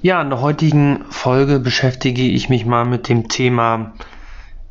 Ja, 0.00 0.22
in 0.22 0.30
der 0.30 0.40
heutigen 0.40 1.04
Folge 1.10 1.58
beschäftige 1.58 2.22
ich 2.22 2.48
mich 2.48 2.64
mal 2.64 2.84
mit 2.84 3.08
dem 3.08 3.26
Thema 3.28 3.94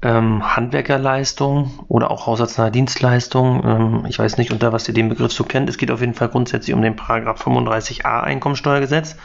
ähm, 0.01 0.55
Handwerkerleistung 0.55 1.83
oder 1.89 2.11
auch 2.11 2.27
haushaltsnahe 2.27 2.71
Dienstleistung. 2.71 3.61
Ähm, 3.65 4.05
ich 4.07 4.17
weiß 4.17 4.37
nicht, 4.37 4.51
unter 4.51 4.71
was 4.71 4.87
ihr 4.87 4.93
den 4.93 5.09
Begriff 5.09 5.33
so 5.33 5.43
kennt. 5.43 5.67
Es 5.67 5.77
geht 5.77 5.91
auf 5.91 5.99
jeden 5.99 6.13
Fall 6.13 6.29
grundsätzlich 6.29 6.73
um 6.73 6.81
den 6.81 6.95
Paragraph 6.95 7.45
35a 7.45 8.21
Einkommensteuergesetz. 8.21 9.17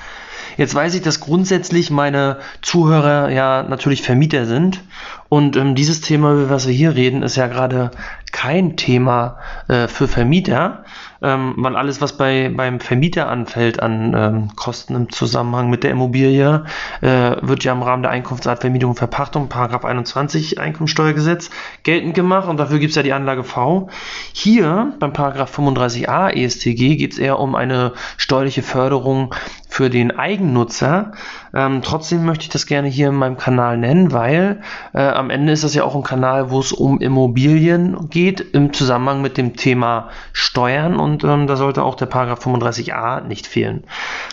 Jetzt 0.56 0.74
weiß 0.74 0.94
ich, 0.94 1.02
dass 1.02 1.20
grundsätzlich 1.20 1.90
meine 1.90 2.38
Zuhörer 2.60 3.30
ja 3.30 3.62
natürlich 3.62 4.02
Vermieter 4.02 4.46
sind. 4.46 4.82
Und 5.28 5.56
ähm, 5.56 5.74
dieses 5.74 6.02
Thema, 6.02 6.34
über 6.34 6.50
was 6.50 6.66
wir 6.66 6.74
hier 6.74 6.94
reden, 6.94 7.22
ist 7.22 7.36
ja 7.36 7.46
gerade 7.46 7.90
kein 8.32 8.76
Thema 8.76 9.38
äh, 9.68 9.88
für 9.88 10.08
Vermieter, 10.08 10.84
ähm, 11.22 11.54
weil 11.56 11.76
alles, 11.76 12.00
was 12.00 12.16
bei, 12.16 12.50
beim 12.54 12.80
Vermieter 12.80 13.28
anfällt 13.28 13.80
an 13.80 14.14
ähm, 14.16 14.56
Kosten 14.56 14.94
im 14.94 15.10
Zusammenhang 15.10 15.70
mit 15.70 15.84
der 15.84 15.90
Immobilie, 15.90 16.64
äh, 17.00 17.36
wird 17.40 17.62
ja 17.64 17.72
im 17.72 17.82
Rahmen 17.82 18.02
der 18.02 18.10
Einkunftsart 18.10 18.60
Vermietung 18.60 18.90
und 18.90 18.96
Verpachtung, 18.96 19.48
Paragraph 19.48 19.84
21 19.84 20.58
Einkommensteuergesetz, 20.58 21.50
geltend 21.82 22.14
gemacht 22.14 22.48
und 22.48 22.58
dafür 22.58 22.78
gibt 22.78 22.90
es 22.90 22.96
ja 22.96 23.02
die 23.02 23.12
Anlage 23.12 23.44
V. 23.44 23.88
Hier 24.32 24.94
beim 24.98 25.12
Paragraph 25.12 25.56
35a 25.56 26.30
ESTG 26.30 26.96
geht 26.96 27.12
es 27.12 27.18
eher 27.18 27.38
um 27.38 27.54
eine 27.54 27.92
steuerliche 28.16 28.62
Förderung 28.62 29.34
für 29.72 29.88
den 29.88 30.10
Eigennutzer. 30.10 31.12
Ähm, 31.54 31.80
trotzdem 31.82 32.26
möchte 32.26 32.42
ich 32.42 32.50
das 32.50 32.66
gerne 32.66 32.88
hier 32.88 33.08
in 33.08 33.14
meinem 33.14 33.38
Kanal 33.38 33.78
nennen, 33.78 34.12
weil 34.12 34.60
äh, 34.92 35.00
am 35.00 35.30
Ende 35.30 35.50
ist 35.50 35.64
das 35.64 35.74
ja 35.74 35.82
auch 35.84 35.94
ein 35.94 36.02
Kanal, 36.02 36.50
wo 36.50 36.60
es 36.60 36.72
um 36.72 37.00
Immobilien 37.00 38.10
geht 38.10 38.42
im 38.52 38.74
Zusammenhang 38.74 39.22
mit 39.22 39.38
dem 39.38 39.56
Thema 39.56 40.10
Steuern 40.34 40.96
und 40.96 41.24
ähm, 41.24 41.46
da 41.46 41.56
sollte 41.56 41.84
auch 41.84 41.94
der 41.94 42.04
Paragraph 42.04 42.46
35a 42.46 43.26
nicht 43.26 43.46
fehlen. 43.46 43.84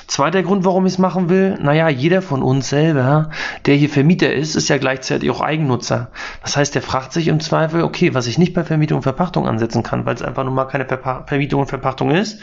Zweiter 0.08 0.44
Grund, 0.44 0.66
warum 0.66 0.86
ich 0.86 0.94
es 0.94 1.00
machen 1.00 1.30
will, 1.30 1.58
naja, 1.62 1.88
jeder 1.88 2.22
von 2.22 2.44
uns 2.44 2.68
selber, 2.68 3.30
der 3.66 3.76
hier 3.76 3.90
Vermieter 3.90 4.34
ist, 4.34 4.58
ist 4.58 4.68
ja 4.68 4.78
gleichzeitig 4.78 5.32
auch 5.32 5.40
Eigennutzer. 5.40 6.12
Das 6.44 6.58
heißt, 6.58 6.76
der 6.76 6.82
fragt 6.82 7.14
sich 7.14 7.30
im 7.30 7.40
Zweifel, 7.40 7.84
okay, 7.84 8.14
was 8.14 8.28
ich 8.28 8.38
nicht 8.38 8.54
bei 8.54 8.66
Vermietung 8.66 8.98
und 8.98 9.04
Verpachtung 9.04 9.48
ansetzen 9.48 9.84
kann, 9.84 10.06
weil 10.06 10.16
es 10.16 10.22
einfach 10.22 10.44
nur 10.44 10.54
mal 10.54 10.66
keine 10.66 10.86
Verpa 10.86 11.24
Vermietung 11.28 11.62
und 11.62 11.68
Verpachtung 11.68 12.12
ist, 12.12 12.42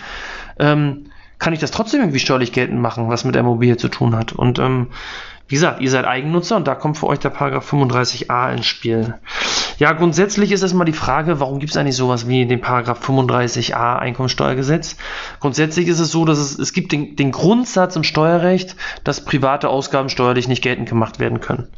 ähm, 0.59 1.11
kann 1.39 1.53
ich 1.53 1.61
das 1.61 1.71
trotzdem 1.71 2.01
irgendwie 2.01 2.19
steuerlich 2.19 2.53
geltend 2.53 2.81
machen, 2.81 3.09
was 3.09 3.25
mit 3.25 3.35
der 3.35 3.41
Immobilie 3.41 3.77
zu 3.77 3.89
tun 3.89 4.17
hat. 4.17 4.33
Und 4.33 4.59
ähm, 4.59 4.89
wie 5.49 5.55
gesagt, 5.55 5.81
ihr 5.81 5.91
seid 5.91 6.07
Eigennutzer 6.07 6.57
und 6.57 6.67
da 6.67 6.75
kommt 6.75 6.99
für 6.99 7.07
euch 7.07 7.21
der 7.21 7.31
Paragraph 7.31 7.73
35a 7.73 8.53
ins 8.53 8.67
Spiel. 8.67 9.15
Ja, 9.79 9.93
grundsätzlich 9.93 10.51
ist 10.51 10.63
erstmal 10.63 10.87
die 10.87 10.93
Frage, 10.93 11.39
warum 11.39 11.61
gibt 11.61 11.71
es 11.71 11.77
eigentlich 11.77 11.97
sowas 11.97 12.27
wie 12.27 12.47
den 12.47 12.61
Paragraph 12.61 13.07
35a 13.07 13.97
Einkommensteuergesetz? 13.99 14.97
Grundsätzlich 15.39 15.87
ist 15.87 16.01
es 16.01 16.11
so, 16.11 16.25
dass 16.25 16.39
es, 16.39 16.59
es 16.59 16.73
gibt 16.73 16.91
den, 16.91 17.15
den 17.15 17.31
Grundsatz 17.31 17.95
im 17.95 18.03
Steuerrecht, 18.03 18.75
dass 19.05 19.25
private 19.25 19.69
Ausgaben 19.69 20.09
steuerlich 20.09 20.49
nicht 20.49 20.63
geltend 20.63 20.89
gemacht 20.89 21.21
werden 21.21 21.41
können. 21.41 21.69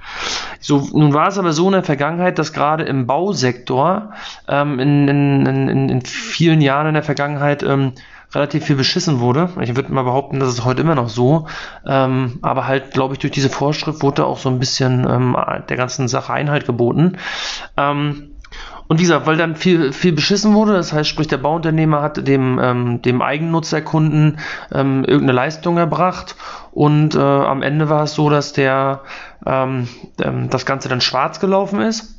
So, 0.60 0.88
nun 0.92 1.12
war 1.12 1.28
es 1.28 1.38
aber 1.38 1.52
so 1.52 1.66
in 1.66 1.72
der 1.72 1.82
Vergangenheit, 1.82 2.38
dass 2.38 2.54
gerade 2.54 2.84
im 2.84 3.06
Bausektor 3.06 4.12
ähm, 4.48 4.78
in, 4.78 5.08
in, 5.08 5.46
in, 5.46 5.88
in 5.88 6.00
vielen 6.02 6.62
Jahren 6.62 6.86
in 6.86 6.94
der 6.94 7.02
Vergangenheit 7.02 7.62
ähm, 7.64 7.92
relativ 8.34 8.64
viel 8.64 8.76
beschissen 8.76 9.20
wurde. 9.20 9.50
Ich 9.60 9.74
würde 9.74 9.92
mal 9.92 10.02
behaupten, 10.02 10.40
das 10.40 10.50
ist 10.50 10.64
heute 10.64 10.82
immer 10.82 10.94
noch 10.94 11.08
so. 11.08 11.46
Ähm, 11.86 12.38
aber 12.42 12.66
halt, 12.66 12.92
glaube 12.92 13.14
ich, 13.14 13.20
durch 13.20 13.32
diese 13.32 13.48
Vorschrift 13.48 14.02
wurde 14.02 14.26
auch 14.26 14.38
so 14.38 14.48
ein 14.48 14.58
bisschen 14.58 15.06
ähm, 15.08 15.36
der 15.68 15.76
ganzen 15.76 16.08
Sache 16.08 16.32
Einhalt 16.32 16.66
geboten. 16.66 17.16
Ähm, 17.76 18.30
und 18.86 18.98
wie 18.98 19.02
gesagt, 19.02 19.26
weil 19.26 19.36
dann 19.36 19.54
viel, 19.54 19.92
viel 19.92 20.12
beschissen 20.12 20.54
wurde, 20.54 20.72
das 20.72 20.94
heißt, 20.94 21.08
sprich, 21.08 21.28
der 21.28 21.36
Bauunternehmer 21.36 22.00
hat 22.00 22.26
dem, 22.26 22.58
ähm, 22.58 23.02
dem 23.02 23.20
Eigennutzerkunden 23.20 24.38
ähm, 24.72 25.04
irgendeine 25.04 25.32
Leistung 25.32 25.76
erbracht 25.76 26.36
und 26.72 27.14
äh, 27.14 27.18
am 27.18 27.60
Ende 27.62 27.90
war 27.90 28.04
es 28.04 28.14
so, 28.14 28.30
dass 28.30 28.54
der 28.54 29.02
ähm, 29.44 29.88
ähm 30.22 30.48
das 30.48 30.64
Ganze 30.64 30.88
dann 30.88 31.02
schwarz 31.02 31.38
gelaufen 31.38 31.82
ist 31.82 32.17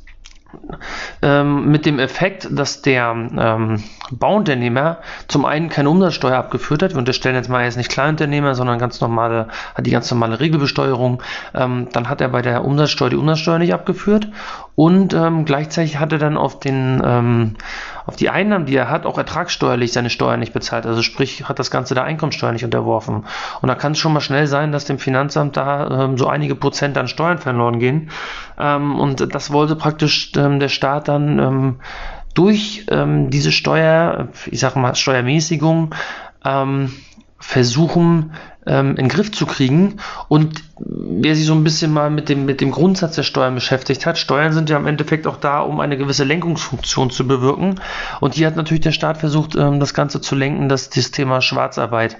ähm, 1.22 1.70
mit 1.70 1.86
dem 1.86 1.98
Effekt, 1.98 2.48
dass 2.50 2.82
der 2.82 3.10
ähm, 3.12 3.82
Bauunternehmer 4.10 4.98
zum 5.28 5.44
einen 5.44 5.68
keine 5.68 5.90
Umsatzsteuer 5.90 6.36
abgeführt 6.36 6.82
hat. 6.82 6.92
Wir 6.92 6.98
unterstellen 6.98 7.36
jetzt 7.36 7.48
mal 7.48 7.64
jetzt 7.64 7.76
nicht 7.76 7.90
Kleinunternehmer, 7.90 8.54
sondern 8.54 8.78
ganz 8.78 9.00
normale, 9.00 9.48
hat 9.74 9.86
die 9.86 9.90
ganz 9.90 10.10
normale 10.10 10.40
Regelbesteuerung. 10.40 11.22
Ähm, 11.54 11.88
dann 11.92 12.08
hat 12.08 12.20
er 12.20 12.28
bei 12.28 12.42
der 12.42 12.64
Umsatzsteuer 12.64 13.10
die 13.10 13.16
Umsatzsteuer 13.16 13.58
nicht 13.58 13.74
abgeführt 13.74 14.28
und 14.74 15.14
ähm, 15.14 15.44
gleichzeitig 15.44 15.98
hat 15.98 16.12
er 16.12 16.18
dann 16.18 16.36
auf 16.36 16.58
den 16.58 17.02
ähm, 17.04 17.56
auf 18.10 18.16
die 18.16 18.28
Einnahmen, 18.28 18.66
die 18.66 18.74
er 18.74 18.90
hat, 18.90 19.06
auch 19.06 19.18
ertragssteuerlich 19.18 19.92
seine 19.92 20.10
Steuern 20.10 20.40
nicht 20.40 20.52
bezahlt. 20.52 20.84
Also 20.84 21.00
sprich, 21.00 21.48
hat 21.48 21.60
das 21.60 21.70
Ganze 21.70 21.94
der 21.94 22.02
Einkommensteuer 22.02 22.50
nicht 22.50 22.64
unterworfen. 22.64 23.24
Und 23.62 23.68
da 23.68 23.76
kann 23.76 23.92
es 23.92 23.98
schon 23.98 24.12
mal 24.12 24.20
schnell 24.20 24.48
sein, 24.48 24.72
dass 24.72 24.84
dem 24.84 24.98
Finanzamt 24.98 25.56
da 25.56 26.06
ähm, 26.06 26.18
so 26.18 26.26
einige 26.26 26.56
Prozent 26.56 26.98
an 26.98 27.06
Steuern 27.06 27.38
verloren 27.38 27.78
gehen. 27.78 28.10
Ähm, 28.58 28.98
und 28.98 29.32
das 29.32 29.52
wollte 29.52 29.76
praktisch 29.76 30.32
ähm, 30.36 30.58
der 30.58 30.68
Staat 30.68 31.06
dann 31.06 31.38
ähm, 31.38 31.80
durch 32.34 32.84
ähm, 32.90 33.30
diese 33.30 33.52
Steuer, 33.52 34.26
ich 34.46 34.58
sag 34.58 34.74
mal 34.74 34.96
Steuermäßigung, 34.96 35.94
ähm, 36.44 36.92
versuchen 37.38 38.32
ähm, 38.66 38.90
in 38.90 38.96
den 38.96 39.08
Griff 39.08 39.32
zu 39.32 39.46
kriegen. 39.46 39.96
Und 40.28 40.62
wer 40.78 41.34
sich 41.34 41.46
so 41.46 41.54
ein 41.54 41.64
bisschen 41.64 41.92
mal 41.92 42.10
mit 42.10 42.28
dem, 42.28 42.44
mit 42.44 42.60
dem 42.60 42.70
Grundsatz 42.70 43.16
der 43.16 43.22
Steuern 43.22 43.54
beschäftigt 43.54 44.06
hat, 44.06 44.18
Steuern 44.18 44.52
sind 44.52 44.70
ja 44.70 44.76
im 44.76 44.86
Endeffekt 44.86 45.26
auch 45.26 45.36
da, 45.36 45.60
um 45.60 45.80
eine 45.80 45.96
gewisse 45.96 46.24
Lenkungsfunktion 46.24 47.10
zu 47.10 47.26
bewirken. 47.26 47.80
Und 48.20 48.34
hier 48.34 48.46
hat 48.46 48.56
natürlich 48.56 48.82
der 48.82 48.92
Staat 48.92 49.18
versucht, 49.18 49.54
ähm, 49.56 49.80
das 49.80 49.94
Ganze 49.94 50.20
zu 50.20 50.34
lenken, 50.34 50.68
dass 50.68 50.90
das 50.90 51.10
Thema 51.10 51.40
Schwarzarbeit 51.40 52.16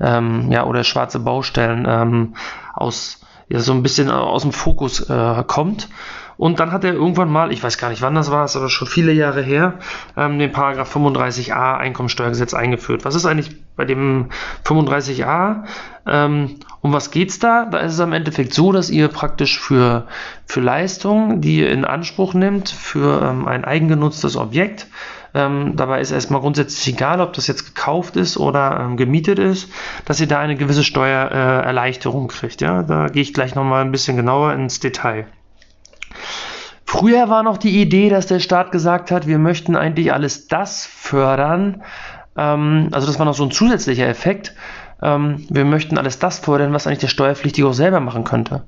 ähm, 0.00 0.50
ja, 0.50 0.64
oder 0.64 0.84
schwarze 0.84 1.20
Baustellen 1.20 1.86
ähm, 1.88 2.34
aus 2.74 3.20
ja, 3.48 3.60
so 3.60 3.72
ein 3.72 3.82
bisschen 3.82 4.10
aus 4.10 4.42
dem 4.42 4.52
Fokus 4.52 5.08
äh, 5.08 5.44
kommt. 5.46 5.88
Und 6.36 6.60
dann 6.60 6.72
hat 6.72 6.84
er 6.84 6.94
irgendwann 6.94 7.30
mal, 7.30 7.52
ich 7.52 7.62
weiß 7.62 7.78
gar 7.78 7.90
nicht 7.90 8.02
wann 8.02 8.14
das 8.14 8.30
war, 8.30 8.44
ist 8.44 8.56
aber 8.56 8.68
schon 8.68 8.88
viele 8.88 9.12
Jahre 9.12 9.42
her, 9.42 9.74
ähm, 10.16 10.38
den 10.38 10.52
Paragraph 10.52 10.94
35a 10.94 11.76
Einkommensteuergesetz 11.76 12.54
eingeführt. 12.54 13.04
Was 13.04 13.14
ist 13.14 13.26
eigentlich 13.26 13.56
bei 13.76 13.84
dem 13.84 14.30
35a? 14.64 15.64
Ähm, 16.06 16.56
um 16.80 16.92
was 16.92 17.10
geht's 17.10 17.38
da? 17.38 17.64
Da 17.64 17.78
ist 17.78 17.94
es 17.94 18.00
am 18.00 18.12
Endeffekt 18.12 18.52
so, 18.52 18.72
dass 18.72 18.90
ihr 18.90 19.08
praktisch 19.08 19.58
für, 19.58 20.06
für 20.46 20.60
Leistungen, 20.60 21.40
die 21.40 21.60
ihr 21.60 21.70
in 21.70 21.84
Anspruch 21.84 22.34
nimmt, 22.34 22.68
für 22.68 23.22
ähm, 23.22 23.46
ein 23.48 23.64
eigengenutztes 23.64 24.36
Objekt, 24.36 24.86
ähm, 25.34 25.72
dabei 25.74 26.00
ist 26.00 26.12
erstmal 26.12 26.40
grundsätzlich 26.40 26.94
egal, 26.94 27.20
ob 27.20 27.32
das 27.32 27.48
jetzt 27.48 27.74
gekauft 27.74 28.16
ist 28.16 28.36
oder 28.36 28.80
ähm, 28.80 28.96
gemietet 28.96 29.40
ist, 29.40 29.68
dass 30.04 30.20
ihr 30.20 30.28
da 30.28 30.38
eine 30.38 30.54
gewisse 30.54 30.84
Steuererleichterung 30.84 32.26
äh, 32.26 32.32
kriegt. 32.32 32.60
Ja? 32.60 32.84
Da 32.84 33.08
gehe 33.08 33.22
ich 33.22 33.34
gleich 33.34 33.56
nochmal 33.56 33.84
ein 33.84 33.90
bisschen 33.90 34.16
genauer 34.16 34.52
ins 34.52 34.78
Detail. 34.78 35.26
Früher 36.94 37.28
war 37.28 37.42
noch 37.42 37.56
die 37.56 37.80
Idee, 37.80 38.08
dass 38.08 38.26
der 38.26 38.38
Staat 38.38 38.70
gesagt 38.70 39.10
hat, 39.10 39.26
wir 39.26 39.40
möchten 39.40 39.74
eigentlich 39.74 40.12
alles 40.12 40.46
das 40.46 40.86
fördern. 40.86 41.82
Ähm, 42.36 42.90
also 42.92 43.08
das 43.08 43.18
war 43.18 43.26
noch 43.26 43.34
so 43.34 43.42
ein 43.42 43.50
zusätzlicher 43.50 44.06
Effekt. 44.06 44.54
Ähm, 45.02 45.44
wir 45.50 45.64
möchten 45.64 45.98
alles 45.98 46.20
das 46.20 46.38
fördern, 46.38 46.72
was 46.72 46.86
eigentlich 46.86 47.00
der 47.00 47.08
Steuerpflichtige 47.08 47.66
auch 47.66 47.74
selber 47.74 47.98
machen 47.98 48.22
könnte. 48.22 48.62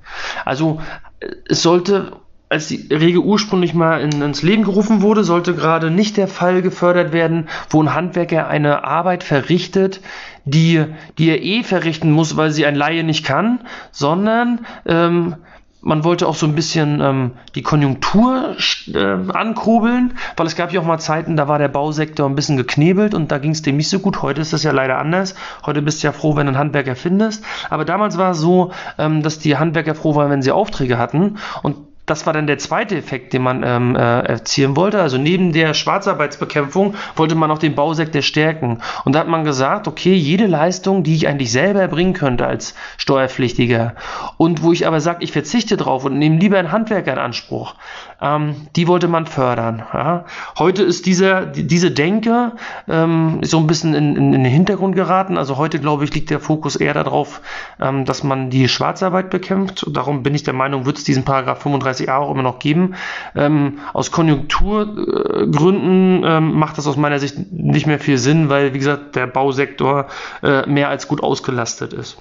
Also 0.45 0.81
äh, 1.21 1.29
es 1.49 1.63
sollte 1.63 2.17
als 2.49 2.67
die 2.67 2.93
Regel 2.93 3.19
ursprünglich 3.19 3.75
mal 3.75 4.01
in, 4.01 4.21
ins 4.21 4.43
Leben 4.43 4.65
gerufen 4.65 5.03
wurde, 5.03 5.23
sollte 5.23 5.55
gerade 5.55 5.93
nicht 5.93 6.17
der 6.17 6.29
Fall 6.29 6.63
gefördert 6.63 7.13
werden, 7.13 7.49
wo 7.71 7.81
ein 7.81 7.95
Handwerker 7.95 8.49
eine 8.49 8.83
Arbeit 8.83 9.23
verrichtet, 9.23 10.01
die, 10.45 10.85
die 11.19 11.29
er 11.29 11.43
eh 11.43 11.63
verrichten 11.63 12.11
muss, 12.11 12.37
weil 12.37 12.51
sie 12.51 12.67
ein 12.67 12.75
Laie 12.75 13.05
nicht 13.05 13.25
kann, 13.25 13.61
sondern 13.93 14.67
ähm, 14.85 15.37
man 15.87 16.03
wollte 16.03 16.27
auch 16.27 16.35
so 16.35 16.47
ein 16.47 16.57
bisschen 16.57 17.01
ähm, 17.01 17.31
die 17.55 17.63
Konjunktur 17.63 18.57
äh, 18.93 18.99
ankurbeln, 19.33 20.15
weil 20.37 20.47
es 20.49 20.57
gab 20.57 20.73
ja 20.73 20.81
auch 20.81 20.85
mal 20.85 20.99
Zeiten, 20.99 21.37
da 21.37 21.47
war 21.47 21.61
der 21.61 21.69
Bausektor 21.69 22.29
ein 22.29 22.35
bisschen 22.35 22.57
geknebelt 22.57 23.15
und 23.15 23.31
da 23.31 23.39
ging 23.39 23.53
es 23.53 23.63
dem 23.63 23.77
nicht 23.77 23.89
so 23.89 24.01
gut. 24.01 24.21
Heute 24.21 24.41
ist 24.41 24.53
das 24.53 24.65
ja 24.65 24.73
leider 24.73 24.99
anders. 24.99 25.37
Heute 25.65 25.83
bist 25.83 26.03
du 26.03 26.09
ja 26.09 26.13
froh, 26.13 26.35
wenn 26.35 26.47
du 26.47 26.51
einen 26.51 26.59
Handwerker 26.59 26.97
findest. 26.97 27.45
Aber 27.71 27.85
damals 27.85 28.19
war 28.19 28.33
es 28.33 28.39
so, 28.39 28.73
ähm, 28.99 29.23
dass 29.23 29.39
die 29.39 29.57
Handwerker 29.57 29.95
froh 29.95 30.17
waren, 30.17 30.29
wenn 30.29 30.43
sie 30.43 30.51
Aufträge 30.51 30.99
hatten 30.99 31.37
und 31.63 31.77
das 32.07 32.25
war 32.25 32.33
dann 32.33 32.47
der 32.47 32.59
zweite 32.59 32.97
Effekt, 32.97 33.33
den 33.33 33.43
man 33.43 33.63
ähm, 33.65 33.97
äh, 33.97 34.21
erzielen 34.21 34.77
wollte. 34.77 35.03
Also 35.03 35.19
neben 35.19 35.53
der 35.53 35.75
Schwarzarbeitsbekämpfung 35.75 36.95
wollte 37.17 37.35
man 37.35 37.51
auch 37.51 37.59
den 37.59 37.75
Bausektor 37.75 38.23
stärken. 38.23 38.79
Und 39.05 39.15
da 39.15 39.19
hat 39.19 39.29
man 39.29 39.45
gesagt, 39.45 39.89
okay, 39.89 40.15
jede 40.15 40.47
Leistung, 40.47 41.03
die 41.03 41.17
ich 41.17 41.27
eigentlich 41.27 41.51
selber 41.51 41.81
erbringen 41.81 42.13
könnte 42.15 42.47
als 42.47 42.75
Steuerpflichtiger 42.97 43.95
und 44.37 44.63
wo 44.63 44.73
ich 44.73 44.87
aber 44.87 45.01
sage, 45.01 45.25
ich 45.25 45.33
verzichte 45.33 45.77
drauf 45.77 46.05
und 46.05 46.19
nehme 46.19 46.39
lieber 46.39 46.59
einen 46.59 46.73
Handwerker 46.73 47.13
in 47.13 47.19
Anspruch, 47.19 47.75
ähm, 48.21 48.69
die 48.77 48.89
wollte 48.89 49.09
man 49.09 49.27
fördern. 49.27 49.83
Ja. 49.93 50.25
Heute 50.59 50.83
ist 50.83 51.07
diese, 51.07 51.47
diese 51.47 51.91
Denke 51.91 52.53
ähm, 52.89 53.41
so 53.43 53.59
ein 53.59 53.67
bisschen 53.67 53.95
in, 53.95 54.17
in, 54.17 54.35
in, 54.35 54.45
den 54.45 54.53
Hintergrund 54.53 54.95
geraten. 54.95 55.37
Also 55.37 55.57
heute, 55.57 55.79
glaube 55.79 56.05
ich, 56.05 56.15
liegt 56.15 56.31
der 56.31 56.41
Fokus 56.41 56.77
eher 56.77 56.95
darauf, 56.95 57.41
ähm, 57.81 58.05
dass 58.05 58.25
man 58.25 58.51
die 58.51 58.69
Schwarzarbeit 58.69 59.31
bekämpft. 59.31 59.85
Und 59.85 59.97
darum 59.97 60.23
bin 60.23 60.35
ich 60.35 60.45
der 60.45 60.55
Meinung, 60.55 60.87
wird 60.87 60.99
es 60.99 61.05
diesen 61.05 61.25
Paragraph 61.25 61.65
35a 61.65 62.17
auch 62.17 62.31
immer 62.31 62.43
noch 62.43 62.59
geben. 62.59 62.95
Ähm, 63.35 63.79
aus 63.93 64.11
Konjunkturgründen 64.11 66.23
ähm, 66.25 66.53
macht 66.53 66.79
das 66.79 66.87
aus 66.87 66.97
meiner 66.97 67.19
Sicht 67.19 67.53
nicht 67.53 67.87
mehr 67.87 67.99
viel 67.99 68.19
Sinn, 68.19 68.49
weil, 68.49 68.75
wie 68.75 68.79
gesagt, 68.79 69.17
der 69.17 69.27
Bausektor 69.27 70.07
äh, 70.43 70.67
mehr 70.67 70.89
als 70.89 71.09
gut 71.09 71.23
ausgelastet 71.23 71.93
ist. 71.93 72.19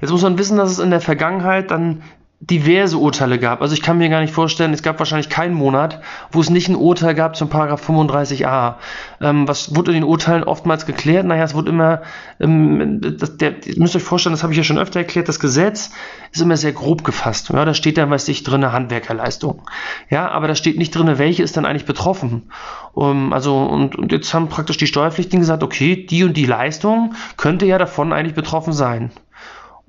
Jetzt 0.00 0.10
muss 0.10 0.22
man 0.22 0.38
wissen, 0.38 0.56
dass 0.56 0.70
es 0.70 0.78
in 0.78 0.90
der 0.90 1.00
Vergangenheit 1.00 1.70
dann 1.70 2.02
diverse 2.42 2.96
Urteile 2.96 3.38
gab. 3.38 3.60
Also 3.60 3.74
ich 3.74 3.82
kann 3.82 3.98
mir 3.98 4.08
gar 4.08 4.22
nicht 4.22 4.32
vorstellen, 4.32 4.72
es 4.72 4.82
gab 4.82 4.98
wahrscheinlich 4.98 5.28
keinen 5.28 5.52
Monat, 5.52 6.00
wo 6.32 6.40
es 6.40 6.48
nicht 6.48 6.70
ein 6.70 6.74
Urteil 6.74 7.14
gab 7.14 7.36
zum 7.36 7.50
Paragraph 7.50 7.86
35a. 7.86 8.76
Ähm, 9.20 9.46
was 9.46 9.76
wurde 9.76 9.90
in 9.90 9.98
den 9.98 10.04
Urteilen 10.04 10.42
oftmals 10.44 10.86
geklärt? 10.86 11.26
Naja, 11.26 11.44
es 11.44 11.52
wurde 11.52 11.68
immer, 11.68 12.00
ähm, 12.40 13.02
das, 13.18 13.36
der, 13.36 13.66
ihr 13.66 13.78
müsst 13.78 13.94
euch 13.94 14.02
vorstellen, 14.02 14.32
das 14.32 14.42
habe 14.42 14.54
ich 14.54 14.56
ja 14.56 14.64
schon 14.64 14.78
öfter 14.78 15.00
erklärt, 15.00 15.28
das 15.28 15.38
Gesetz 15.38 15.90
ist 16.32 16.40
immer 16.40 16.56
sehr 16.56 16.72
grob 16.72 17.04
gefasst. 17.04 17.50
Ja, 17.50 17.62
da 17.66 17.74
steht 17.74 17.98
dann, 17.98 18.08
weiß 18.08 18.26
ich, 18.28 18.42
drin 18.42 18.72
Handwerkerleistung. 18.72 19.62
Ja, 20.08 20.30
aber 20.30 20.48
da 20.48 20.54
steht 20.54 20.78
nicht 20.78 20.94
drin, 20.94 21.18
welche 21.18 21.42
ist 21.42 21.58
dann 21.58 21.66
eigentlich 21.66 21.84
betroffen. 21.84 22.50
Um, 22.94 23.34
also, 23.34 23.58
und, 23.58 23.96
und 23.96 24.12
jetzt 24.12 24.32
haben 24.32 24.48
praktisch 24.48 24.78
die 24.78 24.86
Steuerpflichtigen 24.86 25.40
gesagt, 25.40 25.62
okay, 25.62 26.06
die 26.06 26.24
und 26.24 26.38
die 26.38 26.46
Leistung 26.46 27.14
könnte 27.36 27.66
ja 27.66 27.76
davon 27.76 28.14
eigentlich 28.14 28.34
betroffen 28.34 28.72
sein. 28.72 29.10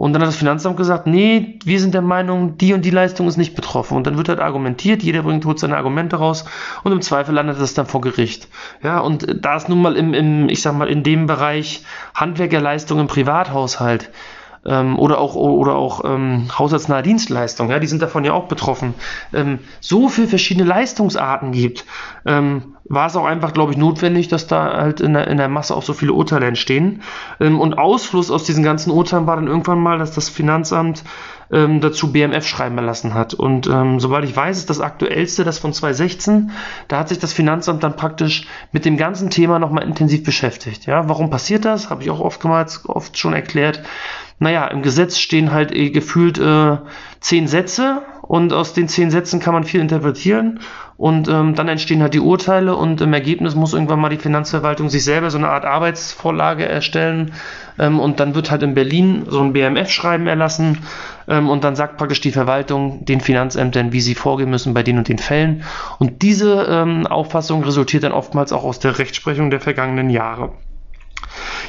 Und 0.02 0.14
dann 0.14 0.24
hat 0.24 0.30
das 0.30 0.36
Finanzamt 0.36 0.78
gesagt, 0.78 1.06
nee, 1.06 1.60
wir 1.64 1.80
sind 1.80 1.94
der 1.94 2.02
Meinung, 2.02 2.58
die 2.58 2.74
und 2.74 2.84
die 2.84 2.90
Leistung 2.90 3.28
ist 3.28 3.38
nicht 3.38 3.54
betroffen. 3.54 3.96
Und 3.96 4.08
dann 4.08 4.18
wird 4.18 4.30
halt 4.30 4.40
argumentiert, 4.40 5.04
jeder 5.04 5.22
bringt 5.22 5.46
holt 5.46 5.60
seine 5.60 5.78
Argumente 5.78 6.16
raus 6.16 6.44
und 6.84 6.92
im 6.92 7.04
Zweifel 7.04 7.36
landet 7.36 7.62
das 7.62 7.76
dann 7.76 7.86
vor 7.86 8.02
Gericht. 8.02 8.48
Ja, 8.82 8.98
und 8.98 9.28
da 9.46 9.56
ist 9.56 9.70
nun 9.70 9.80
mal 9.80 9.96
im, 9.96 10.16
im 10.16 10.50
ich 10.50 10.64
sag 10.64 10.76
mal, 10.76 10.88
in 10.88 11.04
dem 11.04 11.28
Bereich 11.28 11.84
Handwerkerleistung 12.16 13.00
im 13.00 13.06
Privathaushalt 13.06 14.10
ähm, 14.66 15.00
oder 15.00 15.20
auch, 15.20 15.36
oder 15.36 15.76
auch 15.76 16.04
ähm, 16.06 16.48
haushaltsnahe 16.58 17.04
Dienstleistungen, 17.04 17.72
ja, 17.72 17.80
die 17.80 17.88
sind 17.88 18.02
davon 18.02 18.24
ja 18.24 18.34
auch 18.34 18.48
betroffen, 18.48 18.94
ähm, 19.34 19.60
so 19.80 20.10
viele 20.10 20.28
verschiedene 20.28 20.68
Leistungsarten 20.68 21.52
gibt, 21.52 21.86
ähm, 22.26 22.76
war 22.86 23.08
es 23.08 23.16
auch 23.16 23.26
einfach, 23.26 23.54
glaube 23.54 23.72
ich, 23.72 23.78
notwendig, 23.78 24.28
dass 24.28 24.48
da 24.48 24.74
halt 24.74 25.00
in 25.00 25.14
der, 25.14 25.28
in 25.28 25.38
der 25.38 25.48
Masse 25.48 25.76
auch 25.76 25.84
so 25.84 25.94
viele 25.94 26.14
Urteile 26.14 26.46
entstehen. 26.46 27.02
Ähm, 27.40 27.60
und 27.60 27.78
Ausfluss 27.78 28.30
aus 28.30 28.44
diesen 28.44 28.64
ganzen 28.64 28.92
Urteilen 28.92 29.28
war 29.28 29.38
dann 29.38 29.48
irgendwann 29.48 29.80
mal, 29.80 29.98
dass 29.98 30.12
das 30.12 30.30
Finanzamt 30.30 31.04
ähm, 31.52 31.82
dazu 31.82 32.12
BMF 32.12 32.46
schreiben 32.46 32.78
lassen 32.78 33.14
hat. 33.14 33.34
Und 33.34 33.68
ähm, 33.68 34.00
soweit 34.00 34.26
ich 34.26 34.36
weiß, 34.36 34.58
ist 34.58 34.70
das 34.70 34.82
aktuellste, 34.82 35.44
das 35.44 35.58
von 35.58 35.74
2016. 35.74 36.52
Da 36.88 37.00
hat 37.00 37.10
sich 37.10 37.20
das 37.20 37.34
Finanzamt 37.34 37.84
dann 37.84 37.96
praktisch 37.96 38.48
mit 38.72 38.86
dem 38.86 38.98
ganzen 38.98 39.30
Thema 39.30 39.60
nochmal 39.60 39.84
intensiv 39.84 40.24
beschäftigt. 40.24 40.86
Ja, 40.86 41.08
warum 41.08 41.30
passiert 41.30 41.66
das? 41.66 41.90
Habe 41.90 42.04
ich 42.04 42.10
auch 42.10 42.20
oftmals 42.20 42.88
oft 42.88 43.18
schon 43.18 43.34
erklärt 43.34 43.82
naja, 44.42 44.66
im 44.66 44.82
Gesetz 44.82 45.20
stehen 45.20 45.52
halt 45.52 45.72
eh 45.72 45.92
gefühlt 45.92 46.40
äh, 46.40 46.78
zehn 47.20 47.48
Sätze 47.48 48.02
und 48.24 48.54
aus 48.54 48.74
den 48.74 48.88
zehn 48.88 49.12
Sätzen 49.12 49.40
kann 49.40 49.54
man 49.54 49.66
viel 49.66 49.80
interpretieren 49.80 50.62
und 50.98 51.28
ähm, 51.28 51.54
dann 51.54 51.68
entstehen 51.68 52.02
halt 52.02 52.16
die 52.16 52.20
Urteile 52.20 52.76
und 52.76 53.02
im 53.02 53.14
Ergebnis 53.14 53.54
muss 53.54 53.74
irgendwann 53.74 54.00
mal 54.00 54.10
die 54.10 54.18
Finanzverwaltung 54.18 54.90
sich 54.90 55.04
selber 55.04 55.30
so 55.30 55.38
eine 55.38 55.50
Art 55.50 55.64
Arbeitsvorlage 55.64 56.68
erstellen 56.68 57.34
ähm, 57.78 58.00
und 58.00 58.20
dann 58.20 58.34
wird 58.34 58.50
halt 58.50 58.64
in 58.64 58.74
Berlin 58.74 59.28
so 59.28 59.42
ein 59.42 59.54
BMF-Schreiben 59.54 60.26
erlassen 60.26 60.80
ähm, 61.28 61.48
und 61.48 61.64
dann 61.64 61.76
sagt 61.76 61.98
praktisch 61.98 62.22
die 62.22 62.32
Verwaltung 62.32 63.06
den 63.06 63.22
Finanzämtern, 63.22 63.94
wie 63.94 64.02
sie 64.02 64.16
vorgehen 64.16 64.50
müssen 64.50 64.74
bei 64.74 64.82
den 64.82 64.98
und 64.98 65.08
den 65.08 65.20
Fällen 65.20 65.62
und 66.00 66.24
diese 66.24 66.66
ähm, 66.68 67.06
Auffassung 67.06 67.64
resultiert 67.64 68.06
dann 68.06 68.12
oftmals 68.12 68.52
auch 68.54 68.64
aus 68.64 68.80
der 68.80 68.98
Rechtsprechung 68.98 69.52
der 69.52 69.60
vergangenen 69.60 70.10
Jahre. 70.10 70.54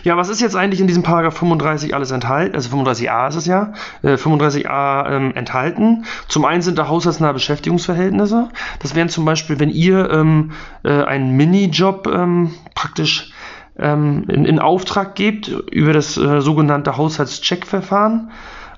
Ja, 0.02 0.16
was 0.16 0.28
ist 0.28 0.40
jetzt 0.40 0.56
eigentlich 0.56 0.80
in 0.80 0.86
diesem 0.86 1.02
Paragraph 1.02 1.36
35 1.36 1.94
alles 1.94 2.10
enthalten? 2.10 2.54
Also 2.54 2.76
35a 2.76 3.28
ist 3.28 3.36
es 3.36 3.46
ja, 3.46 3.72
äh, 4.02 4.14
35a 4.14 5.10
ähm, 5.10 5.32
enthalten. 5.34 6.04
Zum 6.28 6.44
einen 6.44 6.62
sind 6.62 6.78
da 6.78 6.88
haushaltsnahe 6.88 7.32
Beschäftigungsverhältnisse. 7.32 8.48
Das 8.80 8.94
wären 8.94 9.08
zum 9.08 9.24
Beispiel, 9.24 9.60
wenn 9.60 9.70
ihr 9.70 10.10
ähm, 10.10 10.52
äh, 10.82 11.04
einen 11.04 11.36
Minijob 11.36 12.08
ähm, 12.08 12.54
praktisch 12.74 13.32
ähm, 13.78 14.24
in, 14.28 14.44
in 14.44 14.58
Auftrag 14.58 15.14
gebt 15.14 15.48
über 15.48 15.92
das 15.92 16.16
äh, 16.16 16.40
sogenannte 16.40 16.96
Haushaltscheckverfahren. 16.96 18.12
Ähm, 18.20 18.30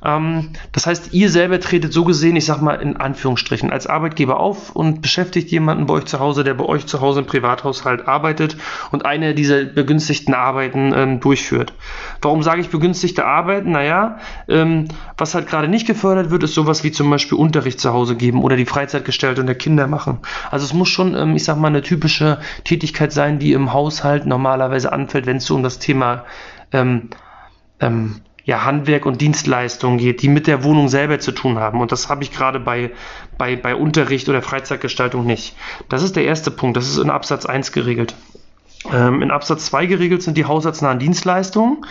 das 0.05 0.87
heißt, 0.87 1.15
ihr 1.15 1.31
selber 1.31 1.61
tretet 1.61 1.95
so 1.95 2.05
gesehen, 2.05 2.37
ich 2.37 2.45
sag 2.45 2.61
mal 2.61 2.75
in 2.75 2.99
Anführungsstrichen, 2.99 3.71
als 3.71 3.87
Arbeitgeber 3.87 4.39
auf 4.39 4.77
und 4.77 5.01
beschäftigt 5.01 5.51
jemanden 5.51 5.87
bei 5.87 5.95
euch 5.95 6.05
zu 6.05 6.21
Hause, 6.21 6.45
der 6.45 6.53
bei 6.53 6.67
euch 6.67 6.85
zu 6.85 7.01
Hause 7.01 7.21
im 7.21 7.27
Privathaushalt 7.27 8.07
arbeitet 8.07 8.59
und 8.91 9.07
eine 9.07 9.35
dieser 9.35 9.65
begünstigten 9.65 10.35
Arbeiten 10.35 10.93
ähm, 10.95 11.21
durchführt. 11.21 11.73
Warum 12.21 12.43
sage 12.43 12.61
ich 12.61 12.69
begünstigte 12.69 13.25
Arbeiten? 13.25 13.71
Naja, 13.71 14.19
ähm, 14.47 14.89
was 15.17 15.35
halt 15.35 15.47
gerade 15.47 15.69
nicht 15.69 15.87
gefördert 15.87 16.31
wird, 16.31 16.43
ist 16.43 16.53
sowas 16.53 16.85
wie 16.85 16.93
zum 16.93 17.09
Beispiel 17.09 17.39
Unterricht 17.39 17.81
zu 17.81 17.95
Hause 17.95 18.15
geben 18.15 18.43
oder 18.43 18.57
die 18.57 18.67
Freizeitgestaltung 18.67 19.47
der 19.47 19.55
Kinder 19.55 19.87
machen. 19.87 20.19
Also 20.51 20.67
es 20.67 20.75
muss 20.75 20.91
schon, 20.91 21.15
ähm, 21.15 21.35
ich 21.35 21.45
sag 21.45 21.57
mal, 21.57 21.69
eine 21.69 21.81
typische 21.81 22.41
Tätigkeit 22.65 23.11
sein, 23.11 23.39
die 23.39 23.55
im 23.55 23.73
Haushalt 23.73 24.27
normalerweise 24.27 24.93
anfällt, 24.93 25.25
wenn 25.25 25.39
es 25.39 25.47
so 25.47 25.55
um 25.55 25.63
das 25.63 25.79
Thema 25.79 26.25
ähm, 26.73 27.09
ähm, 27.81 28.21
ja, 28.45 28.65
Handwerk 28.65 29.07
und 29.07 29.21
Dienstleistungen 29.21 29.99
geht, 29.99 30.23
die 30.23 30.29
mit 30.29 30.47
der 30.47 30.65
Wohnung 30.65 30.89
selber 30.89 31.19
zu 31.19 31.33
tun 31.33 31.59
haben. 31.59 31.81
Und 31.81 31.93
das 31.93 32.09
habe 32.09 32.23
ich 32.23 32.31
gerade 32.31 32.61
bei, 32.61 32.91
bei, 33.39 33.57
bei 33.57 33.75
Unterricht 33.75 34.29
oder 34.29 34.43
Freizeitgestaltung 34.43 35.25
nicht. 35.25 35.57
Das 35.89 36.03
ist 36.03 36.17
der 36.17 36.25
erste 36.25 36.51
Punkt. 36.51 36.77
Das 36.77 36.89
ist 36.89 36.99
in 36.99 37.11
Absatz 37.11 37.47
1 37.47 37.73
geregelt. 37.73 38.15
Ähm, 38.93 39.23
in 39.23 39.31
Absatz 39.31 39.67
2 39.67 39.87
geregelt 39.87 40.23
sind 40.23 40.37
die 40.37 40.45
haushaltsnahen 40.45 40.99
Dienstleistungen. 40.99 41.87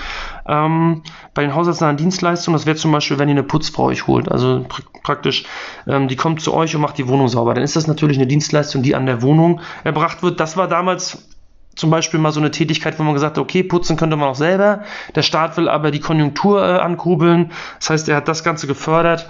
Ähm, 0.48 1.02
bei 1.34 1.42
den 1.42 1.56
haushaltsnahen 1.56 1.98
Dienstleistungen, 1.98 2.56
das 2.56 2.68
wäre 2.68 2.76
zum 2.76 2.92
Beispiel, 2.92 3.18
wenn 3.18 3.30
ihr 3.30 3.34
eine 3.34 3.44
Putzfrau 3.44 3.86
euch 3.86 4.06
holt, 4.06 4.32
also 4.32 4.64
pr 4.68 4.84
praktisch, 5.02 5.44
ähm, 5.88 6.08
die 6.08 6.16
kommt 6.16 6.40
zu 6.40 6.54
euch 6.54 6.76
und 6.76 6.82
macht 6.82 6.98
die 6.98 7.08
Wohnung 7.08 7.28
sauber, 7.28 7.54
dann 7.54 7.64
ist 7.64 7.76
das 7.76 7.88
natürlich 7.88 8.18
eine 8.18 8.28
Dienstleistung, 8.28 8.84
die 8.84 8.96
an 8.96 9.06
der 9.06 9.22
Wohnung 9.22 9.60
erbracht 9.84 10.24
wird. 10.24 10.40
Das 10.40 10.56
war 10.56 10.68
damals 10.68 11.28
zum 11.76 11.90
Beispiel 11.90 12.20
mal 12.20 12.32
so 12.32 12.40
eine 12.40 12.52
Tätigkeit, 12.52 13.00
wo 13.00 13.04
man 13.04 13.14
gesagt 13.14 13.38
hat, 13.38 13.42
okay, 13.42 13.64
putzen 13.64 13.98
könnte 13.98 14.16
man 14.16 14.30
auch 14.30 14.36
selber. 14.36 14.84
Der 15.16 15.22
Staat 15.22 15.58
will 15.58 15.68
aber 15.70 15.92
die 15.92 16.00
Konjunktur 16.00 16.64
äh, 16.64 16.80
ankurbeln. 16.80 17.52
Das 17.80 17.90
heißt, 17.90 18.10
er 18.10 18.18
hat 18.18 18.28
das 18.28 18.44
Ganze 18.44 18.68
gefördert, 18.68 19.30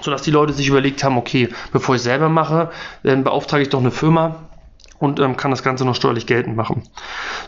sodass 0.00 0.22
die 0.22 0.30
Leute 0.30 0.52
sich 0.52 0.68
überlegt 0.68 1.02
haben, 1.04 1.16
okay, 1.16 1.48
bevor 1.72 1.94
ich 1.94 2.02
selber 2.02 2.28
mache, 2.28 2.70
dann 3.02 3.24
beauftrage 3.24 3.62
ich 3.62 3.70
doch 3.70 3.80
eine 3.80 3.90
Firma 3.90 4.36
und 5.00 5.18
ähm, 5.18 5.36
kann 5.36 5.50
das 5.50 5.62
Ganze 5.62 5.84
noch 5.84 5.94
steuerlich 5.94 6.26
geltend 6.26 6.56
machen. 6.56 6.82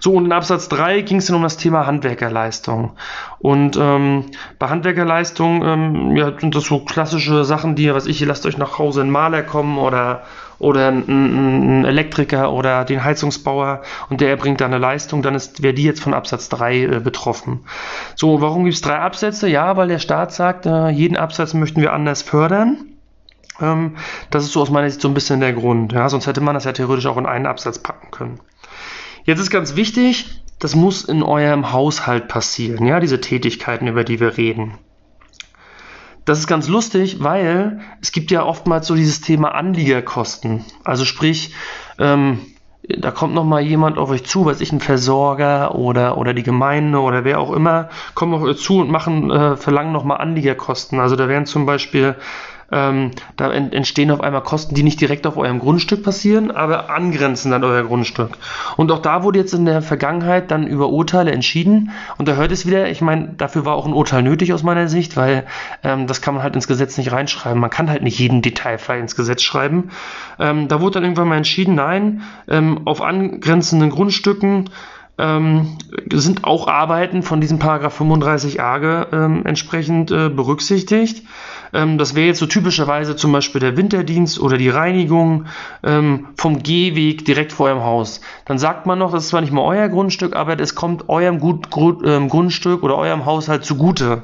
So, 0.00 0.14
und 0.14 0.25
in 0.25 0.32
Absatz 0.32 0.69
3 0.70 1.02
ging 1.02 1.19
es 1.19 1.26
dann 1.26 1.37
um 1.37 1.43
das 1.43 1.58
Thema 1.58 1.87
Handwerkerleistung. 1.87 2.93
Und 3.38 3.76
ähm, 3.78 4.25
bei 4.58 4.69
Handwerkerleistung 4.69 5.62
ähm, 5.62 6.17
ja, 6.17 6.32
sind 6.38 6.55
das 6.55 6.64
so 6.64 6.81
klassische 6.81 7.44
Sachen, 7.44 7.76
die, 7.76 7.93
was 7.93 8.06
ich, 8.06 8.20
ihr 8.23 8.26
lasst 8.26 8.46
euch 8.46 8.56
nach 8.56 8.78
Hause 8.78 9.02
in 9.02 9.11
Maler 9.11 9.43
kommen 9.43 9.76
oder 9.76 10.23
oder 10.62 10.88
ein, 10.88 11.85
Elektriker 11.85 12.53
oder 12.53 12.85
den 12.85 13.03
Heizungsbauer 13.03 13.82
und 14.09 14.20
der 14.20 14.31
erbringt 14.31 14.61
da 14.61 14.67
eine 14.67 14.79
Leistung, 14.79 15.23
dann 15.23 15.35
wäre 15.59 15.75
die 15.75 15.82
jetzt 15.82 16.00
von 16.00 16.14
Absatz 16.14 16.49
3 16.49 16.76
äh, 16.76 17.00
betroffen. 17.00 17.64
So, 18.14 18.41
warum 18.41 18.64
gibt 18.64 18.76
es 18.76 18.81
drei 18.81 18.99
Absätze? 18.99 19.49
Ja, 19.49 19.76
weil 19.76 19.88
der 19.88 19.99
Staat 19.99 20.32
sagt, 20.32 20.67
äh, 20.67 20.88
jeden 20.91 21.17
Absatz 21.17 21.52
möchten 21.52 21.81
wir 21.81 21.92
anders 21.92 22.23
fördern. 22.23 22.78
Ähm, 23.61 23.97
das 24.31 24.45
ist 24.45 24.52
so 24.52 24.62
aus 24.62 24.71
meiner 24.71 24.88
Sicht 24.88 25.02
so 25.02 25.09
ein 25.09 25.14
bisschen 25.14 25.40
der 25.40 25.52
Grund. 25.52 25.92
Ja? 25.92 26.09
Sonst 26.09 26.28
hätte 26.28 26.40
man 26.40 26.54
das 26.54 26.64
ja 26.64 26.73
theoretisch 26.73 27.07
auch 27.07 27.16
in 27.16 27.26
einen 27.26 27.47
Absatz 27.47 27.81
packen 27.81 28.12
können. 28.12 28.40
Jetzt 29.25 29.40
ist 29.40 29.50
ganz 29.50 29.75
wichtig, 29.75 30.42
das 30.61 30.76
muss 30.76 31.04
in 31.04 31.25
eurem 31.25 31.73
Haushalt 31.73 32.28
passieren, 32.28 32.87
ja, 32.87 33.00
diese 33.00 33.21
Tätigkeiten, 33.21 33.88
über 33.88 34.04
die 34.04 34.21
wir 34.21 34.37
reden 34.37 34.78
das 36.25 36.38
ist 36.38 36.47
ganz 36.47 36.69
lustig, 36.69 37.23
weil 37.23 37.81
es 38.00 38.12
gibt 38.12 38.31
ja 38.31 38.45
oftmals 38.45 38.87
so 38.87 38.95
dieses 38.95 39.21
Thema 39.21 39.55
Anliegerkosten. 39.55 40.64
Also 40.85 41.05
sprich, 41.05 41.55
ähm, 41.99 42.41
da 42.88 43.11
kommt 43.11 43.35
noch 43.35 43.45
mal 43.45 43.61
jemand 43.61 43.99
auf 43.99 44.11
euch 44.11 44.25
zu, 44.25 44.45
weiß 44.45 44.61
ich, 44.61 44.73
ein 44.73 44.81
Versorger 44.81 45.75
oder, 45.75 46.19
oder 46.19 46.35
die 46.35 46.43
Gemeinde 46.43 46.99
oder 46.99 47.25
wer 47.25 47.38
auch 47.38 47.52
immer, 47.52 47.88
kommen 48.14 48.35
auf 48.35 48.43
euch 48.43 48.59
zu 48.59 48.81
und 48.81 48.91
machen, 48.91 49.31
äh, 49.31 49.57
verlangen 49.57 49.93
noch 49.93 50.05
mal 50.05 50.17
Anliegerkosten. 50.17 50.99
Also 50.99 51.14
da 51.14 51.29
wären 51.29 51.47
zum 51.47 51.64
Beispiel 51.64 52.17
ähm, 52.73 53.11
da 53.37 53.52
entstehen 53.52 54.11
auf 54.11 54.21
einmal 54.21 54.43
Kosten, 54.43 54.75
die 54.75 54.83
nicht 54.83 55.00
direkt 55.00 55.26
auf 55.26 55.37
eurem 55.37 55.59
Grundstück 55.59 56.02
passieren, 56.02 56.50
aber 56.50 56.91
angrenzen 56.91 57.52
an 57.52 57.62
euer 57.64 57.85
Grundstück. 57.85 58.31
Und 58.76 58.91
auch 58.91 59.00
da 59.00 59.23
wurde 59.23 59.38
jetzt 59.38 59.52
in 59.52 59.67
der 59.67 59.83
Vergangenheit 59.83 60.50
dann 60.50 60.67
über 60.67 60.88
Urteile 60.88 61.33
entschieden. 61.33 61.91
Und 62.19 62.29
da 62.29 62.35
hört 62.35 62.50
es 62.50 62.67
wieder, 62.67 62.88
ich 62.88 63.02
meine, 63.02 63.35
dafür 63.37 63.64
war 63.64 63.75
auch 63.75 63.87
ein 63.87 63.93
Urteil 63.93 64.23
nötig 64.23 64.52
aus 64.52 64.62
meiner 64.62 64.88
Sicht, 64.88 65.17
weil 65.17 65.45
ähm, 65.85 66.07
das 66.07 66.23
kann 66.23 66.35
man 66.35 66.43
halt 66.43 66.55
ins 66.55 66.67
Gesetz 66.67 66.97
nicht 66.97 67.12
reinschreiben. 67.12 67.61
Man 67.61 67.71
kann 67.71 67.91
halt 67.91 68.02
nicht 68.02 68.19
jeden 68.19 68.43
Detailfall 68.43 68.99
ins 68.99 69.17
Gesetz 69.17 69.43
schreiben. 69.43 69.91
Ähm, 70.38 70.69
da 70.69 70.81
wurde 70.81 70.95
dann 70.95 71.05
irgendwann 71.05 71.29
mal 71.29 71.37
entschieden, 71.37 71.75
nein, 71.75 72.23
ähm, 72.49 72.81
auf 72.87 73.02
angrenzenden 73.02 73.91
Grundstücken 73.91 74.71
ähm, 75.19 75.76
sind 76.11 76.45
auch 76.45 76.69
Arbeiten 76.69 77.23
von 77.23 77.41
diesem 77.41 77.59
Paragraph 77.59 78.00
35a 78.00 79.12
ähm, 79.12 79.43
entsprechend 79.45 80.11
äh, 80.11 80.31
berücksichtigt. 80.31 81.23
Ähm, 81.73 81.99
das 81.99 82.14
wäre 82.14 82.26
jetzt 82.26 82.38
so 82.38 82.47
typischerweise 82.47 83.17
zum 83.17 83.33
Beispiel 83.33 83.61
der 83.61 83.76
Winterdienst 83.76 84.41
oder 84.41 84.59
die 84.59 84.69
Reinigung 84.69 85.47
ähm, 85.83 86.29
vom 86.37 86.62
Gehweg 86.62 87.25
direkt 87.25 87.52
vor 87.52 87.67
eurem 87.67 87.83
Haus. 87.83 88.21
Dann 88.45 88.59
sagt 88.59 88.87
man 88.87 88.99
noch, 88.99 89.12
das 89.12 89.25
ist 89.25 89.31
zwar 89.31 89.41
nicht 89.41 89.52
mal 89.52 89.62
euer 89.62 89.88
Grundstück, 89.88 90.37
aber 90.37 90.59
es 90.61 90.75
kommt 90.75 91.09
eurem 91.09 91.38
Gut, 91.38 91.71
Grund, 91.71 92.02
ähm, 92.07 92.29
Grundstück 92.29 92.83
oder 92.83 92.97
eurem 92.97 93.25
Haushalt 93.25 93.64
zugute. 93.64 94.23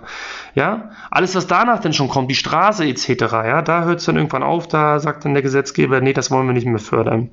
Ja, 0.55 0.91
alles, 1.11 1.37
was 1.37 1.47
danach 1.47 1.81
denn 1.81 1.93
schon 1.93 2.09
kommt, 2.09 2.31
die 2.31 2.35
Straße 2.35 2.85
etc., 2.85 3.09
ja, 3.31 3.63
da 3.63 3.85
hört 3.85 4.01
es 4.01 4.07
dann 4.07 4.17
irgendwann 4.17 4.43
auf, 4.43 4.67
da 4.67 4.99
sagt 4.99 5.25
dann 5.25 5.35
der 5.35 5.43
Gesetzgeber, 5.43 6.01
nee, 6.01 6.13
das 6.13 6.31
wollen 6.33 6.49
wir 6.49 6.53
nicht 6.53 6.67
mehr 6.67 6.81
fördern. 6.81 7.31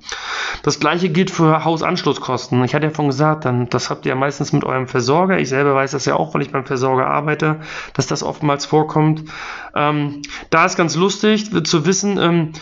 Das 0.62 0.80
gleiche 0.80 1.10
gilt 1.10 1.32
für 1.32 1.66
Hausanschlusskosten. 1.66 2.64
Ich 2.64 2.76
hatte 2.76 2.86
ja 2.86 2.94
von 2.94 3.08
gesagt, 3.08 3.46
dann, 3.46 3.68
das 3.70 3.90
habt 3.90 4.06
ihr 4.06 4.10
ja 4.10 4.16
meistens 4.16 4.54
mit 4.54 4.64
eurem 4.64 4.88
Versorger. 4.88 5.40
Ich 5.40 5.50
selber 5.50 5.74
weiß 5.74 5.92
das 5.92 6.06
ja 6.06 6.16
auch, 6.16 6.34
weil 6.34 6.44
ich 6.44 6.52
beim 6.52 6.66
Versorger 6.66 7.08
arbeite, 7.08 7.62
dass 7.94 8.06
das 8.06 8.22
oftmals 8.22 8.66
vorkommt. 8.66 9.24
Ähm, 9.75 10.22
da 10.50 10.65
ist 10.65 10.77
ganz 10.77 10.96
lustig 10.96 11.51
zu 11.65 11.86
wissen, 11.86 12.17
ähm, 12.17 12.53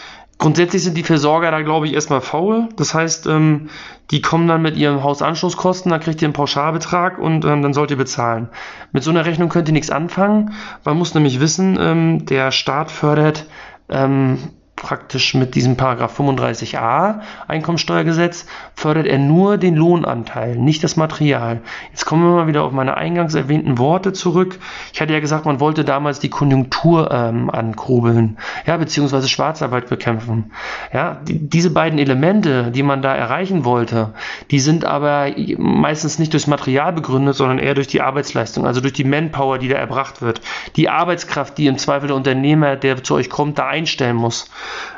Grundsätzlich 0.44 0.84
sind 0.84 0.98
die 0.98 1.04
Versorger 1.04 1.52
da, 1.52 1.62
glaube 1.62 1.88
ich, 1.88 1.94
erstmal 1.94 2.20
faul. 2.20 2.68
Das 2.76 2.94
heißt, 2.94 3.28
ähm, 3.28 3.70
die 4.12 4.22
kommen 4.22 4.48
dann 4.48 4.62
mit 4.62 4.76
ihren 4.76 5.02
Hausanschlusskosten, 5.02 5.92
dann 5.92 6.02
kriegt 6.02 6.22
ihr 6.22 6.26
einen 6.26 6.34
Pauschalbetrag 6.34 7.18
und 7.18 7.46
ähm, 7.46 7.62
dann 7.62 7.74
sollt 7.74 7.92
ihr 7.92 7.98
bezahlen. 7.98 8.50
Mit 8.92 9.04
so 9.04 9.12
einer 9.12 9.26
Rechnung 9.26 9.48
könnt 9.48 9.70
ihr 9.70 9.74
nichts 9.74 9.90
anfangen. 9.90 10.54
Man 10.84 10.98
muss 10.98 11.14
nämlich 11.14 11.40
wissen, 11.40 11.78
ähm, 11.80 12.26
der 12.26 12.52
Staat 12.52 12.92
fördert 12.92 13.46
ähm, 13.88 14.38
praktisch 14.84 15.34
mit 15.34 15.56
diesem 15.56 15.78
Paragraph 15.78 16.20
35a 16.20 17.22
Einkommensteuergesetz 17.48 18.46
fördert 18.76 19.08
er 19.08 19.18
nur 19.18 19.58
den 19.58 19.76
Lohnanteil, 19.76 20.58
nicht 20.58 20.84
das 20.84 20.98
Material. 20.98 21.62
Jetzt 21.92 22.06
kommen 22.06 22.24
wir 22.24 22.36
mal 22.36 22.48
wieder 22.48 22.64
auf 22.64 22.74
meine 22.74 22.96
eingangs 22.98 23.34
erwähnten 23.34 23.80
Worte 23.80 24.14
zurück. 24.14 24.60
Ich 24.94 25.02
hatte 25.02 25.14
ja 25.14 25.22
gesagt, 25.22 25.46
man 25.46 25.62
wollte 25.62 25.86
damals 25.86 26.20
die 26.20 26.30
Konjunktur 26.30 27.10
ähm, 27.12 27.50
ankurbeln, 27.50 28.38
ja, 28.68 28.76
beziehungsweise 28.78 29.30
Schwarzarbeit 29.30 29.88
bekämpfen. 29.88 30.52
Ja, 30.94 31.22
die, 31.24 31.40
diese 31.40 31.72
beiden 31.72 31.98
Elemente, 31.98 32.70
die 32.70 32.84
man 32.84 33.02
da 33.02 33.16
erreichen 33.16 33.64
wollte, 33.64 34.14
die 34.52 34.60
sind 34.60 34.84
aber 34.84 35.28
meistens 35.58 36.20
nicht 36.20 36.34
durchs 36.34 36.48
Material 36.48 36.92
begründet, 36.92 37.36
sondern 37.36 37.58
eher 37.58 37.74
durch 37.74 37.88
die 37.88 38.02
Arbeitsleistung, 38.02 38.68
also 38.68 38.82
durch 38.82 38.94
die 38.94 39.06
Manpower, 39.06 39.60
die 39.60 39.70
da 39.70 39.78
erbracht 39.78 40.22
wird. 40.22 40.42
Die 40.76 40.90
Arbeitskraft, 40.90 41.58
die 41.58 41.68
im 41.68 41.78
Zweifel 41.78 42.08
der 42.08 42.18
Unternehmer, 42.18 42.76
der 42.76 43.02
zu 43.02 43.16
euch 43.16 43.30
kommt, 43.30 43.58
da 43.58 43.68
einstellen 43.68 44.18
muss. 44.18 44.50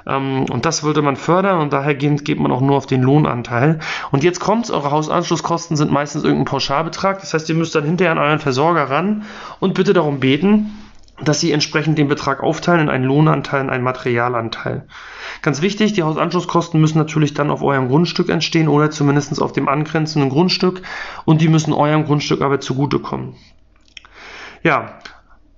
Ähm, 0.07 0.45
und 0.49 0.65
das 0.65 0.83
wollte 0.83 1.01
man 1.01 1.15
fördern 1.15 1.59
und 1.59 1.73
daher 1.73 1.95
geht 1.95 2.39
man 2.39 2.51
auch 2.51 2.61
nur 2.61 2.77
auf 2.77 2.85
den 2.85 3.01
Lohnanteil. 3.01 3.79
Und 4.11 4.23
jetzt 4.23 4.39
kommt's, 4.39 4.71
eure 4.71 4.91
Hausanschlusskosten 4.91 5.77
sind 5.77 5.91
meistens 5.91 6.23
irgendein 6.23 6.45
Pauschalbetrag. 6.45 7.19
Das 7.21 7.33
heißt, 7.33 7.49
ihr 7.49 7.55
müsst 7.55 7.75
dann 7.75 7.85
hinterher 7.85 8.11
an 8.11 8.19
euren 8.19 8.39
Versorger 8.39 8.89
ran 8.89 9.23
und 9.59 9.73
bitte 9.73 9.93
darum 9.93 10.19
beten, 10.19 10.71
dass 11.23 11.39
sie 11.39 11.51
entsprechend 11.51 11.97
den 11.97 12.09
Betrag 12.09 12.43
aufteilen 12.43 12.81
in 12.81 12.89
einen 12.89 13.05
Lohnanteil 13.05 13.61
und 13.61 13.69
einen 13.69 13.83
Materialanteil. 13.83 14.85
Ganz 15.41 15.61
wichtig, 15.61 15.93
die 15.93 16.03
Hausanschlusskosten 16.03 16.79
müssen 16.79 16.97
natürlich 16.97 17.33
dann 17.33 17.51
auf 17.51 17.61
eurem 17.61 17.87
Grundstück 17.87 18.29
entstehen 18.29 18.67
oder 18.67 18.91
zumindest 18.91 19.41
auf 19.41 19.53
dem 19.53 19.69
angrenzenden 19.69 20.29
Grundstück 20.29 20.81
und 21.23 21.41
die 21.41 21.47
müssen 21.47 21.71
eurem 21.71 22.05
Grundstück 22.05 22.41
aber 22.41 22.59
zugutekommen. 22.59 23.35
Ja, 24.61 24.99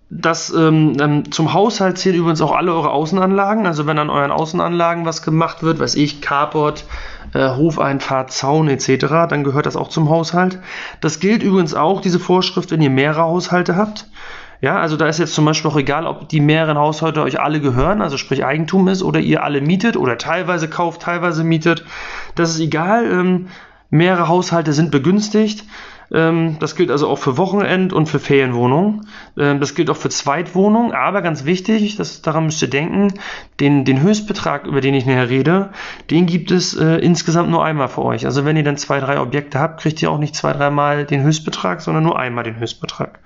das 0.10 0.54
ähm, 0.54 0.96
ähm, 1.02 1.32
zum 1.32 1.54
Haushalt 1.54 1.98
zählen 1.98 2.16
übrigens 2.16 2.42
auch 2.42 2.56
alle 2.56 2.74
eure 2.74 2.92
Außenanlagen. 2.92 3.66
Also 3.66 3.88
wenn 3.88 4.00
an 4.00 4.10
euren 4.10 4.32
Außenanlagen 4.32 5.06
was 5.06 5.22
gemacht 5.22 5.64
wird, 5.64 5.80
weiß 5.80 5.96
ich, 5.96 6.22
Carport, 6.22 6.86
äh, 7.34 7.50
Hofeinfahrt, 7.50 8.32
Zaun 8.32 8.70
etc., 8.70 9.28
dann 9.28 9.44
gehört 9.44 9.66
das 9.66 9.76
auch 9.76 9.90
zum 9.90 10.10
Haushalt. 10.10 10.60
Das 11.02 11.20
gilt 11.20 11.44
übrigens 11.44 11.74
auch, 11.74 12.00
diese 12.00 12.20
Vorschrift, 12.20 12.72
wenn 12.72 12.82
ihr 12.82 12.90
mehrere 12.90 13.24
Haushalte 13.24 13.76
habt. 13.76 14.08
Ja, 14.62 14.78
also 14.78 14.98
da 14.98 15.08
ist 15.08 15.20
jetzt 15.20 15.36
zum 15.36 15.46
Beispiel 15.46 15.70
auch 15.70 15.78
egal, 15.78 16.08
ob 16.08 16.30
die 16.30 16.40
mehreren 16.40 16.78
Haushalte 16.78 17.22
euch 17.22 17.40
alle 17.40 17.60
gehören, 17.60 18.02
also 18.02 18.18
sprich 18.18 18.44
Eigentum 18.44 18.88
ist, 18.88 19.04
oder 19.04 19.20
ihr 19.20 19.44
alle 19.44 19.62
mietet 19.62 19.98
oder 19.98 20.18
teilweise 20.18 20.68
kauft, 20.68 21.04
teilweise 21.04 21.44
mietet. 21.44 21.86
Das 22.34 22.50
ist 22.52 22.60
egal. 22.60 23.06
Ähm, 23.12 23.48
mehrere 23.90 24.30
Haushalte 24.30 24.74
sind 24.74 24.90
begünstigt. 24.90 25.64
Ähm, 26.12 26.58
das 26.60 26.76
gilt 26.76 26.92
also 26.92 27.08
auch 27.08 27.18
für 27.18 27.38
Wochenend- 27.38 27.94
und 27.94 28.08
für 28.08 28.20
Ferienwohnungen. 28.20 29.08
Ähm, 29.38 29.60
das 29.60 29.76
gilt 29.76 29.90
auch 29.90 29.98
für 29.98 30.10
Zweitwohnungen, 30.10 30.94
aber 30.94 31.22
ganz 31.22 31.46
wichtig, 31.46 31.98
das, 31.98 32.22
daran 32.22 32.46
müsst 32.46 32.62
ihr 32.62 32.70
denken, 32.70 33.14
den, 33.60 33.86
den 33.86 34.02
Höchstbetrag, 34.02 34.66
über 34.66 34.82
den 34.82 34.94
ich 34.94 35.06
näher 35.06 35.30
rede, 35.30 35.70
den 36.10 36.26
gibt 36.26 36.52
es 36.52 36.76
äh, 36.76 36.98
insgesamt 36.98 37.50
nur 37.50 37.64
einmal 37.64 37.90
für 37.90 38.04
euch. 38.04 38.26
Also 38.26 38.46
wenn 38.46 38.56
ihr 38.56 38.64
dann 38.64 38.78
zwei, 38.78 39.00
drei 39.00 39.20
Objekte 39.20 39.60
habt, 39.60 39.82
kriegt 39.82 40.02
ihr 40.02 40.12
auch 40.12 40.20
nicht 40.20 40.36
zwei, 40.36 40.54
dreimal 40.54 41.06
den 41.06 41.24
Höchstbetrag, 41.24 41.82
sondern 41.82 42.04
nur 42.04 42.18
einmal 42.18 42.44
den 42.44 42.60
Höchstbetrag. 42.60 43.20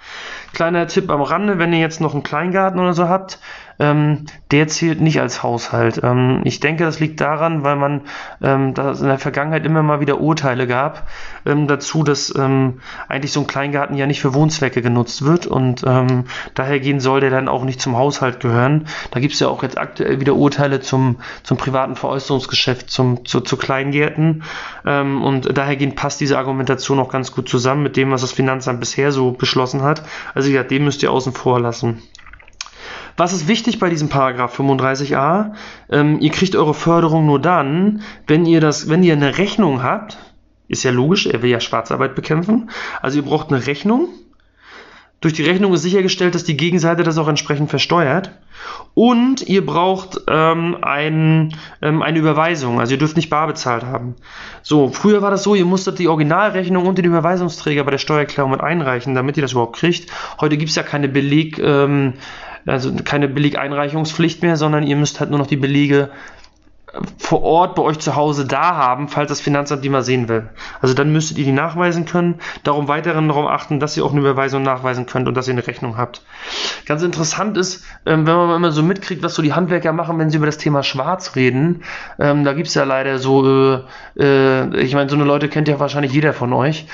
Kleiner 0.54 0.88
Tipp 0.88 1.10
am 1.10 1.22
Rande, 1.22 1.60
wenn 1.60 1.74
ihr 1.74 1.80
jetzt 1.80 2.02
noch 2.02 2.14
einen 2.14 2.24
Kleingarten 2.24 2.80
oder 2.80 2.94
so 2.94 3.08
habt, 3.08 3.40
ähm, 3.82 4.26
der 4.52 4.68
zählt 4.68 5.02
nicht 5.02 5.20
als 5.20 5.42
Haushalt. 5.42 6.00
Ähm, 6.04 6.42
ich 6.44 6.60
denke, 6.60 6.84
das 6.84 7.00
liegt 7.00 7.20
daran, 7.20 7.64
weil 7.64 7.76
man 7.76 8.02
ähm, 8.42 8.76
da 8.76 8.92
in 8.92 9.06
der 9.06 9.18
Vergangenheit 9.18 9.66
immer 9.66 9.82
mal 9.82 10.00
wieder 10.00 10.22
Urteile 10.22 10.68
gab 10.68 11.08
ähm, 11.46 11.68
dazu, 11.68 12.04
dass 12.04 12.34
ähm, 12.38 12.82
eigentlich 13.08 13.32
so 13.32 13.40
ein 13.42 13.48
Kleingarten 13.48 13.98
ja 13.98 14.06
nicht 14.06 14.22
für 14.22 14.36
Wohnzwecke 14.36 14.84
genutzt 14.84 15.26
wird 15.26 15.48
und 15.48 15.84
ähm, 15.86 16.26
daher 16.54 16.80
gehen 16.80 17.00
soll 17.00 17.22
der 17.22 17.32
dann 17.32 17.50
auch 17.50 17.64
nicht 17.64 17.82
zum 17.82 17.98
Haushalt 17.98 18.40
gehören. 18.40 18.86
Da 19.10 19.20
gibt 19.20 19.34
es 19.34 19.40
ja 19.40 19.48
auch 19.48 19.64
jetzt 19.64 19.80
aktuell 19.80 20.20
wieder 20.20 20.36
Urteile 20.36 20.80
zum, 20.80 21.18
zum 21.42 21.58
privaten 21.58 21.96
Veräußerungsgeschäft, 21.96 22.90
zum, 22.90 23.26
zu, 23.26 23.42
zu 23.42 23.58
Kleingärten 23.58 24.44
und 24.84 25.58
daher 25.58 25.76
gehen, 25.76 25.96
passt 25.96 26.22
diese 26.22 26.38
Argumentation 26.38 27.00
auch 27.00 27.10
ganz 27.10 27.32
gut 27.32 27.50
zusammen 27.50 27.84
mit 27.84 27.98
dem, 27.98 28.12
was 28.12 28.22
das 28.22 28.32
Finanzamt 28.32 28.80
bisher 28.80 29.12
so 29.12 29.32
beschlossen 29.32 29.84
hat. 29.84 30.04
Also 30.34 30.50
ja, 30.50 30.64
dem 30.64 30.86
müsst 30.86 31.04
ihr 31.04 31.12
außen 31.12 31.34
vor 31.34 31.60
lassen. 31.60 32.02
Was 33.18 33.34
ist 33.34 33.48
wichtig 33.48 33.80
bei 33.80 33.90
diesem 33.90 34.10
Paragraph 34.10 34.60
35a? 34.60 35.54
Ähm, 35.90 36.20
ihr 36.20 36.32
kriegt 36.32 36.56
eure 36.56 36.74
Förderung 36.74 37.26
nur 37.26 37.40
dann, 37.40 38.02
wenn 38.28 38.46
ihr 38.46 38.62
das, 38.62 38.90
wenn 38.90 39.04
ihr 39.04 39.14
eine 39.14 39.38
Rechnung 39.38 39.84
habt. 39.84 40.18
Ist 40.68 40.84
ja 40.84 40.92
logisch, 40.92 41.26
er 41.26 41.42
will 41.42 41.50
ja 41.50 41.60
Schwarzarbeit 41.60 42.16
bekämpfen. 42.16 42.70
Also 43.02 43.18
ihr 43.18 43.26
braucht 43.26 43.52
eine 43.52 43.68
Rechnung. 43.68 44.08
Durch 45.22 45.34
die 45.34 45.44
Rechnung 45.44 45.72
ist 45.74 45.84
sichergestellt, 45.84 46.34
dass 46.34 46.46
die 46.46 46.58
Gegenseite 46.58 47.04
das 47.04 47.20
auch 47.20 47.28
entsprechend 47.28 47.70
versteuert. 47.70 48.32
Und 48.96 49.48
ihr 49.48 49.64
braucht 49.64 50.22
ähm, 50.28 50.78
ein, 50.82 51.56
ähm, 51.84 52.02
eine 52.02 52.18
Überweisung. 52.18 52.80
Also 52.80 52.94
ihr 52.94 52.98
dürft 52.98 53.16
nicht 53.16 53.30
bar 53.30 53.46
bezahlt 53.46 53.84
haben. 53.84 54.16
So, 54.64 54.90
früher 54.90 55.22
war 55.22 55.30
das 55.30 55.44
so, 55.44 55.54
ihr 55.54 55.66
musstet 55.66 56.00
die 56.00 56.08
Originalrechnung 56.08 56.88
und 56.88 56.98
den 56.98 57.06
Überweisungsträger 57.06 57.84
bei 57.84 57.92
der 57.92 58.00
Steuererklärung 58.00 58.50
mit 58.50 58.62
einreichen, 58.62 59.14
damit 59.14 59.38
ihr 59.38 59.42
das 59.42 59.52
überhaupt 59.52 59.76
kriegt. 59.76 60.12
Heute 60.40 60.58
gibt 60.58 60.72
es 60.72 60.76
ja 60.76 60.84
keine 60.84 61.08
Beleg, 61.08 61.60
ähm, 61.60 62.14
also 62.66 62.92
keine 63.04 63.28
Belegeinreichungspflicht 63.28 64.42
mehr, 64.42 64.56
sondern 64.56 64.84
ihr 64.84 64.96
müsst 64.96 65.20
halt 65.20 65.30
nur 65.30 65.40
noch 65.40 65.48
die 65.48 65.58
Belege 65.58 66.10
vor 67.18 67.44
Ort 67.44 67.76
bei 67.76 67.82
euch 67.84 68.00
zu 68.00 68.16
Hause 68.16 68.46
da 68.46 68.76
haben, 68.76 69.08
falls 69.08 69.30
das 69.30 69.40
Finanzamt 69.40 69.84
die 69.84 69.90
mal 69.90 70.04
sehen 70.04 70.28
will. 70.28 70.50
Also 70.82 70.94
dann 70.94 71.12
müsstet 71.12 71.38
ihr 71.38 71.46
die 71.46 71.52
nachweisen 71.52 72.06
können. 72.06 72.36
Darum 72.64 72.88
weiterhin 72.88 73.28
darauf 73.30 73.50
achten, 73.50 73.80
dass 73.80 73.96
ihr 73.96 74.04
auch 74.04 74.12
eine 74.12 74.20
Überweisung 74.20 74.64
nachweisen 74.64 75.06
könnt 75.06 75.28
und 75.28 75.36
dass 75.36 75.48
ihr 75.48 75.54
eine 75.54 75.66
Rechnung 75.66 75.98
habt. 75.98 76.24
Ganz 76.86 77.02
interessant 77.02 77.58
ist, 77.58 77.86
ähm, 78.06 78.28
wenn 78.28 78.36
man 78.36 78.56
immer 78.56 78.72
so 78.72 78.84
mitkriegt, 78.84 79.24
was 79.24 79.36
so 79.36 79.42
die 79.42 79.54
Handwerker 79.54 79.94
machen, 79.94 80.20
wenn 80.20 80.30
sie 80.30 80.38
über 80.38 80.46
das 80.46 80.58
Thema 80.58 80.84
Schwarz 80.84 81.36
reden. 81.36 81.84
Ähm, 82.20 82.44
da 82.44 82.54
gibt's 82.54 82.74
ja 82.74 82.84
leider 82.84 83.20
so, 83.20 83.46
äh, 83.46 83.84
äh, 84.20 84.82
ich 84.82 84.94
meine, 84.94 85.10
so 85.10 85.16
eine 85.16 85.26
Leute 85.26 85.48
kennt 85.48 85.68
ja 85.68 85.80
wahrscheinlich 85.80 86.12
jeder 86.12 86.34
von 86.34 86.52
euch. 86.52 86.88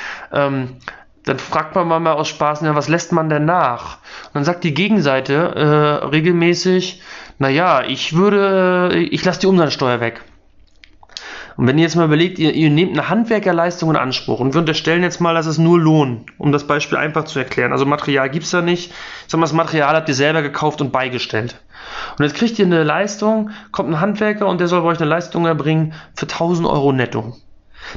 Dann 1.28 1.40
fragt 1.40 1.76
man 1.76 1.88
mal 1.88 2.14
aus 2.14 2.30
Spaß, 2.30 2.62
ja, 2.62 2.74
was 2.74 2.88
lässt 2.88 3.12
man 3.12 3.28
denn 3.28 3.44
nach? 3.44 3.98
Und 4.28 4.36
dann 4.36 4.44
sagt 4.46 4.64
die 4.64 4.74
Gegenseite 4.74 5.34
äh, 5.34 6.06
regelmäßig, 6.06 7.02
naja, 7.38 7.84
ich 7.86 8.16
würde, 8.16 8.98
ich 8.98 9.26
lasse 9.26 9.42
die 9.42 9.48
Umsatzsteuer 9.48 10.00
weg. 10.00 10.22
Und 11.58 11.68
wenn 11.68 11.78
ihr 11.78 11.84
jetzt 11.84 11.96
mal 11.98 12.06
überlegt, 12.06 12.40
ihr, 12.40 12.54
ihr 12.54 12.70
nehmt 12.70 12.94
eine 12.94 13.10
Handwerkerleistung 13.10 13.90
in 13.90 13.96
Anspruch 13.98 14.40
und 14.40 14.54
wir 14.54 14.62
unterstellen 14.62 15.04
jetzt 15.04 15.20
mal, 15.20 15.34
dass 15.34 15.48
es 15.48 15.58
nur 15.58 15.78
Lohn, 15.78 16.26
um 16.38 16.54
das 16.54 16.66
Beispiel 16.66 16.98
einfach 16.98 17.26
zu 17.26 17.40
erklären. 17.40 17.74
Also 17.74 17.86
Material 17.86 18.30
gibt's 18.30 18.52
da 18.52 18.62
nicht. 18.62 18.92
Ich 18.92 19.26
sag 19.28 19.40
mal, 19.40 19.48
das 19.48 19.54
Material 19.54 19.96
habt 19.96 20.08
ihr 20.08 20.16
selber 20.16 20.42
gekauft 20.44 20.80
und 20.80 20.94
beigestellt. 20.94 21.60
Und 22.18 22.24
jetzt 22.24 22.36
kriegt 22.36 22.58
ihr 22.58 22.66
eine 22.66 22.84
Leistung, 22.84 23.50
kommt 23.74 23.90
ein 23.90 24.00
Handwerker 24.00 24.48
und 24.48 24.62
der 24.62 24.70
soll 24.70 24.82
bei 24.82 24.88
euch 24.88 25.00
eine 25.00 25.10
Leistung 25.10 25.46
erbringen 25.46 25.94
für 26.16 26.28
1000 26.28 26.68
Euro 26.68 26.94
netto 26.94 27.36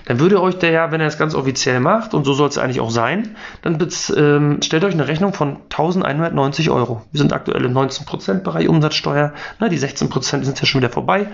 dann 0.05 0.21
würde 0.21 0.41
euch 0.41 0.57
der 0.59 0.71
ja, 0.71 0.93
wenn 0.93 1.01
er 1.01 1.07
es 1.07 1.19
ganz 1.19 1.35
offiziell 1.35 1.81
macht, 1.81 2.15
und 2.15 2.25
so 2.25 2.33
soll 2.33 2.49
es 2.49 2.59
eigentlich 2.59 2.81
auch 2.81 2.91
sein, 2.91 3.37
dann 3.63 3.79
ähm, 4.17 4.63
stellt 4.63 4.85
euch 4.85 4.95
eine 4.95 5.09
Rechnung 5.09 5.33
von 5.33 5.57
1190 5.71 6.71
Euro. 6.71 7.03
Wir 7.13 7.19
sind 7.19 7.33
aktuell 7.33 7.65
im 7.65 7.77
19% 7.77 8.43
Bereich 8.43 8.69
Umsatzsteuer, 8.69 9.33
na, 9.59 9.69
die 9.69 9.79
16% 9.79 10.45
sind 10.45 10.61
ja 10.61 10.67
schon 10.67 10.81
wieder 10.81 10.93
vorbei. 10.93 11.27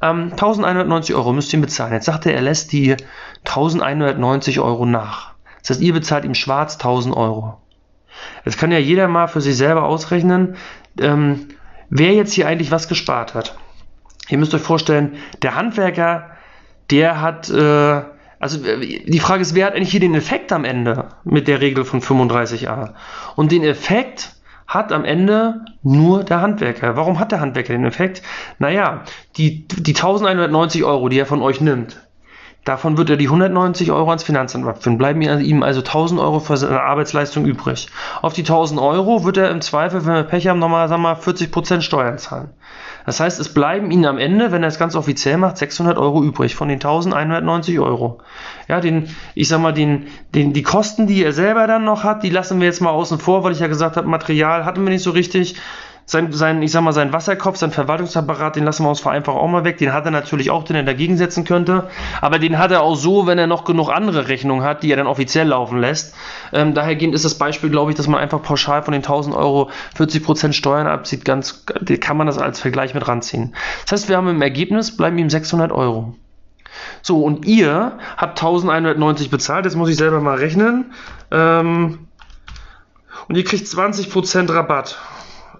Ähm, 0.00 0.30
1190 0.32 1.14
Euro 1.14 1.32
müsst 1.32 1.52
ihr 1.52 1.60
bezahlen. 1.60 1.92
Jetzt 1.92 2.06
sagt 2.06 2.26
er, 2.26 2.34
er 2.34 2.42
lässt 2.42 2.72
die 2.72 2.96
1190 3.44 4.60
Euro 4.60 4.86
nach. 4.86 5.32
Das 5.60 5.70
heißt, 5.70 5.80
ihr 5.80 5.92
bezahlt 5.92 6.24
ihm 6.24 6.34
schwarz 6.34 6.74
1000 6.74 7.16
Euro. 7.16 7.58
Jetzt 8.44 8.58
kann 8.58 8.72
ja 8.72 8.78
jeder 8.78 9.08
mal 9.08 9.28
für 9.28 9.40
sich 9.40 9.56
selber 9.56 9.84
ausrechnen, 9.84 10.56
ähm, 11.00 11.48
wer 11.88 12.12
jetzt 12.12 12.32
hier 12.32 12.48
eigentlich 12.48 12.70
was 12.70 12.88
gespart 12.88 13.34
hat. 13.34 13.56
Ihr 14.28 14.38
müsst 14.38 14.54
euch 14.54 14.62
vorstellen, 14.62 15.16
der 15.42 15.54
Handwerker 15.54 16.31
der 16.90 17.20
hat, 17.20 17.50
äh, 17.50 18.02
also 18.38 18.58
die 18.58 19.20
Frage 19.20 19.42
ist, 19.42 19.54
wer 19.54 19.66
hat 19.66 19.74
eigentlich 19.74 19.90
hier 19.90 20.00
den 20.00 20.14
Effekt 20.14 20.52
am 20.52 20.64
Ende 20.64 21.08
mit 21.24 21.48
der 21.48 21.60
Regel 21.60 21.84
von 21.84 22.00
35a? 22.00 22.94
Und 23.36 23.52
den 23.52 23.62
Effekt 23.62 24.34
hat 24.66 24.92
am 24.92 25.04
Ende 25.04 25.64
nur 25.82 26.24
der 26.24 26.40
Handwerker. 26.40 26.96
Warum 26.96 27.18
hat 27.18 27.30
der 27.30 27.40
Handwerker 27.40 27.72
den 27.74 27.84
Effekt? 27.84 28.22
Naja, 28.58 29.02
die, 29.36 29.66
die 29.68 29.94
1190 29.94 30.84
Euro, 30.84 31.08
die 31.08 31.18
er 31.18 31.26
von 31.26 31.42
euch 31.42 31.60
nimmt, 31.60 32.00
Davon 32.64 32.96
wird 32.96 33.10
er 33.10 33.16
die 33.16 33.26
190 33.26 33.90
Euro 33.90 34.08
ans 34.10 34.22
Finanzamt 34.22 34.66
abführen. 34.68 34.96
Bleiben 34.96 35.20
ihm 35.20 35.64
also 35.64 35.80
1000 35.80 36.20
Euro 36.20 36.38
für 36.38 36.56
seine 36.56 36.80
Arbeitsleistung 36.80 37.44
übrig. 37.44 37.88
Auf 38.20 38.34
die 38.34 38.42
1000 38.42 38.80
Euro 38.80 39.24
wird 39.24 39.36
er 39.36 39.50
im 39.50 39.60
Zweifel, 39.60 40.06
wenn 40.06 40.14
wir 40.14 40.22
Pech 40.22 40.46
haben, 40.46 40.60
nochmal, 40.60 40.88
sagen 40.88 41.02
wir 41.02 41.14
mal, 41.14 41.20
40% 41.20 41.80
Steuern 41.80 42.18
zahlen. 42.18 42.50
Das 43.06 43.20
heißt, 43.20 43.40
es 43.40 43.52
bleiben 43.52 43.90
Ihnen 43.90 44.06
am 44.06 44.18
Ende, 44.18 44.52
wenn 44.52 44.62
er 44.62 44.68
es 44.68 44.78
ganz 44.78 44.94
offiziell 44.94 45.36
macht, 45.36 45.58
600 45.58 45.98
Euro 45.98 46.22
übrig 46.22 46.54
von 46.54 46.68
den 46.68 46.76
1190 46.76 47.80
Euro. 47.80 48.20
Ja, 48.68 48.80
den, 48.80 49.08
ich 49.34 49.48
sag 49.48 49.60
mal, 49.60 49.72
den, 49.72 50.06
den, 50.34 50.52
die 50.52 50.62
Kosten, 50.62 51.06
die 51.06 51.22
er 51.22 51.32
selber 51.32 51.66
dann 51.66 51.84
noch 51.84 52.04
hat, 52.04 52.22
die 52.22 52.30
lassen 52.30 52.60
wir 52.60 52.66
jetzt 52.66 52.80
mal 52.80 52.90
außen 52.90 53.18
vor, 53.18 53.44
weil 53.44 53.52
ich 53.52 53.60
ja 53.60 53.66
gesagt 53.66 53.96
habe, 53.96 54.08
Material 54.08 54.64
hatten 54.64 54.82
wir 54.82 54.90
nicht 54.90 55.02
so 55.02 55.10
richtig 55.10 55.56
sein, 56.04 56.32
sein, 56.32 56.62
ich 56.62 56.72
sag 56.72 56.82
mal, 56.82 56.92
sein 56.92 57.12
Wasserkopf, 57.12 57.56
sein 57.56 57.70
Verwaltungsapparat, 57.70 58.56
den 58.56 58.64
lassen 58.64 58.84
wir 58.84 58.90
uns 58.90 59.00
vereinfacht 59.00 59.36
auch 59.36 59.48
mal 59.48 59.64
weg. 59.64 59.78
Den 59.78 59.92
hat 59.92 60.04
er 60.04 60.10
natürlich 60.10 60.50
auch, 60.50 60.64
den 60.64 60.76
er 60.76 60.82
dagegen 60.82 61.16
setzen 61.16 61.44
könnte. 61.44 61.88
Aber 62.20 62.38
den 62.38 62.58
hat 62.58 62.70
er 62.70 62.82
auch 62.82 62.94
so, 62.94 63.26
wenn 63.26 63.38
er 63.38 63.46
noch 63.46 63.64
genug 63.64 63.90
andere 63.90 64.28
Rechnungen 64.28 64.64
hat, 64.64 64.82
die 64.82 64.90
er 64.90 64.96
dann 64.96 65.06
offiziell 65.06 65.48
laufen 65.48 65.78
lässt. 65.78 66.14
Ähm, 66.52 66.74
dahergehend 66.74 67.14
ist 67.14 67.24
das 67.24 67.38
Beispiel, 67.38 67.70
glaube 67.70 67.90
ich, 67.90 67.96
dass 67.96 68.08
man 68.08 68.20
einfach 68.20 68.42
pauschal 68.42 68.82
von 68.82 68.92
den 68.92 69.02
1000 69.02 69.34
Euro 69.34 69.70
40% 69.96 70.52
Steuern 70.52 70.86
abzieht. 70.86 71.24
Ganz, 71.24 71.64
kann 72.00 72.16
man 72.16 72.26
das 72.26 72.38
als 72.38 72.60
Vergleich 72.60 72.94
mit 72.94 73.06
ranziehen. 73.06 73.54
Das 73.84 73.92
heißt, 73.92 74.08
wir 74.08 74.16
haben 74.16 74.28
im 74.28 74.42
Ergebnis, 74.42 74.96
bleiben 74.96 75.18
ihm 75.18 75.30
600 75.30 75.72
Euro. 75.72 76.14
So, 77.02 77.22
und 77.22 77.46
ihr 77.46 77.98
habt 78.16 78.38
1190 78.38 79.30
bezahlt. 79.30 79.64
Jetzt 79.64 79.76
muss 79.76 79.88
ich 79.88 79.96
selber 79.96 80.20
mal 80.20 80.36
rechnen. 80.36 80.92
Ähm, 81.30 82.08
und 83.28 83.36
ihr 83.36 83.44
kriegt 83.44 83.66
20% 83.66 84.52
Rabatt 84.52 84.98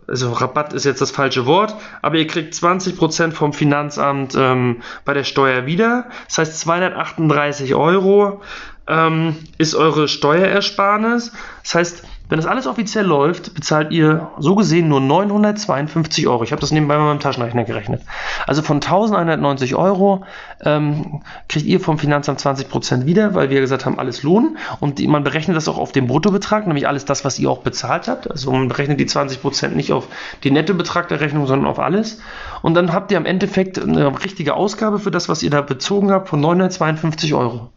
also 0.07 0.33
Rabatt 0.33 0.73
ist 0.73 0.85
jetzt 0.85 1.01
das 1.01 1.11
falsche 1.11 1.47
Wort, 1.47 1.75
aber 2.03 2.17
ihr 2.17 2.27
kriegt 2.27 2.55
20% 2.55 3.33
vom 3.33 3.53
Finanzamt 3.53 4.35
ähm, 4.37 4.83
bei 5.05 5.15
der 5.15 5.25
Steuer 5.25 5.67
wieder. 5.67 6.07
Das 6.27 6.39
heißt 6.39 6.61
238 6.61 7.75
Euro 7.75 8.43
ähm, 8.89 9.37
ist 9.59 9.75
eure 9.75 10.09
Steuerersparnis. 10.09 11.33
Das 11.63 11.75
heißt, 11.75 12.03
wenn 12.33 12.39
das 12.39 12.47
alles 12.47 12.67
offiziell 12.67 13.05
läuft, 13.05 13.53
bezahlt 13.53 13.93
ihr 13.93 14.31
so 14.39 14.55
gesehen 14.55 14.89
nur 14.89 15.03
952 15.03 16.29
Euro. 16.29 16.43
Ich 16.45 16.53
habe 16.53 16.63
das 16.63 16.71
nebenbei 16.71 16.97
mit 16.97 17.05
meinem 17.05 17.21
Taschenrechner 17.21 17.65
gerechnet. 17.65 18.01
Also 18.47 18.63
von 18.63 18.77
1190 18.77 19.75
Euro 19.75 20.25
ähm, 20.65 21.21
kriegt 21.51 21.67
ihr 21.67 21.79
vom 21.79 21.99
Finanzamt 21.99 22.41
20% 22.41 23.05
wieder, 23.05 23.35
weil 23.35 23.51
wir 23.51 23.61
gesagt 23.61 23.85
haben, 23.85 23.99
alles 23.99 24.23
Lohn. 24.23 24.57
Und 24.81 24.99
die, 24.99 25.09
man 25.09 25.25
berechnet 25.25 25.59
das 25.59 25.69
auch 25.69 25.77
auf 25.77 25.93
den 25.93 26.07
Bruttobetrag, 26.07 26.67
nämlich 26.67 26.89
alles 26.89 27.05
das, 27.05 27.23
was 27.23 27.39
ihr 27.39 27.51
auch 27.51 27.59
bezahlt 27.59 28.09
habt. 28.09 28.31
Also 28.31 28.51
man 28.51 28.69
berechnet 28.69 28.99
die 28.99 29.07
20% 29.07 29.69
nicht 29.73 29.93
auf 29.93 30.09
den 30.43 30.55
Nettobetrag 30.55 31.09
der 31.09 31.21
Rechnung, 31.21 31.47
sondern 31.47 31.69
auf 31.69 31.79
alles. 31.79 32.23
Und 32.63 32.73
dann 32.73 32.95
habt 32.95 33.13
ihr 33.13 33.19
am 33.19 33.27
Endeffekt 33.27 33.79
eine 33.79 34.25
richtige 34.25 34.55
Ausgabe 34.55 35.01
für 35.01 35.11
das, 35.11 35.29
was 35.29 35.43
ihr 35.43 35.51
da 35.51 35.61
bezogen 35.61 36.11
habt, 36.11 36.31
von 36.31 36.41
952 36.41 37.35
Euro. 37.35 37.73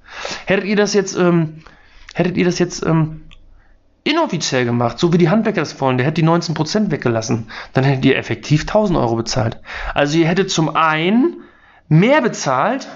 Hättet 0.46 0.64
ihr 0.64 0.78
das 0.78 0.94
jetzt, 0.94 1.18
ähm, 1.18 1.62
hättet 2.14 2.38
ihr 2.38 2.46
das 2.46 2.58
jetzt 2.58 2.86
ähm, 2.86 3.25
inoffiziell 4.06 4.66
gemacht, 4.66 5.00
so 5.00 5.12
wie 5.12 5.18
die 5.18 5.30
Handwerker 5.30 5.62
das 5.62 5.82
wollen, 5.82 5.98
der 5.98 6.06
hätte 6.06 6.22
die 6.22 6.28
19% 6.28 6.92
weggelassen, 6.92 7.48
dann 7.74 7.84
hättet 7.84 8.06
ihr 8.06 8.18
effektiv 8.18 8.62
1000 8.62 8.98
Euro 8.98 9.16
bezahlt. 9.16 9.60
Also 9.94 10.18
ihr 10.18 10.28
hättet 10.28 10.52
zum 10.52 10.76
einen 10.76 11.42
mehr 11.90 12.22
bezahlt 12.22 12.88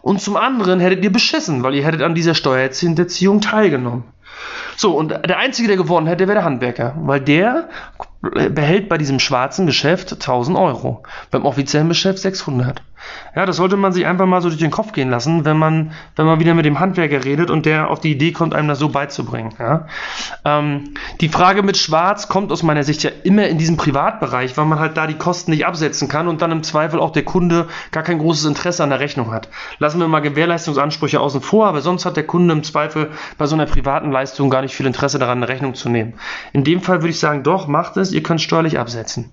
und 0.00 0.20
zum 0.20 0.36
anderen 0.36 0.80
hättet 0.80 1.04
ihr 1.04 1.12
beschissen, 1.12 1.62
weil 1.62 1.74
ihr 1.74 1.84
hättet 1.84 2.02
an 2.02 2.14
dieser 2.14 2.34
Steuerhinterziehung 2.34 3.42
teilgenommen. 3.42 4.04
So, 4.76 4.96
und 4.96 5.10
der 5.10 5.38
Einzige, 5.38 5.68
der 5.68 5.76
gewonnen 5.76 6.06
hätte, 6.06 6.26
wäre 6.26 6.38
der 6.38 6.44
Handwerker, 6.44 6.94
weil 6.98 7.20
der 7.20 7.68
behält 8.22 8.88
bei 8.88 8.96
diesem 8.96 9.20
schwarzen 9.20 9.66
Geschäft 9.66 10.12
1000 10.12 10.56
Euro, 10.56 11.02
beim 11.30 11.44
offiziellen 11.44 11.88
Geschäft 11.88 12.20
600. 12.20 12.82
Ja, 13.34 13.46
das 13.46 13.56
sollte 13.56 13.76
man 13.76 13.92
sich 13.92 14.06
einfach 14.06 14.26
mal 14.26 14.42
so 14.42 14.48
durch 14.48 14.60
den 14.60 14.70
Kopf 14.70 14.92
gehen 14.92 15.10
lassen, 15.10 15.44
wenn 15.44 15.56
man, 15.56 15.92
wenn 16.16 16.26
man 16.26 16.38
wieder 16.38 16.54
mit 16.54 16.66
dem 16.66 16.80
Handwerker 16.80 17.24
redet 17.24 17.50
und 17.50 17.66
der 17.66 17.90
auf 17.90 18.00
die 18.00 18.12
Idee 18.12 18.32
kommt, 18.32 18.54
einem 18.54 18.68
das 18.68 18.78
so 18.78 18.90
beizubringen. 18.90 19.54
Ja? 19.58 19.86
Ähm, 20.44 20.94
die 21.20 21.28
Frage 21.28 21.62
mit 21.62 21.76
Schwarz 21.76 22.28
kommt 22.28 22.52
aus 22.52 22.62
meiner 22.62 22.84
Sicht 22.84 23.02
ja 23.02 23.10
immer 23.24 23.48
in 23.48 23.58
diesem 23.58 23.76
Privatbereich, 23.76 24.56
weil 24.56 24.66
man 24.66 24.78
halt 24.78 24.96
da 24.96 25.06
die 25.06 25.14
Kosten 25.14 25.50
nicht 25.50 25.66
absetzen 25.66 26.08
kann 26.08 26.28
und 26.28 26.42
dann 26.42 26.52
im 26.52 26.62
Zweifel 26.62 27.00
auch 27.00 27.10
der 27.10 27.24
Kunde 27.24 27.68
gar 27.90 28.02
kein 28.02 28.18
großes 28.18 28.44
Interesse 28.44 28.84
an 28.84 28.90
der 28.90 29.00
Rechnung 29.00 29.32
hat. 29.32 29.48
Lassen 29.78 29.98
wir 29.98 30.08
mal 30.08 30.20
Gewährleistungsansprüche 30.20 31.20
außen 31.20 31.40
vor, 31.40 31.66
aber 31.66 31.80
sonst 31.80 32.04
hat 32.04 32.16
der 32.16 32.26
Kunde 32.26 32.52
im 32.52 32.62
Zweifel 32.62 33.10
bei 33.38 33.46
so 33.46 33.54
einer 33.54 33.66
privaten 33.66 34.12
Leistung 34.12 34.50
gar 34.50 34.62
nicht 34.62 34.74
viel 34.74 34.86
Interesse 34.86 35.18
daran, 35.18 35.38
eine 35.38 35.48
Rechnung 35.48 35.74
zu 35.74 35.88
nehmen. 35.88 36.14
In 36.52 36.64
dem 36.64 36.80
Fall 36.80 37.00
würde 37.00 37.10
ich 37.10 37.18
sagen, 37.18 37.42
doch, 37.42 37.66
macht 37.66 37.96
es 37.96 38.12
ihr 38.12 38.22
könnt 38.22 38.40
steuerlich 38.40 38.78
absetzen. 38.78 39.32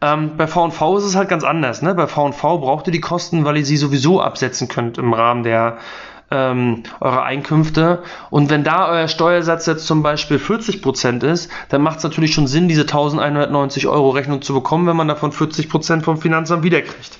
Ähm, 0.00 0.36
bei 0.36 0.46
V&V 0.46 0.98
ist 0.98 1.04
es 1.04 1.16
halt 1.16 1.28
ganz 1.28 1.44
anders. 1.44 1.82
Ne? 1.82 1.94
Bei 1.94 2.06
V&V 2.06 2.58
braucht 2.58 2.86
ihr 2.86 2.92
die 2.92 3.00
Kosten, 3.00 3.44
weil 3.44 3.56
ihr 3.56 3.64
sie 3.64 3.76
sowieso 3.76 4.20
absetzen 4.20 4.68
könnt 4.68 4.98
im 4.98 5.12
Rahmen 5.12 5.42
der 5.42 5.78
ähm, 6.30 6.82
eurer 7.00 7.22
Einkünfte. 7.24 8.02
Und 8.30 8.50
wenn 8.50 8.64
da 8.64 8.88
euer 8.88 9.08
Steuersatz 9.08 9.66
jetzt 9.66 9.86
zum 9.86 10.02
Beispiel 10.02 10.38
40% 10.38 11.24
ist, 11.24 11.50
dann 11.68 11.82
macht 11.82 11.98
es 11.98 12.04
natürlich 12.04 12.34
schon 12.34 12.46
Sinn, 12.46 12.68
diese 12.68 12.82
1190 12.82 13.86
Euro 13.86 14.10
Rechnung 14.10 14.42
zu 14.42 14.54
bekommen, 14.54 14.86
wenn 14.86 14.96
man 14.96 15.08
davon 15.08 15.32
40% 15.32 16.02
vom 16.02 16.18
Finanzamt 16.18 16.64
wiederkriegt. 16.64 17.18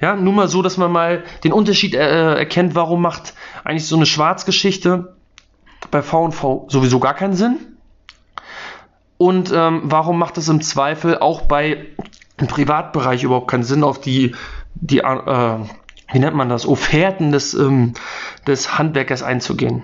Ja, 0.00 0.16
nur 0.16 0.32
mal 0.32 0.48
so, 0.48 0.62
dass 0.62 0.78
man 0.78 0.90
mal 0.90 1.24
den 1.44 1.52
Unterschied 1.52 1.94
äh, 1.94 2.34
erkennt, 2.34 2.74
warum 2.74 3.02
macht 3.02 3.34
eigentlich 3.64 3.86
so 3.86 3.96
eine 3.96 4.06
Schwarzgeschichte 4.06 5.14
bei 5.90 6.02
V&V 6.02 6.66
sowieso 6.68 7.00
gar 7.00 7.14
keinen 7.14 7.34
Sinn 7.34 7.58
und 9.20 9.52
ähm, 9.54 9.82
warum 9.84 10.18
macht 10.18 10.38
es 10.38 10.48
im 10.48 10.62
Zweifel 10.62 11.18
auch 11.18 11.42
bei 11.42 11.88
im 12.38 12.46
Privatbereich 12.46 13.22
überhaupt 13.22 13.50
keinen 13.50 13.64
Sinn, 13.64 13.84
auf 13.84 14.00
die, 14.00 14.34
die 14.76 15.00
äh, 15.00 15.58
wie 16.10 16.18
nennt 16.18 16.34
man 16.34 16.48
das, 16.48 16.66
Offerten 16.66 17.30
des, 17.30 17.52
ähm, 17.52 17.92
des 18.46 18.78
Handwerkers 18.78 19.22
einzugehen? 19.22 19.82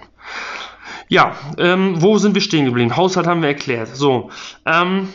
Ja, 1.08 1.32
ähm, 1.58 2.00
wo 2.00 2.16
sind 2.16 2.32
wir 2.32 2.40
stehen 2.40 2.64
geblieben? 2.64 2.96
Haushalt 2.96 3.26
haben 3.26 3.42
wir 3.42 3.50
erklärt. 3.50 3.94
So, 3.94 4.30
ähm, 4.64 5.08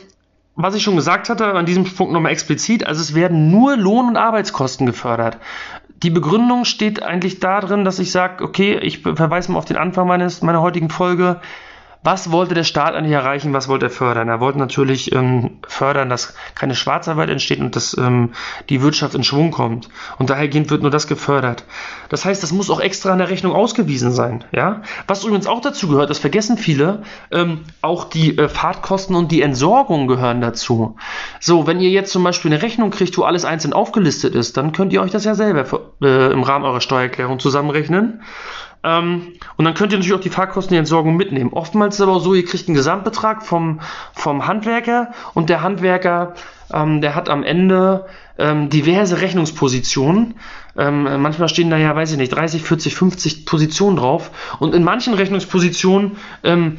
was 0.56 0.76
ich 0.76 0.84
schon 0.84 0.98
gesagt 0.98 1.28
hatte, 1.28 1.56
an 1.56 1.66
diesem 1.66 1.86
Punkt 1.86 2.14
nochmal 2.14 2.32
explizit, 2.32 2.86
also 2.86 3.02
es 3.02 3.16
werden 3.16 3.50
nur 3.50 3.76
Lohn- 3.76 4.10
und 4.10 4.18
Arbeitskosten 4.18 4.86
gefördert. 4.86 5.40
Die 6.04 6.12
Begründung 6.12 6.66
steht 6.66 7.02
eigentlich 7.02 7.40
darin, 7.40 7.86
dass 7.86 7.98
ich 7.98 8.12
sage, 8.12 8.44
okay, 8.44 8.78
ich 8.78 9.00
verweise 9.00 9.52
mal 9.52 9.58
auf 9.58 9.66
den 9.66 9.78
Anfang 9.78 10.08
meines, 10.08 10.44
meiner 10.44 10.62
heutigen 10.62 10.92
Folge, 10.92 11.42
was 12.04 12.32
wollte 12.32 12.56
der 12.56 12.64
Staat 12.64 12.96
eigentlich 12.96 13.14
erreichen? 13.14 13.54
Was 13.54 13.68
wollte 13.68 13.86
er 13.86 13.90
fördern? 13.92 14.28
Er 14.28 14.40
wollte 14.40 14.58
natürlich 14.58 15.12
ähm, 15.12 15.60
fördern, 15.68 16.10
dass 16.10 16.34
keine 16.56 16.74
Schwarzarbeit 16.74 17.30
entsteht 17.30 17.60
und 17.60 17.76
dass 17.76 17.96
ähm, 17.96 18.32
die 18.70 18.82
Wirtschaft 18.82 19.14
in 19.14 19.24
Schwung 19.24 19.52
kommt. 19.52 19.88
Und 20.18 20.32
dahergehend 20.32 20.72
wird 20.72 20.82
nur 20.82 20.90
das 20.90 21.06
gefördert. 21.06 21.64
Das 22.10 22.26
heißt, 22.26 22.42
das 22.42 22.52
muss 22.52 22.72
auch 22.72 22.80
extra 22.80 23.12
in 23.12 23.20
der 23.20 23.30
Rechnung 23.30 23.54
ausgewiesen 23.54 24.12
sein. 24.12 24.44
Ja? 24.52 24.82
Was 25.08 25.24
übrigens 25.24 25.46
auch 25.46 25.62
dazu 25.62 25.88
gehört, 25.88 26.10
das 26.10 26.18
vergessen 26.18 26.58
viele, 26.58 27.04
ähm, 27.32 27.62
auch 27.84 28.06
die 28.06 28.36
äh, 28.36 28.50
Fahrtkosten 28.50 29.16
und 29.16 29.32
die 29.32 29.44
Entsorgung 29.44 30.08
gehören 30.08 30.42
dazu. 30.42 30.96
So, 31.40 31.68
wenn 31.68 31.80
ihr 31.80 31.90
jetzt 31.90 32.12
zum 32.12 32.24
Beispiel 32.24 32.52
eine 32.52 32.64
Rechnung 32.64 32.90
kriegt, 32.90 33.16
wo 33.20 33.24
alles 33.24 33.46
einzeln 33.46 33.74
aufgelistet 33.74 34.34
ist, 34.34 34.58
dann 34.58 34.72
könnt 34.72 34.92
ihr 34.92 35.04
euch 35.04 35.12
das 35.12 35.24
ja 35.24 35.36
selber 35.36 35.66
für, 35.66 35.92
äh, 36.02 36.32
im 36.32 36.42
Rahmen 36.42 36.66
eurer 36.66 36.82
Steuererklärung 36.82 37.38
zusammenrechnen. 37.38 38.22
Ähm, 38.84 39.34
und 39.58 39.66
dann 39.66 39.74
könnt 39.74 39.92
ihr 39.92 39.98
natürlich 39.98 40.18
auch 40.18 40.24
die 40.24 40.30
Fahrkosten, 40.30 40.74
die 40.74 40.80
Entsorgung 40.80 41.16
mitnehmen. 41.16 41.54
Oftmals 41.54 41.96
ist 41.96 42.00
es 42.00 42.08
aber 42.08 42.20
so, 42.20 42.34
ihr 42.34 42.46
kriegt 42.46 42.68
einen 42.68 42.76
Gesamtbetrag 42.76 43.44
vom, 43.46 43.80
vom 44.14 44.48
Handwerker 44.48 45.12
und 45.34 45.50
der 45.50 45.62
Handwerker, 45.62 46.34
ähm, 46.74 47.02
der 47.02 47.16
hat 47.16 47.30
am 47.30 47.44
Ende 47.44 48.06
ähm, 48.38 48.70
diverse 48.70 49.22
Rechnungspositionen. 49.22 50.36
Ähm, 50.78 51.22
manchmal 51.22 51.50
stehen 51.50 51.70
da 51.70 51.78
ja, 51.78 51.96
weiß 51.96 52.12
ich 52.12 52.18
nicht, 52.18 52.34
30, 52.34 52.64
40, 52.64 52.96
50 52.96 53.46
Positionen 53.46 53.98
drauf. 53.98 54.32
Und 54.60 54.74
in 54.74 54.84
manchen 54.84 55.14
Rechnungspositionen 55.14 56.18
ähm, 56.44 56.78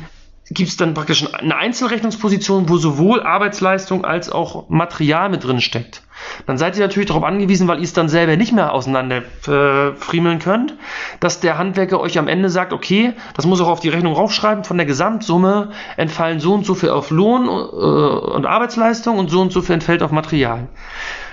gibt 0.50 0.68
es 0.68 0.76
dann 0.76 0.94
praktisch 0.94 1.32
eine 1.34 1.56
Einzelrechnungsposition, 1.56 2.68
wo 2.68 2.76
sowohl 2.76 3.22
Arbeitsleistung 3.22 4.04
als 4.04 4.30
auch 4.30 4.68
Material 4.68 5.28
mit 5.28 5.44
drin 5.44 5.60
steckt. 5.60 6.02
Dann 6.46 6.58
seid 6.58 6.76
ihr 6.76 6.82
natürlich 6.82 7.08
darauf 7.08 7.24
angewiesen, 7.24 7.68
weil 7.68 7.78
ihr 7.78 7.84
es 7.84 7.92
dann 7.92 8.08
selber 8.08 8.36
nicht 8.36 8.52
mehr 8.52 8.72
auseinander 8.72 9.22
äh, 9.46 10.38
könnt, 10.38 10.74
dass 11.20 11.40
der 11.40 11.58
Handwerker 11.58 12.00
euch 12.00 12.18
am 12.18 12.28
Ende 12.28 12.48
sagt, 12.48 12.72
okay, 12.72 13.14
das 13.34 13.46
muss 13.46 13.60
auch 13.60 13.68
auf 13.68 13.80
die 13.80 13.88
Rechnung 13.88 14.14
raufschreiben, 14.14 14.64
von 14.64 14.76
der 14.76 14.86
Gesamtsumme 14.86 15.70
entfallen 15.96 16.40
so 16.40 16.54
und 16.54 16.66
so 16.66 16.74
viel 16.74 16.90
auf 16.90 17.10
Lohn 17.10 17.46
äh, 17.46 17.50
und 17.50 18.46
Arbeitsleistung 18.46 19.18
und 19.18 19.30
so 19.30 19.40
und 19.40 19.52
so 19.52 19.62
viel 19.62 19.74
entfällt 19.74 20.02
auf 20.02 20.12
Material. 20.12 20.68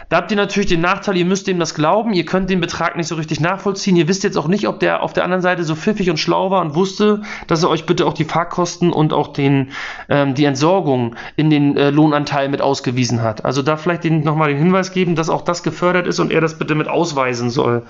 Da 0.10 0.18
habt 0.18 0.32
ihr 0.32 0.38
natürlich 0.38 0.70
den 0.70 0.82
Nachteil, 0.82 1.18
ihr 1.18 1.26
müsst 1.26 1.48
ihm 1.48 1.60
das 1.60 1.76
glauben, 1.76 2.14
ihr 2.14 2.26
könnt 2.26 2.50
den 2.50 2.60
Betrag 2.60 2.98
nicht 2.98 3.08
so 3.08 3.14
richtig 3.14 3.40
nachvollziehen. 3.40 3.96
Ihr 3.96 4.08
wisst 4.08 4.24
jetzt 4.24 4.38
auch 4.38 4.48
nicht, 4.48 4.68
ob 4.68 4.80
der 4.80 5.04
auf 5.04 5.14
der 5.14 5.24
anderen 5.24 5.44
Seite 5.44 5.64
so 5.64 5.76
pfiffig 5.76 6.10
und 6.10 6.18
schlau 6.18 6.50
war 6.50 6.62
und 6.62 6.74
wusste, 6.74 7.22
dass 7.46 7.62
er 7.62 7.70
euch 7.70 7.86
bitte 7.86 8.08
auch 8.08 8.14
die 8.14 8.26
Fahrkosten 8.26 8.92
und 8.92 9.14
auch 9.14 9.28
den, 9.28 9.70
ähm, 10.10 10.34
die 10.34 10.46
Entsorgung 10.46 11.16
in 11.36 11.52
den 11.52 11.78
äh, 11.78 11.92
Lohnanteil 11.92 12.50
mit 12.50 12.60
ausgewiesen 12.60 13.22
hat. 13.22 13.46
Also 13.46 13.62
da 13.62 13.78
vielleicht 13.78 14.04
nochmal 14.04 14.50
den 14.50 14.58
Hinweis 14.58 14.92
geben, 14.92 15.16
dass 15.16 15.30
auch 15.30 15.44
das 15.44 15.62
gefördert 15.62 16.08
ist 16.08 16.20
und 16.20 16.32
er 16.32 16.42
das 16.42 16.58
bitte 16.58 16.74
mit 16.74 16.88
ausweisen 16.88 17.52
soll. 17.52 17.84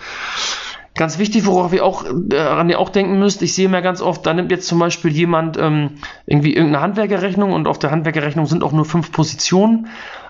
Ganz 0.95 1.19
wichtig, 1.19 1.45
worauf 1.45 1.71
ihr 1.71 1.85
auch, 1.85 2.03
äh, 2.03 2.69
ihr 2.69 2.79
auch 2.79 2.89
denken 2.89 3.19
müsst, 3.19 3.41
ich 3.41 3.53
sehe 3.53 3.69
mir 3.69 3.81
ganz 3.81 4.01
oft, 4.01 4.25
da 4.25 4.33
nimmt 4.33 4.51
jetzt 4.51 4.67
zum 4.67 4.79
Beispiel 4.79 5.11
jemand 5.11 5.57
ähm, 5.57 5.91
irgendwie 6.25 6.53
irgendeine 6.53 6.83
Handwerkerrechnung 6.83 7.53
und 7.53 7.67
auf 7.67 7.79
der 7.79 7.91
Handwerkerrechnung 7.91 8.45
sind 8.47 8.63
auch 8.63 8.73
nur 8.73 8.83
fünf 8.83 9.13
Positionen. 9.13 9.87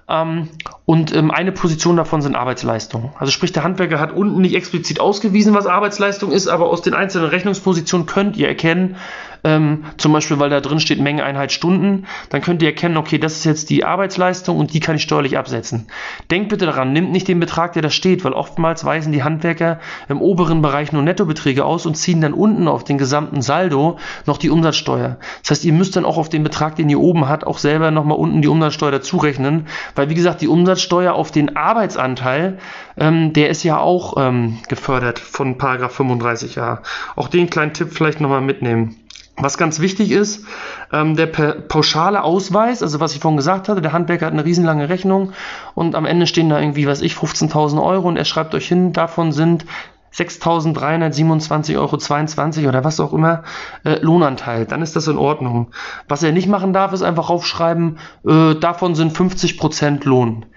Ähm, 0.10 0.50
und 0.86 1.16
ähm, 1.16 1.30
eine 1.30 1.52
Position 1.52 1.96
davon 1.96 2.22
sind 2.22 2.36
Arbeitsleistungen. 2.36 3.12
Also 3.20 3.32
sprich, 3.32 3.52
der 3.52 3.64
Handwerker 3.64 4.00
hat 4.00 4.12
unten 4.12 4.42
nicht 4.42 4.56
explizit 4.56 5.00
ausgewiesen, 5.00 5.54
was 5.54 5.68
Arbeitsleistung 5.68 6.32
ist, 6.32 6.48
aber 6.48 6.68
aus 6.70 6.82
den 6.82 6.96
einzelnen 6.96 7.30
Rechnungspositionen 7.30 8.08
könnt 8.08 8.36
ihr 8.36 8.48
erkennen, 8.48 8.96
ähm, 9.44 9.86
zum 9.98 10.14
Beispiel, 10.14 10.40
weil 10.40 10.50
da 10.50 10.60
drin 10.60 10.80
steht 10.80 11.00
Menge 11.00 11.24
Einheit 11.24 11.52
Stunden, 11.52 12.06
dann 12.30 12.42
könnt 12.42 12.62
ihr 12.62 12.70
erkennen, 12.70 12.98
okay, 12.98 13.18
das 13.18 13.38
ist 13.38 13.46
jetzt 13.46 13.70
die 13.70 13.86
Arbeitsleistung 13.86 14.58
und 14.58 14.74
die 14.74 14.80
kann 14.80 14.96
ich 14.96 15.04
steuerlich 15.04 15.38
absetzen. 15.38 15.88
Denkt 16.32 16.50
bitte 16.50 16.66
daran, 16.66 16.94
nimmt 16.94 17.12
nicht 17.12 17.28
den 17.28 17.40
Betrag, 17.40 17.74
der 17.74 17.82
da 17.82 17.90
steht, 17.90 18.24
weil 18.24 18.34
oftmals 18.34 18.86
weisen 18.86 19.14
die 19.14 19.24
Handwerker 19.24 19.80
im 20.08 20.22
oberen 20.22 20.62
Bereich 20.62 20.92
nur 20.92 21.02
Nettobeträge 21.02 21.66
aus 21.66 21.86
und 21.86 21.96
ziehen 21.96 22.22
dann 22.22 22.34
unten 22.34 22.68
auf 22.68 22.84
den 22.84 22.98
gesamten 22.98 23.42
Saldo 23.42 23.98
noch 24.26 24.38
die 24.38 24.50
Umsatzsteuer. 24.50 25.18
Das 25.42 25.52
heißt, 25.52 25.66
ihr 25.66 25.74
müsst 25.74 25.96
dann 25.96 26.06
auch 26.06 26.18
auf 26.18 26.30
den 26.30 26.44
Betrag, 26.44 26.76
den 26.76 26.90
ihr 26.90 27.00
oben 27.00 27.28
habt, 27.28 27.46
auch 27.46 27.58
selber 27.58 27.92
nochmal 27.92 28.18
unten 28.18 28.42
die 28.42 28.48
Umsatzsteuer 28.48 28.92
dazu 28.92 29.18
rechnen, 29.18 29.68
weil 29.96 30.10
wie 30.10 30.16
gesagt, 30.16 30.42
die 30.42 30.48
Umsatzsteuer 30.48 31.14
auf 31.14 31.32
den 31.32 31.56
Arbeitsanteil, 31.56 32.60
ähm, 32.98 33.34
der 33.34 33.50
ist 33.50 33.64
ja 33.64 33.80
auch 33.80 34.16
ähm, 34.18 34.60
gefördert 34.68 35.20
von 35.20 35.58
Paragraph 35.58 36.00
35a. 36.00 36.80
Auch 37.16 37.28
den 37.28 37.50
kleinen 37.50 37.74
Tipp 37.74 37.90
vielleicht 37.94 38.22
nochmal 38.22 38.42
mitnehmen. 38.42 38.96
Was 39.42 39.58
ganz 39.58 39.80
wichtig 39.80 40.12
ist, 40.12 40.46
ähm, 40.92 41.16
der 41.16 41.28
pauschale 41.28 42.24
Ausweis, 42.24 42.84
also 42.84 43.00
was 43.00 43.14
ich 43.14 43.22
vorhin 43.22 43.38
gesagt 43.38 43.70
hatte, 43.70 43.82
der 43.82 43.94
Handwerker 43.94 44.26
hat 44.26 44.34
eine 44.34 44.44
riesenlange 44.44 44.90
Rechnung 44.90 45.32
und 45.76 45.96
am 45.96 46.06
Ende 46.06 46.28
stehen 46.28 46.50
da 46.50 46.60
irgendwie, 46.60 46.88
was 46.88 47.02
ich, 47.02 47.14
15.000 47.14 47.82
Euro 47.82 48.10
und 48.10 48.18
er 48.18 48.26
schreibt 48.26 48.54
euch 48.54 48.68
hin, 48.68 48.92
davon 48.92 49.32
sind 49.32 49.66
6.327,22 50.14 52.60
Euro 52.60 52.70
oder 52.70 52.84
was 52.84 53.00
auch 53.00 53.14
immer 53.14 53.44
äh, 53.86 54.00
Lohnanteil, 54.02 54.66
dann 54.66 54.82
ist 54.82 54.96
das 54.96 55.08
in 55.08 55.18
Ordnung. 55.18 55.72
Was 56.08 56.24
er 56.24 56.32
nicht 56.32 56.48
machen 56.48 56.74
darf, 56.74 56.94
ist 56.94 57.04
einfach 57.04 57.30
aufschreiben, 57.30 58.00
äh, 58.28 58.56
davon 58.56 58.96
sind 58.96 59.16
50% 59.16 60.08
Lohn. 60.08 60.48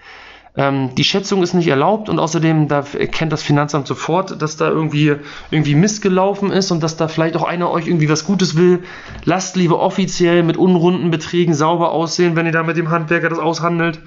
Ähm, 0.55 0.93
die 0.95 1.03
Schätzung 1.03 1.41
ist 1.41 1.55
nicht 1.55 1.67
erlaubt 1.67 2.09
und 2.09 2.19
außerdem 2.19 2.67
da 2.67 2.83
erkennt 2.97 3.33
das 3.33 3.41
Finanzamt 3.41 3.87
sofort, 3.87 4.39
dass 4.41 4.55
da 4.55 4.69
irgendwie, 4.69 5.15
irgendwie 5.49 5.73
missgelaufen 5.73 6.51
ist 6.51 6.69
und 6.69 6.83
dass 6.83 6.95
da 6.95 7.07
vielleicht 7.07 7.35
auch 7.35 7.43
einer 7.43 7.71
euch 7.71 7.87
irgendwie 7.87 8.09
was 8.09 8.25
Gutes 8.25 8.55
will. 8.55 8.83
Lasst 9.25 9.55
lieber 9.55 9.79
offiziell 9.79 10.43
mit 10.43 10.55
unrunden 10.57 11.09
Beträgen 11.09 11.55
sauber 11.55 11.91
aussehen, 11.91 12.35
wenn 12.35 12.45
ihr 12.45 12.51
da 12.51 12.61
mit 12.61 12.77
dem 12.77 12.91
Handwerker 12.91 13.29
das 13.29 13.39
aushandelt. 13.39 13.99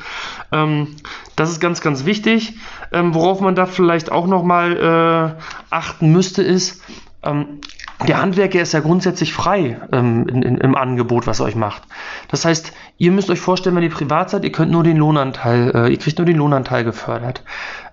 Ähm, 0.52 0.94
das 1.34 1.50
ist 1.50 1.60
ganz, 1.60 1.80
ganz 1.80 2.04
wichtig. 2.04 2.54
Ähm, 2.92 3.14
worauf 3.14 3.40
man 3.40 3.56
da 3.56 3.66
vielleicht 3.66 4.12
auch 4.12 4.28
nochmal 4.28 5.36
äh, 5.38 5.42
achten 5.70 6.12
müsste, 6.12 6.42
ist, 6.42 6.80
ähm, 7.24 7.60
der 8.06 8.20
Handwerker 8.20 8.60
ist 8.60 8.72
ja 8.72 8.80
grundsätzlich 8.80 9.32
frei 9.32 9.80
ähm, 9.92 10.26
in, 10.28 10.42
in, 10.42 10.58
im 10.58 10.74
Angebot, 10.74 11.26
was 11.26 11.40
er 11.40 11.46
euch 11.46 11.56
macht. 11.56 11.82
Das 12.28 12.44
heißt, 12.44 12.72
ihr 12.98 13.12
müsst 13.12 13.30
euch 13.30 13.40
vorstellen, 13.40 13.76
wenn 13.76 13.82
ihr 13.82 13.90
privat 13.90 14.30
seid, 14.30 14.44
ihr 14.44 14.52
könnt 14.52 14.72
nur 14.72 14.82
den 14.82 14.96
Lohnanteil, 14.96 15.70
äh, 15.74 15.88
ihr 15.90 15.98
kriegt 15.98 16.18
nur 16.18 16.26
den 16.26 16.36
Lohnanteil 16.36 16.84
gefördert. 16.84 17.42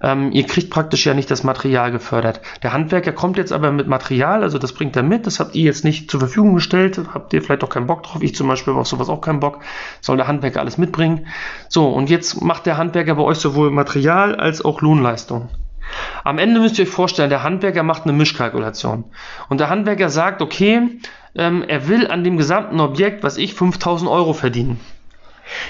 Ähm, 0.01 0.31
ihr 0.31 0.45
kriegt 0.45 0.69
praktisch 0.69 1.05
ja 1.05 1.13
nicht 1.13 1.29
das 1.31 1.43
Material 1.43 1.91
gefördert. 1.91 2.41
Der 2.61 2.73
Handwerker 2.73 3.11
kommt 3.11 3.37
jetzt 3.37 3.51
aber 3.51 3.71
mit 3.71 3.87
Material, 3.87 4.43
also 4.43 4.57
das 4.57 4.73
bringt 4.73 4.95
er 4.95 5.03
mit, 5.03 5.27
das 5.27 5.39
habt 5.39 5.55
ihr 5.55 5.63
jetzt 5.63 5.83
nicht 5.83 6.09
zur 6.09 6.19
Verfügung 6.19 6.55
gestellt, 6.55 6.99
habt 7.13 7.33
ihr 7.33 7.41
vielleicht 7.41 7.63
auch 7.63 7.69
keinen 7.69 7.87
Bock 7.87 8.03
drauf. 8.03 8.21
Ich 8.21 8.35
zum 8.35 8.47
Beispiel 8.47 8.73
habe 8.73 8.85
sowas 8.85 9.09
auch 9.09 9.21
keinen 9.21 9.39
Bock. 9.39 9.59
Soll 10.01 10.17
der 10.17 10.27
Handwerker 10.27 10.59
alles 10.59 10.77
mitbringen. 10.77 11.27
So, 11.69 11.87
und 11.89 12.09
jetzt 12.09 12.41
macht 12.41 12.65
der 12.65 12.77
Handwerker 12.77 13.15
bei 13.15 13.23
euch 13.23 13.37
sowohl 13.37 13.71
Material 13.71 14.35
als 14.35 14.63
auch 14.63 14.81
Lohnleistung. 14.81 15.49
Am 16.23 16.37
Ende 16.37 16.59
müsst 16.59 16.79
ihr 16.79 16.85
euch 16.85 16.91
vorstellen, 16.91 17.29
der 17.29 17.43
Handwerker 17.43 17.83
macht 17.83 18.03
eine 18.03 18.13
Mischkalkulation. 18.13 19.03
Und 19.49 19.59
der 19.59 19.69
Handwerker 19.69 20.09
sagt, 20.09 20.41
okay, 20.41 20.99
ähm, 21.35 21.63
er 21.67 21.87
will 21.87 22.07
an 22.07 22.23
dem 22.23 22.37
gesamten 22.37 22.79
Objekt, 22.79 23.23
was 23.23 23.37
ich, 23.37 23.53
5000 23.53 24.09
Euro 24.09 24.33
verdienen. 24.33 24.79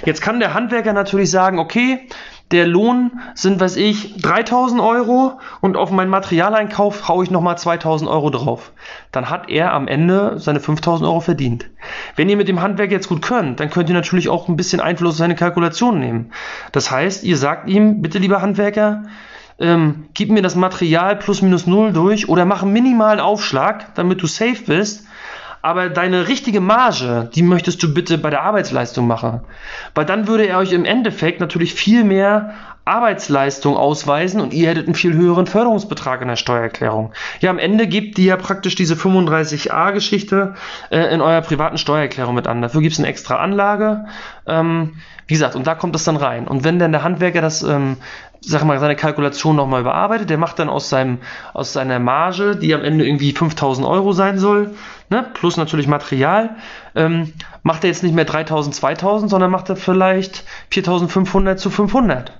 Jetzt 0.05 0.21
kann 0.21 0.39
der 0.39 0.53
Handwerker 0.53 0.93
natürlich 0.93 1.31
sagen, 1.31 1.59
okay, 1.59 2.07
der 2.51 2.67
Lohn 2.67 3.19
sind, 3.33 3.59
was 3.59 3.75
ich, 3.77 4.15
3000 4.17 4.79
Euro 4.79 5.39
und 5.61 5.75
auf 5.75 5.89
meinen 5.89 6.11
Materialeinkauf 6.11 7.07
haue 7.07 7.23
ich 7.23 7.31
nochmal 7.31 7.57
2000 7.57 8.09
Euro 8.09 8.29
drauf. 8.29 8.71
Dann 9.11 9.29
hat 9.31 9.49
er 9.49 9.73
am 9.73 9.87
Ende 9.87 10.35
seine 10.37 10.59
5000 10.59 11.07
Euro 11.07 11.19
verdient. 11.19 11.65
Wenn 12.15 12.29
ihr 12.29 12.37
mit 12.37 12.47
dem 12.47 12.61
Handwerk 12.61 12.91
jetzt 12.91 13.09
gut 13.09 13.23
könnt, 13.23 13.59
dann 13.59 13.71
könnt 13.71 13.89
ihr 13.89 13.95
natürlich 13.95 14.29
auch 14.29 14.47
ein 14.47 14.55
bisschen 14.55 14.81
Einfluss 14.81 15.13
auf 15.15 15.17
seine 15.17 15.35
Kalkulation 15.35 15.99
nehmen. 15.99 16.31
Das 16.71 16.91
heißt, 16.91 17.23
ihr 17.23 17.37
sagt 17.37 17.69
ihm, 17.69 18.03
bitte 18.03 18.19
lieber 18.19 18.41
Handwerker, 18.41 19.03
ähm, 19.63 20.05
gib 20.13 20.29
mir 20.29 20.41
das 20.41 20.55
Material 20.55 21.15
plus 21.15 21.41
minus 21.41 21.65
null 21.65 21.93
durch 21.93 22.27
oder 22.27 22.45
mach 22.45 22.61
einen 22.63 22.73
minimalen 22.73 23.19
Aufschlag, 23.19 23.95
damit 23.95 24.21
du 24.21 24.27
safe 24.27 24.63
bist. 24.67 25.07
Aber 25.61 25.87
deine 25.87 26.27
richtige 26.27 26.59
Marge, 26.59 27.29
die 27.33 27.41
möchtest 27.41 27.81
du 27.81 27.93
bitte 27.93 28.17
bei 28.17 28.29
der 28.29 28.43
Arbeitsleistung 28.43 29.07
machen. 29.07 29.39
Weil 29.95 30.05
dann 30.05 30.27
würde 30.27 30.45
er 30.45 30.57
euch 30.57 30.73
im 30.73 30.83
Endeffekt 30.83 31.39
natürlich 31.39 31.73
viel 31.73 32.03
mehr 32.03 32.53
Arbeitsleistung 32.85 33.77
ausweisen 33.77 34.41
und 34.41 34.53
ihr 34.53 34.69
hättet 34.69 34.87
einen 34.87 34.95
viel 34.95 35.13
höheren 35.13 35.47
Förderungsbetrag 35.47 36.21
in 36.21 36.27
der 36.27 36.35
Steuererklärung. 36.35 37.13
Ja, 37.39 37.49
am 37.49 37.59
Ende 37.59 37.87
gebt 37.87 38.19
ihr 38.19 38.25
ja 38.25 38.37
praktisch 38.37 38.75
diese 38.75 38.95
35a-Geschichte 38.95 40.55
äh, 40.89 41.13
in 41.13 41.21
eurer 41.21 41.41
privaten 41.41 41.77
Steuererklärung 41.77 42.35
mit 42.35 42.47
an. 42.47 42.61
Dafür 42.61 42.81
gibt 42.81 42.93
es 42.93 42.99
eine 42.99 43.07
extra 43.07 43.37
Anlage. 43.37 44.05
Ähm, 44.45 44.95
wie 45.27 45.35
gesagt, 45.35 45.55
und 45.55 45.65
da 45.65 45.75
kommt 45.75 45.95
es 45.95 46.03
dann 46.03 46.17
rein. 46.17 46.47
Und 46.47 46.65
wenn 46.65 46.79
dann 46.79 46.91
der 46.91 47.03
Handwerker 47.03 47.41
das 47.41 47.63
ähm, 47.63 47.97
sag 48.45 48.63
mal, 48.65 48.79
seine 48.79 48.95
Kalkulation 48.95 49.55
nochmal 49.55 49.81
überarbeitet. 49.81 50.29
Der 50.29 50.37
macht 50.37 50.59
dann 50.59 50.69
aus, 50.69 50.89
seinem, 50.89 51.19
aus 51.53 51.73
seiner 51.73 51.99
Marge, 51.99 52.55
die 52.55 52.73
am 52.73 52.83
Ende 52.83 53.05
irgendwie 53.05 53.31
5000 53.31 53.87
Euro 53.87 54.11
sein 54.11 54.37
soll, 54.37 54.71
ne, 55.09 55.25
plus 55.33 55.57
natürlich 55.57 55.87
Material, 55.87 56.57
ähm, 56.95 57.33
macht 57.63 57.83
er 57.83 57.89
jetzt 57.89 58.03
nicht 58.03 58.15
mehr 58.15 58.25
3000, 58.25 58.75
2000, 58.75 59.31
sondern 59.31 59.51
macht 59.51 59.69
er 59.69 59.75
vielleicht 59.75 60.43
4500 60.71 61.59
zu 61.59 61.69
500. 61.69 62.33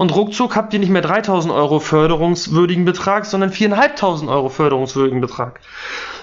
Und 0.00 0.16
ruckzuck 0.16 0.56
habt 0.56 0.72
ihr 0.72 0.80
nicht 0.80 0.88
mehr 0.88 1.02
3000 1.02 1.52
Euro 1.52 1.78
förderungswürdigen 1.78 2.86
Betrag, 2.86 3.26
sondern 3.26 3.50
4500 3.50 4.34
Euro 4.34 4.48
förderungswürdigen 4.48 5.20
Betrag. 5.20 5.60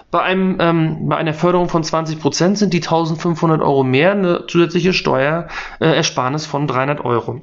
Bei, 0.09 0.23
einem, 0.23 0.57
ähm, 0.59 1.07
bei 1.07 1.17
einer 1.17 1.35
Förderung 1.35 1.69
von 1.69 1.83
20% 1.83 2.55
sind 2.55 2.73
die 2.73 2.81
1500 2.81 3.61
Euro 3.61 3.83
mehr 3.83 4.13
eine 4.13 4.47
zusätzliche 4.47 4.93
Steuerersparnis 4.93 6.47
von 6.47 6.65
300 6.65 7.05
Euro. 7.05 7.41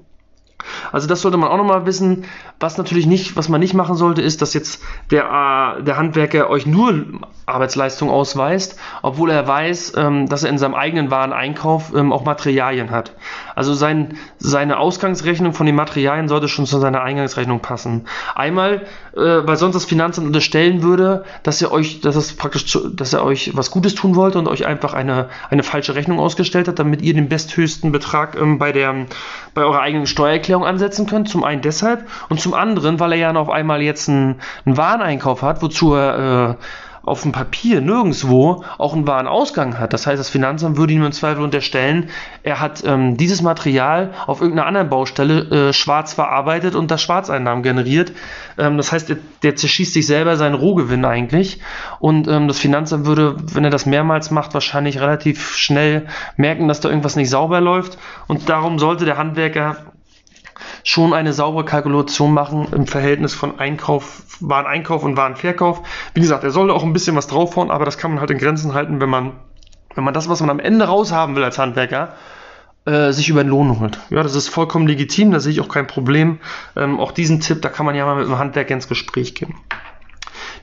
Also 0.93 1.07
das 1.07 1.23
sollte 1.23 1.37
man 1.37 1.49
auch 1.51 1.57
nochmal 1.57 1.87
wissen. 1.87 2.25
Was 2.61 2.79
natürlich 2.79 3.07
nicht, 3.07 3.37
was 3.37 3.49
man 3.49 3.61
nicht 3.61 3.75
machen 3.75 3.97
sollte, 3.97 4.23
ist, 4.23 4.43
dass 4.43 4.55
jetzt 4.55 4.83
der, 5.11 5.25
äh, 5.25 5.83
der 5.83 5.97
Handwerker 5.97 6.49
euch 6.49 6.67
nur 6.67 7.05
Arbeitsleistung 7.47 8.11
ausweist, 8.11 8.79
obwohl 9.03 9.31
er 9.31 9.47
weiß, 9.47 9.95
ähm, 9.97 10.29
dass 10.29 10.45
er 10.45 10.51
in 10.51 10.59
seinem 10.59 10.75
eigenen 10.75 11.11
Wareneinkauf 11.11 11.93
ähm, 11.95 12.13
auch 12.13 12.25
Materialien 12.25 12.91
hat. 12.91 13.13
Also 13.55 13.75
sein, 13.75 14.17
seine 14.39 14.79
Ausgangsrechnung 14.79 15.53
von 15.53 15.67
den 15.67 15.75
Materialien 15.75 16.29
sollte 16.29 16.49
schon 16.49 16.67
zu 16.67 16.79
seiner 16.79 17.03
Eingangsrechnung 17.03 17.61
passen. 17.61 18.07
Einmal, 18.35 18.87
äh, 19.15 19.21
weil 19.21 19.57
sonst 19.57 19.75
das 19.75 19.85
Finanzamt 19.85 20.27
unterstellen 20.27 20.83
würde, 20.83 21.25
dass 21.43 21.61
er 21.61 21.71
euch, 21.71 22.01
dass 22.01 22.17
es 22.17 22.35
praktisch, 22.35 22.67
zu, 22.67 22.89
dass 22.89 23.13
er 23.13 23.25
euch 23.25 23.55
was 23.55 23.71
Gutes 23.71 23.95
tun 23.95 24.17
wollte 24.17 24.39
und 24.39 24.49
euch 24.49 24.67
einfach 24.67 24.95
eine, 24.95 25.29
eine 25.51 25.63
falsche 25.63 25.95
Rechnung 25.95 26.19
ausgestellt 26.19 26.69
hat, 26.69 26.79
damit 26.79 27.03
ihr 27.03 27.15
den 27.15 27.29
besthöchsten 27.29 27.93
Betrag 27.93 28.37
ähm, 28.41 28.59
bei 28.59 28.73
der, 28.73 29.07
bei 29.53 29.63
eurer 29.63 29.81
eigenen 29.81 30.07
Steuererklärung 30.07 30.54
ansetzen 30.63 31.07
könnt. 31.07 31.29
Zum 31.29 31.45
einen 31.45 31.63
deshalb 31.63 32.09
und 32.29 32.41
zum 32.41 32.55
anderen, 32.55 33.01
weil 33.01 33.13
er 33.13 33.19
ja 33.19 33.35
auf 33.35 33.51
einmal 33.51 33.83
jetzt 33.83 34.09
einen, 34.09 34.37
einen 34.65 34.77
Wareneinkauf 34.77 35.43
hat, 35.43 35.63
wozu 35.63 35.95
er 35.95 36.57
äh, 36.59 36.65
auf 37.07 37.23
dem 37.23 37.33
Papier 37.33 37.81
nirgendwo 37.81 38.65
auch 38.79 38.95
einen 38.95 39.07
wahren 39.07 39.27
Ausgang 39.27 39.79
hat. 39.79 39.93
Das 39.93 40.07
heißt, 40.07 40.19
das 40.19 40.31
Finanzamt 40.31 40.77
würde 40.77 40.93
ihm 40.93 41.05
im 41.05 41.13
Zweifel 41.13 41.43
unterstellen, 41.43 42.09
er 42.43 42.61
hat 42.61 42.83
ähm, 42.87 43.17
dieses 43.17 43.43
Material 43.43 44.13
auf 44.27 44.41
irgendeiner 44.41 44.67
anderen 44.67 44.89
Baustelle 44.89 45.69
äh, 45.69 45.73
schwarz 45.73 46.15
verarbeitet 46.15 46.75
und 46.75 46.91
da 46.91 46.99
Schwarzeinnahmen 46.99 47.63
generiert. 47.63 48.13
Ähm, 48.57 48.77
das 48.77 48.93
heißt, 48.93 49.09
der, 49.09 49.19
der, 49.43 49.57
zerschießt 49.57 49.93
sich 49.93 50.07
selber 50.07 50.37
seinen 50.37 50.55
Rohgewinn 50.55 51.05
eigentlich. 51.05 51.61
Und 51.99 52.27
ähm, 52.27 52.49
das 52.49 52.59
Finanzamt 52.59 53.07
würde, 53.07 53.37
wenn 53.53 53.65
er 53.65 53.71
das 53.71 53.87
mehrmals 53.87 54.31
macht, 54.31 54.55
wahrscheinlich 54.55 55.01
relativ 55.01 55.57
schnell 55.57 56.07
merken, 56.37 56.69
dass 56.69 56.81
da 56.81 56.89
irgendwas 56.89 57.17
nicht 57.17 57.31
sauber 57.31 57.61
läuft. 57.61 57.99
Und 58.29 58.49
darum 58.49 58.79
sollte 58.79 59.05
der 59.05 59.19
Handwerker 59.19 59.77
schon 60.85 61.15
eine 61.15 61.33
saubere 61.33 61.65
Kalkulation 61.65 62.33
machen 62.33 62.69
im 62.73 62.87
Verhältnis 62.87 63.35
von 63.35 63.59
Einkauf, 63.59 64.23
Wareneinkauf 64.41 65.03
und 65.03 65.17
Warenverkauf. 65.17 65.81
Wie 66.13 66.21
gesagt, 66.21 66.45
er 66.45 66.51
sollte 66.51 66.75
auch 66.75 66.85
ein 66.85 66.93
bisschen 66.93 67.17
was 67.17 67.27
draufhauen, 67.27 67.71
aber 67.71 67.87
das 67.87 67.99
kann 67.99 68.13
man 68.13 68.21
halt 68.21 68.31
in 68.31 68.39
Grenzen 68.39 68.75
halten, 68.75 69.01
wenn 69.01 69.09
man, 69.09 69.33
wenn 69.95 70.05
man 70.05 70.15
das, 70.15 70.29
was 70.29 70.41
man 70.41 70.51
am 70.51 70.61
Ende 70.61 70.85
raushaben 70.85 71.35
will 71.35 71.43
als 71.43 71.59
Handwerker, 71.59 72.15
äh, 72.85 73.13
sich 73.13 73.31
über 73.31 73.43
den 73.43 73.49
Lohn 73.49 73.81
holt. 73.81 73.99
Ja, 74.11 74.23
das 74.23 74.35
ist 74.35 74.49
vollkommen 74.49 74.87
legitim, 74.87 75.31
da 75.31 75.41
sehe 75.41 75.53
ich 75.53 75.61
auch 75.63 75.69
kein 75.69 75.87
Problem. 75.87 76.39
Ähm, 76.77 77.01
auch 77.01 77.13
diesen 77.13 77.41
Tipp, 77.41 77.63
da 77.63 77.71
kann 77.71 77.87
man 77.87 77.95
ja 77.95 78.05
mal 78.05 78.17
mit 78.17 78.27
dem 78.27 78.39
Handwerker 78.39 78.75
ins 78.75 78.87
Gespräch 78.87 79.35
gehen. 79.35 79.55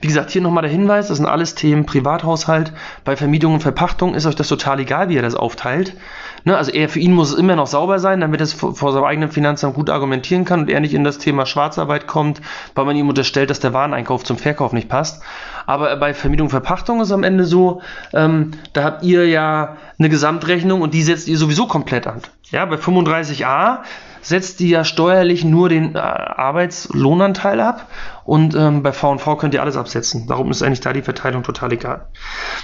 Wie 0.02 0.08
gesagt, 0.08 0.32
hier 0.32 0.42
nochmal 0.42 0.64
der 0.64 0.72
Hinweis, 0.72 1.08
das 1.08 1.18
sind 1.18 1.28
alles 1.28 1.56
Themen 1.56 1.86
Privathaushalt. 1.86 2.74
Bei 3.06 3.16
Vermietung 3.16 3.54
und 3.54 3.62
Verpachtung 3.62 4.16
ist 4.16 4.26
euch 4.26 4.36
das 4.36 4.48
total 4.48 4.80
egal, 4.80 5.10
wie 5.10 5.16
ihr 5.16 5.22
das 5.22 5.36
aufteilt. 5.36 5.96
Ne, 6.44 6.58
also 6.58 6.72
er, 6.72 6.90
für 6.90 7.00
ihn 7.00 7.14
muss 7.14 7.34
es 7.34 7.40
immer 7.40 7.56
noch 7.56 7.68
sauber 7.68 8.00
sein, 8.00 8.22
damit 8.22 8.42
er 8.42 8.46
es 8.46 8.54
vor, 8.54 8.76
vor 8.76 8.92
seinem 8.94 9.04
eigenen 9.04 9.32
Finanzamt 9.32 9.76
gut 9.76 9.90
argumentieren 9.90 10.46
kann 10.46 10.62
und 10.62 10.70
er 10.70 10.80
nicht 10.80 10.94
in 10.94 11.04
das 11.04 11.20
Thema 11.20 11.46
Schwarzarbeit 11.46 12.08
kommt, 12.08 12.42
weil 12.74 12.86
man 12.86 12.96
ihm 12.96 13.10
unterstellt, 13.10 13.50
dass 13.50 13.60
der 13.60 13.74
Wareneinkauf 13.74 14.24
zum 14.24 14.38
Verkauf 14.38 14.74
nicht 14.74 14.90
passt. 14.90 15.22
Aber 15.68 15.96
bei 15.98 16.14
Vermietung 16.14 16.48
und 16.48 16.52
Verpachtung 16.52 17.00
ist 17.00 17.08
es 17.08 17.14
am 17.14 17.24
Ende 17.24 17.46
so, 17.46 17.82
ähm, 18.14 18.52
da 18.74 18.84
habt 18.84 19.04
ihr 19.04 19.28
ja 19.28 19.78
eine 20.00 20.10
Gesamtrechnung 20.10 20.82
und 20.82 20.94
die 20.94 21.04
setzt 21.04 21.28
ihr 21.28 21.38
sowieso 21.38 21.68
komplett 21.68 22.08
an. 22.08 22.22
Ja, 22.52 22.66
bei 22.66 22.76
35a 22.76 23.80
setzt 24.22 24.60
die 24.60 24.70
ja 24.70 24.84
steuerlich 24.84 25.44
nur 25.44 25.70
den 25.70 25.96
äh, 25.96 26.00
Arbeitslohnanteil 26.00 27.60
ab 27.60 27.88
und 28.24 28.56
ähm, 28.56 28.84
bei 28.84 28.92
V&V 28.92 29.36
könnt 29.38 29.54
ihr 29.54 29.62
alles 29.62 29.78
absetzen. 29.78 30.28
Darum 30.28 30.52
ist 30.52 30.62
eigentlich 30.62 30.82
da 30.82 30.94
die 30.94 31.02
Verteilung 31.02 31.44
total 31.44 31.74
egal. 31.74 32.08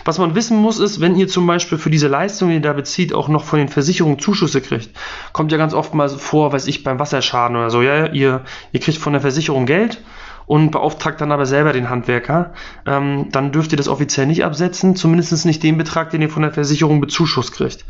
Was 0.05 0.19
man 0.19 0.35
wissen 0.35 0.57
muss, 0.57 0.79
ist, 0.79 1.01
wenn 1.01 1.15
ihr 1.15 1.27
zum 1.27 1.47
Beispiel 1.47 1.77
für 1.77 1.89
diese 1.89 2.07
Leistung, 2.07 2.49
die 2.49 2.55
ihr 2.55 2.61
da 2.61 2.73
bezieht, 2.73 3.13
auch 3.13 3.27
noch 3.27 3.43
von 3.43 3.59
den 3.59 3.69
Versicherungen 3.69 4.19
Zuschüsse 4.19 4.61
kriegt, 4.61 4.91
kommt 5.33 5.51
ja 5.51 5.57
ganz 5.57 5.73
oft 5.73 5.93
mal 5.93 6.09
vor, 6.09 6.53
weiß 6.53 6.67
ich, 6.67 6.83
beim 6.83 6.99
Wasserschaden 6.99 7.57
oder 7.57 7.69
so, 7.69 7.81
ja, 7.81 8.07
ihr, 8.07 8.41
ihr 8.71 8.79
kriegt 8.79 8.99
von 8.99 9.13
der 9.13 9.21
Versicherung 9.21 9.65
Geld 9.65 9.99
und 10.47 10.71
beauftragt 10.71 11.19
dann 11.19 11.33
aber 11.33 11.45
selber 11.45 11.73
den 11.73 11.89
Handwerker, 11.89 12.53
ähm, 12.85 13.27
dann 13.31 13.51
dürft 13.51 13.73
ihr 13.73 13.77
das 13.77 13.89
offiziell 13.89 14.25
nicht 14.25 14.45
absetzen, 14.45 14.95
zumindest 14.95 15.45
nicht 15.45 15.61
den 15.61 15.77
Betrag, 15.77 16.09
den 16.09 16.21
ihr 16.21 16.29
von 16.29 16.41
der 16.41 16.53
Versicherung 16.53 17.01
bezuschusst 17.01 17.51
kriegt. 17.51 17.85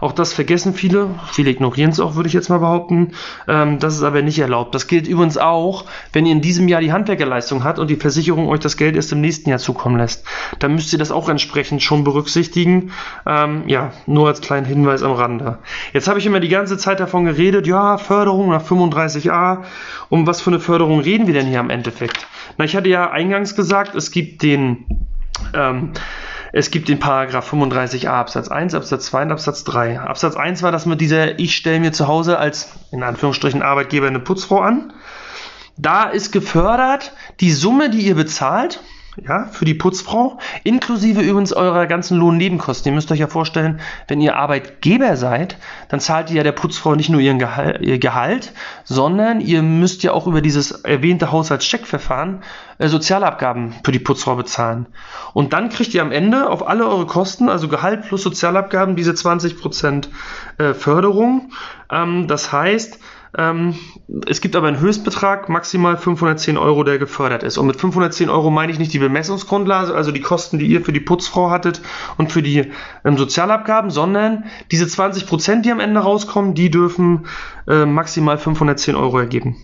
Auch 0.00 0.10
das 0.10 0.32
vergessen 0.32 0.74
viele, 0.74 1.10
viele 1.30 1.50
ignorieren 1.50 1.92
es 1.92 2.00
auch, 2.00 2.16
würde 2.16 2.26
ich 2.26 2.32
jetzt 2.32 2.50
mal 2.50 2.58
behaupten. 2.58 3.12
Ähm, 3.46 3.78
das 3.78 3.94
ist 3.94 4.02
aber 4.02 4.22
nicht 4.22 4.40
erlaubt. 4.40 4.74
Das 4.74 4.88
gilt 4.88 5.06
übrigens 5.06 5.38
auch, 5.38 5.84
wenn 6.12 6.26
ihr 6.26 6.32
in 6.32 6.40
diesem 6.40 6.66
Jahr 6.66 6.80
die 6.80 6.92
Handwerkerleistung 6.92 7.62
habt 7.62 7.78
und 7.78 7.88
die 7.88 7.96
Versicherung 7.96 8.48
euch 8.48 8.60
das 8.60 8.76
Geld 8.76 8.96
erst 8.96 9.12
im 9.12 9.20
nächsten 9.20 9.48
Jahr 9.48 9.60
zukommen 9.60 9.96
lässt. 9.96 10.24
Dann 10.58 10.74
müsst 10.74 10.92
ihr 10.92 10.98
das 10.98 11.12
auch 11.12 11.28
entsprechend 11.28 11.80
schon 11.80 12.02
berücksichtigen. 12.02 12.90
Ähm, 13.24 13.62
ja, 13.68 13.92
nur 14.06 14.26
als 14.26 14.40
kleinen 14.40 14.66
Hinweis 14.66 15.04
am 15.04 15.12
Rande. 15.12 15.58
Jetzt 15.92 16.08
habe 16.08 16.18
ich 16.18 16.26
immer 16.26 16.40
die 16.40 16.48
ganze 16.48 16.76
Zeit 16.76 16.98
davon 16.98 17.24
geredet, 17.24 17.68
ja, 17.68 17.98
Förderung 17.98 18.50
nach 18.50 18.64
35a. 18.64 19.58
Um 20.08 20.26
was 20.26 20.40
für 20.40 20.50
eine 20.50 20.58
Förderung 20.58 20.98
reden 20.98 21.28
wir 21.28 21.34
denn 21.34 21.46
hier 21.46 21.60
am 21.60 21.70
Endeffekt? 21.70 21.99
Endeffekt. 22.00 22.26
Na, 22.56 22.64
ich 22.64 22.76
hatte 22.76 22.88
ja 22.88 23.10
eingangs 23.10 23.54
gesagt, 23.54 23.94
es 23.94 24.10
gibt 24.10 24.42
den, 24.42 24.86
ähm, 25.54 25.92
es 26.52 26.70
gibt 26.70 26.88
den 26.88 26.98
Paragraph 26.98 27.52
35a 27.52 28.08
Absatz 28.08 28.48
1, 28.48 28.74
Absatz 28.74 29.06
2 29.06 29.22
und 29.22 29.32
Absatz 29.32 29.64
3. 29.64 30.00
Absatz 30.00 30.36
1 30.36 30.62
war 30.62 30.72
das 30.72 30.86
mit 30.86 31.00
dieser, 31.00 31.38
ich 31.38 31.54
stelle 31.54 31.80
mir 31.80 31.92
zu 31.92 32.08
Hause 32.08 32.38
als, 32.38 32.72
in 32.90 33.02
Anführungsstrichen, 33.02 33.62
Arbeitgeber 33.62 34.06
eine 34.06 34.20
Putzfrau 34.20 34.60
an. 34.60 34.92
Da 35.76 36.04
ist 36.04 36.32
gefördert 36.32 37.12
die 37.40 37.52
Summe, 37.52 37.90
die 37.90 38.00
ihr 38.00 38.14
bezahlt, 38.14 38.80
ja, 39.26 39.46
für 39.52 39.64
die 39.64 39.74
Putzfrau, 39.74 40.38
inklusive 40.64 41.20
übrigens 41.20 41.52
eurer 41.52 41.86
ganzen 41.86 42.18
Lohnnebenkosten. 42.18 42.90
Ihr 42.90 42.94
müsst 42.94 43.10
euch 43.12 43.18
ja 43.18 43.26
vorstellen, 43.26 43.80
wenn 44.08 44.20
ihr 44.20 44.36
Arbeitgeber 44.36 45.16
seid, 45.16 45.56
dann 45.88 46.00
zahlt 46.00 46.30
ihr 46.30 46.36
ja 46.36 46.42
der 46.42 46.52
Putzfrau 46.52 46.94
nicht 46.94 47.10
nur 47.10 47.20
ihren 47.20 47.38
Gehalt, 47.38 47.80
ihr 47.80 47.98
Gehalt 47.98 48.52
sondern 48.90 49.40
ihr 49.40 49.62
müsst 49.62 50.02
ja 50.02 50.12
auch 50.12 50.26
über 50.26 50.40
dieses 50.40 50.72
erwähnte 50.72 51.30
Haushaltscheckverfahren 51.30 52.42
äh, 52.78 52.88
Sozialabgaben 52.88 53.74
für 53.84 53.92
die 53.92 54.00
Putzfrau 54.00 54.34
bezahlen. 54.34 54.86
Und 55.32 55.52
dann 55.52 55.68
kriegt 55.68 55.94
ihr 55.94 56.02
am 56.02 56.10
Ende 56.10 56.50
auf 56.50 56.66
alle 56.66 56.88
eure 56.88 57.06
Kosten, 57.06 57.48
also 57.48 57.68
Gehalt 57.68 58.02
plus 58.02 58.22
Sozialabgaben, 58.22 58.96
diese 58.96 59.12
20% 59.12 60.08
äh, 60.58 60.74
Förderung. 60.74 61.52
Ähm, 61.90 62.26
das 62.26 62.50
heißt, 62.50 62.98
ähm, 63.36 63.76
es 64.26 64.40
gibt 64.40 64.56
aber 64.56 64.68
einen 64.68 64.80
Höchstbetrag, 64.80 65.48
maximal 65.48 65.96
510 65.96 66.58
Euro, 66.58 66.82
der 66.82 66.98
gefördert 66.98 67.42
ist. 67.42 67.58
Und 67.58 67.66
mit 67.66 67.76
510 67.76 68.28
Euro 68.28 68.50
meine 68.50 68.72
ich 68.72 68.78
nicht 68.78 68.92
die 68.92 68.98
Bemessungsgrundlage, 68.98 69.94
also 69.94 70.10
die 70.10 70.20
Kosten, 70.20 70.58
die 70.58 70.66
ihr 70.66 70.84
für 70.84 70.92
die 70.92 71.00
Putzfrau 71.00 71.50
hattet 71.50 71.80
und 72.18 72.32
für 72.32 72.42
die 72.42 72.72
ähm, 73.04 73.16
Sozialabgaben, 73.16 73.90
sondern 73.90 74.44
diese 74.70 74.86
20 74.86 75.26
Prozent, 75.26 75.64
die 75.64 75.70
am 75.70 75.80
Ende 75.80 76.00
rauskommen, 76.00 76.54
die 76.54 76.70
dürfen 76.70 77.26
äh, 77.68 77.86
maximal 77.86 78.36
510 78.36 78.96
Euro 78.96 79.18
ergeben. 79.18 79.56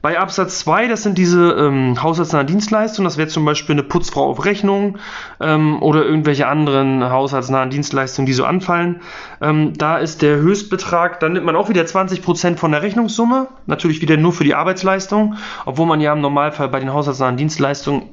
Bei 0.00 0.18
Absatz 0.18 0.60
2, 0.60 0.86
das 0.88 1.02
sind 1.02 1.18
diese 1.18 1.50
ähm, 1.52 2.02
haushaltsnahen 2.02 2.46
Dienstleistungen, 2.46 3.04
das 3.04 3.18
wäre 3.18 3.28
zum 3.28 3.44
Beispiel 3.44 3.74
eine 3.74 3.82
Putzfrau 3.82 4.30
auf 4.30 4.44
Rechnung 4.44 4.98
ähm, 5.40 5.82
oder 5.82 6.04
irgendwelche 6.04 6.46
anderen 6.46 7.02
haushaltsnahen 7.02 7.70
Dienstleistungen, 7.70 8.26
die 8.26 8.32
so 8.32 8.44
anfallen. 8.44 9.00
Ähm, 9.40 9.72
da 9.76 9.98
ist 9.98 10.22
der 10.22 10.36
Höchstbetrag, 10.36 11.20
dann 11.20 11.32
nimmt 11.32 11.46
man 11.46 11.56
auch 11.56 11.68
wieder 11.68 11.82
20% 11.82 12.56
von 12.56 12.70
der 12.70 12.82
Rechnungssumme, 12.82 13.48
natürlich 13.66 14.00
wieder 14.00 14.16
nur 14.16 14.32
für 14.32 14.44
die 14.44 14.54
Arbeitsleistung, 14.54 15.34
obwohl 15.66 15.86
man 15.86 16.00
ja 16.00 16.12
im 16.12 16.20
Normalfall 16.20 16.68
bei 16.68 16.80
den 16.80 16.92
haushaltsnahen 16.92 17.36
Dienstleistungen 17.36 18.10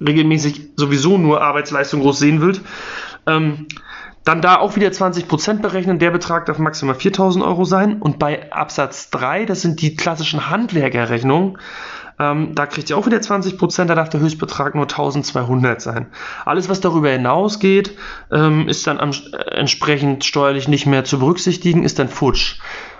regelmäßig 0.00 0.70
sowieso 0.76 1.16
nur 1.18 1.42
Arbeitsleistung 1.42 2.00
groß 2.00 2.18
sehen 2.18 2.40
will. 2.40 2.60
Ähm, 3.26 3.66
dann 4.26 4.42
da 4.42 4.56
auch 4.56 4.74
wieder 4.74 4.88
20% 4.88 5.62
berechnen. 5.62 6.00
Der 6.00 6.10
Betrag 6.10 6.46
darf 6.46 6.58
maximal 6.58 6.96
4000 6.96 7.44
Euro 7.44 7.64
sein. 7.64 8.02
Und 8.02 8.18
bei 8.18 8.52
Absatz 8.52 9.08
3, 9.10 9.46
das 9.46 9.62
sind 9.62 9.80
die 9.80 9.94
klassischen 9.94 10.50
Handwerkerrechnungen, 10.50 11.58
ähm, 12.18 12.54
da 12.54 12.66
kriegt 12.66 12.90
ihr 12.90 12.98
auch 12.98 13.06
wieder 13.06 13.18
20%, 13.18 13.84
da 13.84 13.94
darf 13.94 14.08
der 14.08 14.20
Höchstbetrag 14.20 14.74
nur 14.74 14.88
1200 14.88 15.80
sein. 15.80 16.06
Alles, 16.44 16.68
was 16.68 16.80
darüber 16.80 17.10
hinausgeht, 17.10 17.96
ähm, 18.32 18.68
ist 18.68 18.86
dann 18.86 18.98
am, 18.98 19.10
äh, 19.10 19.36
entsprechend 19.54 20.24
steuerlich 20.24 20.66
nicht 20.66 20.86
mehr 20.86 21.04
zu 21.04 21.20
berücksichtigen, 21.20 21.84
ist 21.84 21.98
dann 21.98 22.08
futsch. 22.08 22.58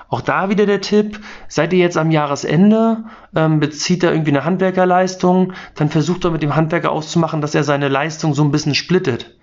Auch 0.08 0.20
da 0.20 0.50
wieder 0.50 0.66
der 0.66 0.80
Tipp, 0.80 1.18
seid 1.48 1.72
ihr 1.72 1.80
jetzt 1.80 1.96
am 1.96 2.12
Jahresende, 2.12 3.04
ähm, 3.34 3.58
bezieht 3.58 4.04
er 4.04 4.12
irgendwie 4.12 4.30
eine 4.30 4.44
Handwerkerleistung, 4.44 5.54
dann 5.74 5.88
versucht 5.88 6.24
er 6.24 6.30
mit 6.30 6.42
dem 6.42 6.54
Handwerker 6.54 6.92
auszumachen, 6.92 7.40
dass 7.40 7.56
er 7.56 7.64
seine 7.64 7.88
Leistung 7.88 8.32
so 8.32 8.44
ein 8.44 8.52
bisschen 8.52 8.76
splittet. 8.76 9.36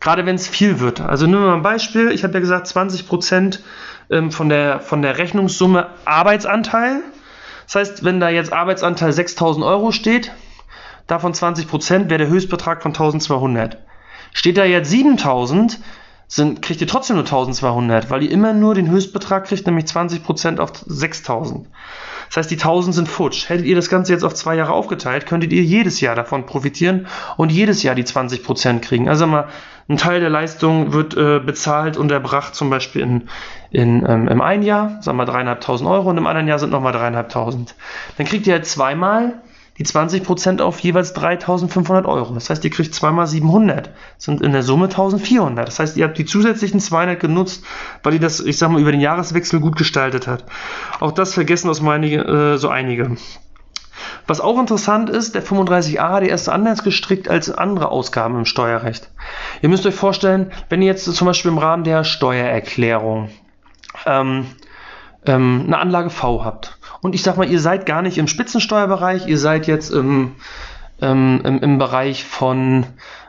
Gerade 0.00 0.26
wenn 0.26 0.36
es 0.36 0.46
viel 0.46 0.80
wird. 0.80 1.00
Also 1.00 1.26
nehmen 1.26 1.42
wir 1.42 1.48
mal 1.48 1.54
ein 1.56 1.62
Beispiel. 1.62 2.10
Ich 2.10 2.24
habe 2.24 2.34
ja 2.34 2.40
gesagt, 2.40 2.66
20% 2.66 3.58
ähm, 4.10 4.30
von, 4.30 4.48
der, 4.48 4.80
von 4.80 5.02
der 5.02 5.18
Rechnungssumme 5.18 5.88
Arbeitsanteil. 6.04 7.02
Das 7.66 7.74
heißt, 7.74 8.04
wenn 8.04 8.20
da 8.20 8.28
jetzt 8.28 8.52
Arbeitsanteil 8.52 9.12
6000 9.12 9.64
Euro 9.64 9.92
steht, 9.92 10.32
davon 11.06 11.34
20% 11.34 12.08
wäre 12.08 12.18
der 12.18 12.28
Höchstbetrag 12.28 12.82
von 12.82 12.92
1200. 12.92 13.78
Steht 14.32 14.56
da 14.56 14.64
jetzt 14.64 14.90
7000, 14.90 15.78
sind, 16.28 16.60
kriegt 16.60 16.80
ihr 16.80 16.86
trotzdem 16.86 17.16
nur 17.16 17.24
1200, 17.24 18.10
weil 18.10 18.22
ihr 18.22 18.30
immer 18.30 18.52
nur 18.52 18.74
den 18.74 18.90
Höchstbetrag 18.90 19.46
kriegt, 19.46 19.66
nämlich 19.66 19.86
20% 19.86 20.58
auf 20.58 20.72
6000. 20.86 21.66
Das 22.28 22.38
heißt, 22.38 22.50
die 22.50 22.56
1000 22.56 22.94
sind 22.94 23.08
futsch. 23.08 23.48
Hättet 23.48 23.66
ihr 23.66 23.76
das 23.76 23.88
Ganze 23.88 24.12
jetzt 24.12 24.24
auf 24.24 24.34
zwei 24.34 24.54
Jahre 24.56 24.72
aufgeteilt, 24.72 25.26
könntet 25.26 25.52
ihr 25.52 25.62
jedes 25.62 26.00
Jahr 26.00 26.14
davon 26.14 26.46
profitieren 26.46 27.06
und 27.36 27.50
jedes 27.50 27.82
Jahr 27.82 27.94
die 27.94 28.04
20% 28.04 28.80
kriegen. 28.80 29.08
Also 29.08 29.26
mal, 29.26 29.48
ein 29.88 29.96
Teil 29.96 30.20
der 30.20 30.28
Leistung 30.28 30.92
wird 30.92 31.16
äh, 31.16 31.40
bezahlt 31.40 31.96
und 31.96 32.10
erbracht, 32.12 32.54
zum 32.54 32.68
Beispiel 32.68 33.00
in, 33.00 33.28
in, 33.70 34.04
ähm, 34.06 34.28
im 34.28 34.42
einen 34.42 34.62
Jahr, 34.62 35.00
sagen 35.00 35.16
wir 35.16 35.24
3.500 35.24 35.90
Euro 35.90 36.10
und 36.10 36.18
im 36.18 36.26
anderen 36.26 36.46
Jahr 36.46 36.58
sind 36.58 36.70
nochmal 36.70 36.94
3.500. 36.94 37.74
Dann 38.18 38.26
kriegt 38.26 38.46
ihr 38.46 38.52
halt 38.52 38.66
zweimal 38.66 39.40
die 39.78 39.84
20% 39.84 40.60
auf 40.60 40.80
jeweils 40.80 41.14
3.500 41.14 42.04
Euro. 42.04 42.34
Das 42.34 42.50
heißt, 42.50 42.64
ihr 42.64 42.70
kriegt 42.70 42.94
zweimal 42.94 43.26
700. 43.26 43.90
Das 44.16 44.24
sind 44.24 44.42
in 44.42 44.52
der 44.52 44.64
Summe 44.64 44.88
1.400. 44.88 45.64
Das 45.64 45.78
heißt, 45.78 45.96
ihr 45.96 46.04
habt 46.04 46.18
die 46.18 46.24
zusätzlichen 46.24 46.80
200 46.80 47.20
genutzt, 47.20 47.64
weil 48.02 48.14
ihr 48.14 48.20
das, 48.20 48.40
ich 48.40 48.58
sag 48.58 48.70
mal, 48.70 48.80
über 48.80 48.90
den 48.90 49.00
Jahreswechsel 49.00 49.60
gut 49.60 49.76
gestaltet 49.76 50.26
hat. 50.26 50.44
Auch 50.98 51.12
das 51.12 51.34
vergessen 51.34 51.70
aus 51.70 51.80
meine, 51.80 52.08
äh, 52.08 52.56
so 52.58 52.68
einige. 52.68 53.16
Was 54.26 54.40
auch 54.40 54.58
interessant 54.58 55.10
ist, 55.10 55.34
der 55.34 55.44
35a, 55.44 56.20
der 56.20 56.34
ist 56.34 56.48
anders 56.48 56.82
gestrickt 56.82 57.28
als 57.28 57.50
andere 57.50 57.90
Ausgaben 57.90 58.36
im 58.36 58.44
Steuerrecht. 58.44 59.10
Ihr 59.62 59.68
müsst 59.68 59.86
euch 59.86 59.94
vorstellen, 59.94 60.52
wenn 60.68 60.82
ihr 60.82 60.88
jetzt 60.88 61.04
zum 61.04 61.26
Beispiel 61.26 61.50
im 61.50 61.58
Rahmen 61.58 61.84
der 61.84 62.04
Steuererklärung 62.04 63.30
ähm, 64.06 64.46
ähm, 65.24 65.64
eine 65.66 65.78
Anlage 65.78 66.10
V 66.10 66.44
habt 66.44 66.77
und 67.00 67.14
ich 67.14 67.22
sag 67.22 67.36
mal, 67.36 67.48
ihr 67.48 67.60
seid 67.60 67.86
gar 67.86 68.02
nicht 68.02 68.18
im 68.18 68.26
Spitzensteuerbereich, 68.26 69.26
ihr 69.26 69.38
seid 69.38 69.66
jetzt 69.66 69.90
im, 69.90 70.32
ähm, 71.00 71.40
im, 71.44 71.60
im 71.60 71.78
Bereich 71.78 72.24
von, 72.24 72.86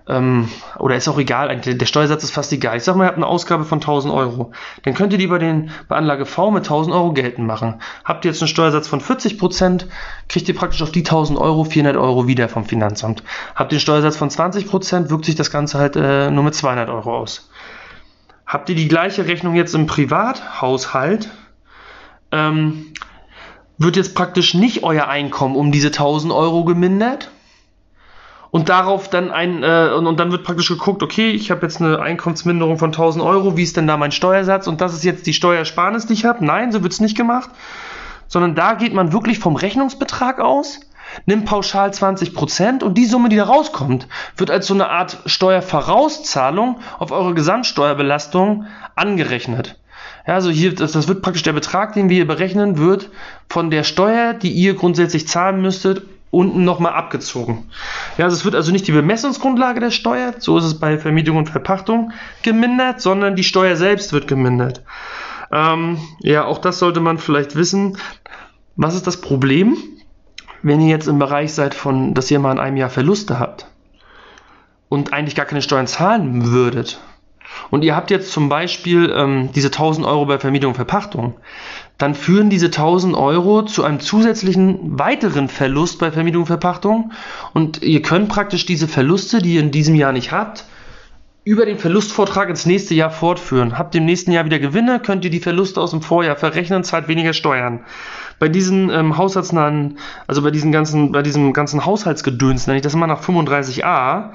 ähm, 0.07 0.49
oder 0.79 0.95
ist 0.95 1.07
auch 1.07 1.19
egal, 1.19 1.55
der 1.55 1.85
Steuersatz 1.85 2.23
ist 2.23 2.31
fast 2.31 2.51
egal. 2.51 2.77
Ich 2.77 2.83
sag 2.83 2.95
mal, 2.95 3.03
ihr 3.03 3.07
habt 3.07 3.17
eine 3.17 3.27
Ausgabe 3.27 3.63
von 3.63 3.77
1000 3.77 4.11
Euro. 4.11 4.51
Dann 4.83 4.95
könnt 4.95 5.13
ihr 5.13 5.19
die 5.19 5.27
bei, 5.27 5.37
den, 5.37 5.69
bei 5.87 5.95
Anlage 5.95 6.25
V 6.25 6.49
mit 6.49 6.63
1000 6.63 6.95
Euro 6.95 7.13
geltend 7.13 7.45
machen. 7.45 7.75
Habt 8.03 8.25
ihr 8.25 8.31
jetzt 8.31 8.41
einen 8.41 8.47
Steuersatz 8.47 8.87
von 8.87 9.01
40 9.01 9.37
Prozent, 9.37 9.87
kriegt 10.27 10.47
ihr 10.47 10.55
praktisch 10.55 10.81
auf 10.81 10.91
die 10.91 11.01
1000 11.01 11.37
Euro 11.37 11.63
400 11.63 11.95
Euro 11.95 12.27
wieder 12.27 12.49
vom 12.49 12.65
Finanzamt. 12.65 13.23
Habt 13.55 13.71
ihr 13.71 13.75
einen 13.75 13.81
Steuersatz 13.81 14.17
von 14.17 14.31
20 14.31 14.67
Prozent, 14.67 15.11
wirkt 15.11 15.25
sich 15.25 15.35
das 15.35 15.51
Ganze 15.51 15.77
halt 15.77 15.95
äh, 15.95 16.31
nur 16.31 16.43
mit 16.43 16.55
200 16.55 16.89
Euro 16.89 17.15
aus. 17.15 17.49
Habt 18.47 18.67
ihr 18.69 18.75
die 18.75 18.87
gleiche 18.87 19.27
Rechnung 19.27 19.53
jetzt 19.53 19.75
im 19.75 19.85
Privathaushalt, 19.85 21.29
ähm, 22.31 22.87
wird 23.79 23.95
jetzt 23.95 24.13
praktisch 24.13 24.53
nicht 24.53 24.83
euer 24.83 25.07
Einkommen 25.07 25.55
um 25.55 25.71
diese 25.71 25.87
1000 25.87 26.31
Euro 26.31 26.63
gemindert. 26.65 27.31
Und 28.51 28.69
darauf 28.69 29.09
dann 29.09 29.31
ein, 29.31 29.63
äh, 29.63 29.91
und, 29.95 30.07
und, 30.07 30.19
dann 30.19 30.31
wird 30.31 30.43
praktisch 30.43 30.69
geguckt, 30.69 31.03
okay, 31.03 31.31
ich 31.31 31.51
habe 31.51 31.61
jetzt 31.61 31.81
eine 31.81 31.99
Einkommensminderung 31.99 32.77
von 32.79 32.89
1000 32.89 33.23
Euro, 33.23 33.57
wie 33.57 33.63
ist 33.63 33.77
denn 33.77 33.87
da 33.87 33.95
mein 33.95 34.11
Steuersatz? 34.11 34.67
Und 34.67 34.81
das 34.81 34.93
ist 34.93 35.03
jetzt 35.03 35.27
die 35.27 35.33
Steuersparnis, 35.33 36.07
die 36.07 36.13
ich 36.13 36.25
habe. 36.25 36.43
Nein, 36.43 36.71
so 36.71 36.81
wird 36.81 36.91
es 36.91 36.99
nicht 36.99 37.15
gemacht. 37.15 37.49
Sondern 38.27 38.55
da 38.55 38.73
geht 38.73 38.93
man 38.93 39.13
wirklich 39.13 39.39
vom 39.39 39.55
Rechnungsbetrag 39.55 40.39
aus 40.39 40.79
nimm 41.25 41.45
pauschal 41.45 41.89
20% 41.89 42.83
und 42.83 42.97
die 42.97 43.05
Summe, 43.05 43.29
die 43.29 43.35
da 43.35 43.45
rauskommt, 43.45 44.07
wird 44.37 44.51
als 44.51 44.67
so 44.67 44.73
eine 44.73 44.89
Art 44.89 45.17
Steuervorauszahlung 45.25 46.79
auf 46.97 47.11
eure 47.11 47.33
Gesamtsteuerbelastung 47.33 48.67
angerechnet. 48.95 49.79
Ja, 50.27 50.35
also 50.35 50.49
hier, 50.49 50.75
das, 50.75 50.91
das 50.91 51.07
wird 51.07 51.21
praktisch 51.21 51.43
der 51.43 51.53
Betrag, 51.53 51.93
den 51.93 52.09
wir 52.09 52.15
hier 52.15 52.27
berechnen, 52.27 52.77
wird 52.77 53.09
von 53.49 53.71
der 53.71 53.83
Steuer, 53.83 54.33
die 54.33 54.51
ihr 54.51 54.75
grundsätzlich 54.75 55.27
zahlen 55.27 55.61
müsstet, 55.61 56.03
unten 56.31 56.63
nochmal 56.63 56.93
abgezogen. 56.93 57.69
Ja, 58.17 58.25
also 58.25 58.37
es 58.37 58.45
wird 58.45 58.55
also 58.55 58.71
nicht 58.71 58.87
die 58.87 58.91
Bemessungsgrundlage 58.91 59.79
der 59.79 59.91
Steuer, 59.91 60.33
so 60.37 60.57
ist 60.57 60.65
es 60.65 60.79
bei 60.79 60.97
Vermietung 60.97 61.37
und 61.37 61.49
Verpachtung 61.49 62.11
gemindert, 62.43 63.01
sondern 63.01 63.35
die 63.35 63.43
Steuer 63.43 63.75
selbst 63.75 64.13
wird 64.13 64.27
gemindert. 64.27 64.83
Ähm, 65.51 65.97
ja, 66.19 66.45
auch 66.45 66.59
das 66.59 66.79
sollte 66.79 66.99
man 66.99 67.17
vielleicht 67.17 67.55
wissen. 67.55 67.97
Was 68.75 68.95
ist 68.95 69.07
das 69.07 69.21
Problem, 69.21 69.77
wenn 70.61 70.81
ihr 70.81 70.89
jetzt 70.89 71.07
im 71.07 71.19
Bereich 71.19 71.53
seid 71.53 71.73
von, 71.73 72.13
dass 72.13 72.29
ihr 72.29 72.39
mal 72.39 72.51
in 72.51 72.59
einem 72.59 72.77
Jahr 72.77 72.89
Verluste 72.89 73.39
habt 73.39 73.67
und 74.89 75.13
eigentlich 75.13 75.35
gar 75.35 75.45
keine 75.45 75.61
Steuern 75.61 75.87
zahlen 75.87 76.51
würdet? 76.51 76.99
Und 77.69 77.83
ihr 77.83 77.95
habt 77.95 78.11
jetzt 78.11 78.31
zum 78.31 78.49
Beispiel 78.49 79.13
ähm, 79.15 79.49
diese 79.53 79.67
1000 79.67 80.05
Euro 80.05 80.25
bei 80.25 80.39
Vermietung 80.39 80.71
und 80.71 80.75
Verpachtung 80.75 81.35
dann 81.99 82.15
führen 82.15 82.49
diese 82.49 82.67
1000 82.67 83.15
Euro 83.15 83.63
zu 83.63 83.83
einem 83.83 83.99
zusätzlichen 83.99 84.97
weiteren 84.97 85.49
Verlust 85.49 85.99
bei 85.99 86.11
Vermietung 86.11 86.43
und 86.43 86.47
Verpachtung 86.47 87.11
und 87.53 87.83
ihr 87.83 88.01
könnt 88.01 88.29
praktisch 88.29 88.65
diese 88.65 88.87
Verluste, 88.87 89.41
die 89.41 89.55
ihr 89.55 89.59
in 89.59 89.71
diesem 89.71 89.95
Jahr 89.95 90.13
nicht 90.13 90.31
habt, 90.31 90.63
über 91.43 91.65
den 91.65 91.77
Verlustvortrag 91.77 92.49
ins 92.49 92.65
nächste 92.65 92.95
Jahr 92.95 93.11
fortführen. 93.11 93.77
Habt 93.77 93.95
im 93.95 94.05
nächsten 94.05 94.31
Jahr 94.31 94.45
wieder 94.45 94.59
Gewinne, 94.59 95.01
könnt 95.01 95.25
ihr 95.25 95.31
die 95.31 95.41
Verluste 95.41 95.81
aus 95.81 95.91
dem 95.91 96.01
Vorjahr 96.01 96.37
verrechnen, 96.37 96.85
zahlt 96.85 97.09
weniger 97.09 97.33
Steuern. 97.33 97.81
Bei 98.39 98.47
diesen 98.47 98.89
ähm, 98.89 99.17
haushaltsnahen, 99.17 99.97
also 100.25 100.41
bei 100.41 100.51
diesen 100.51 100.71
ganzen, 100.71 101.11
bei 101.11 101.21
diesem 101.21 101.51
ganzen 101.51 101.85
Haushaltsgedöns, 101.85 102.67
nenne 102.67 102.77
ich 102.77 102.83
das 102.83 102.93
immer 102.93 103.07
nach 103.07 103.21
35a, 103.21 104.29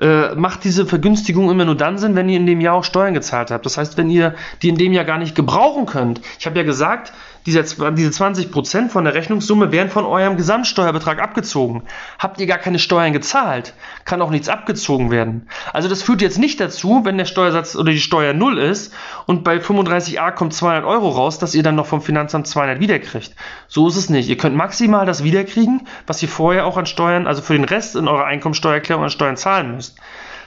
äh, 0.00 0.34
macht 0.34 0.64
diese 0.64 0.86
Vergünstigung 0.86 1.50
immer 1.50 1.64
nur 1.64 1.76
dann 1.76 1.98
Sinn, 1.98 2.16
wenn 2.16 2.28
ihr 2.28 2.36
in 2.36 2.46
dem 2.46 2.60
Jahr 2.60 2.74
auch 2.74 2.84
Steuern 2.84 3.14
gezahlt 3.14 3.50
habt. 3.50 3.64
Das 3.66 3.78
heißt, 3.78 3.96
wenn 3.96 4.10
ihr 4.10 4.34
die 4.62 4.68
in 4.68 4.76
dem 4.76 4.92
Jahr 4.92 5.04
gar 5.04 5.18
nicht 5.18 5.34
gebrauchen 5.34 5.86
könnt. 5.86 6.20
Ich 6.38 6.46
habe 6.46 6.58
ja 6.58 6.64
gesagt, 6.64 7.12
diese, 7.46 7.62
diese 7.62 8.10
20% 8.10 8.88
von 8.88 9.04
der 9.04 9.14
Rechnungssumme 9.14 9.70
werden 9.70 9.90
von 9.90 10.06
eurem 10.06 10.36
Gesamtsteuerbetrag 10.36 11.20
abgezogen. 11.20 11.82
Habt 12.18 12.40
ihr 12.40 12.46
gar 12.46 12.58
keine 12.58 12.78
Steuern 12.78 13.12
gezahlt, 13.12 13.74
kann 14.06 14.22
auch 14.22 14.30
nichts 14.30 14.48
abgezogen 14.48 15.10
werden. 15.10 15.46
Also 15.72 15.88
das 15.88 16.02
führt 16.02 16.22
jetzt 16.22 16.38
nicht 16.38 16.58
dazu, 16.58 17.02
wenn 17.04 17.18
der 17.18 17.26
Steuersatz 17.26 17.76
oder 17.76 17.92
die 17.92 18.00
Steuer 18.00 18.32
null 18.32 18.58
ist 18.58 18.94
und 19.26 19.44
bei 19.44 19.56
35a 19.58 20.32
kommt 20.32 20.54
200 20.54 20.84
Euro 20.84 21.10
raus, 21.10 21.38
dass 21.38 21.54
ihr 21.54 21.62
dann 21.62 21.74
noch 21.74 21.86
vom 21.86 22.00
Finanzamt 22.00 22.46
200 22.46 22.80
wiederkriegt. 22.80 23.34
So 23.68 23.88
ist 23.88 23.96
es 23.96 24.08
nicht. 24.08 24.28
Ihr 24.28 24.38
könnt 24.38 24.56
maximal 24.56 25.04
das 25.04 25.22
wiederkriegen, 25.22 25.86
was 26.06 26.22
ihr 26.22 26.28
vorher 26.28 26.64
auch 26.64 26.78
an 26.78 26.86
Steuern, 26.86 27.26
also 27.26 27.42
für 27.42 27.52
den 27.52 27.64
Rest 27.64 27.94
in 27.94 28.08
eurer 28.08 28.24
Einkommensteuererklärung 28.24 29.04
an 29.04 29.10
Steuern 29.10 29.36
zahlen 29.36 29.74
müsst. 29.74 29.83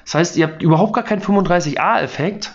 Das 0.06 0.15
heißt, 0.15 0.38
ihr 0.38 0.47
habt 0.47 0.62
überhaupt 0.62 0.93
gar 0.93 1.04
keinen 1.04 1.21
35a-Effekt, 1.21 2.54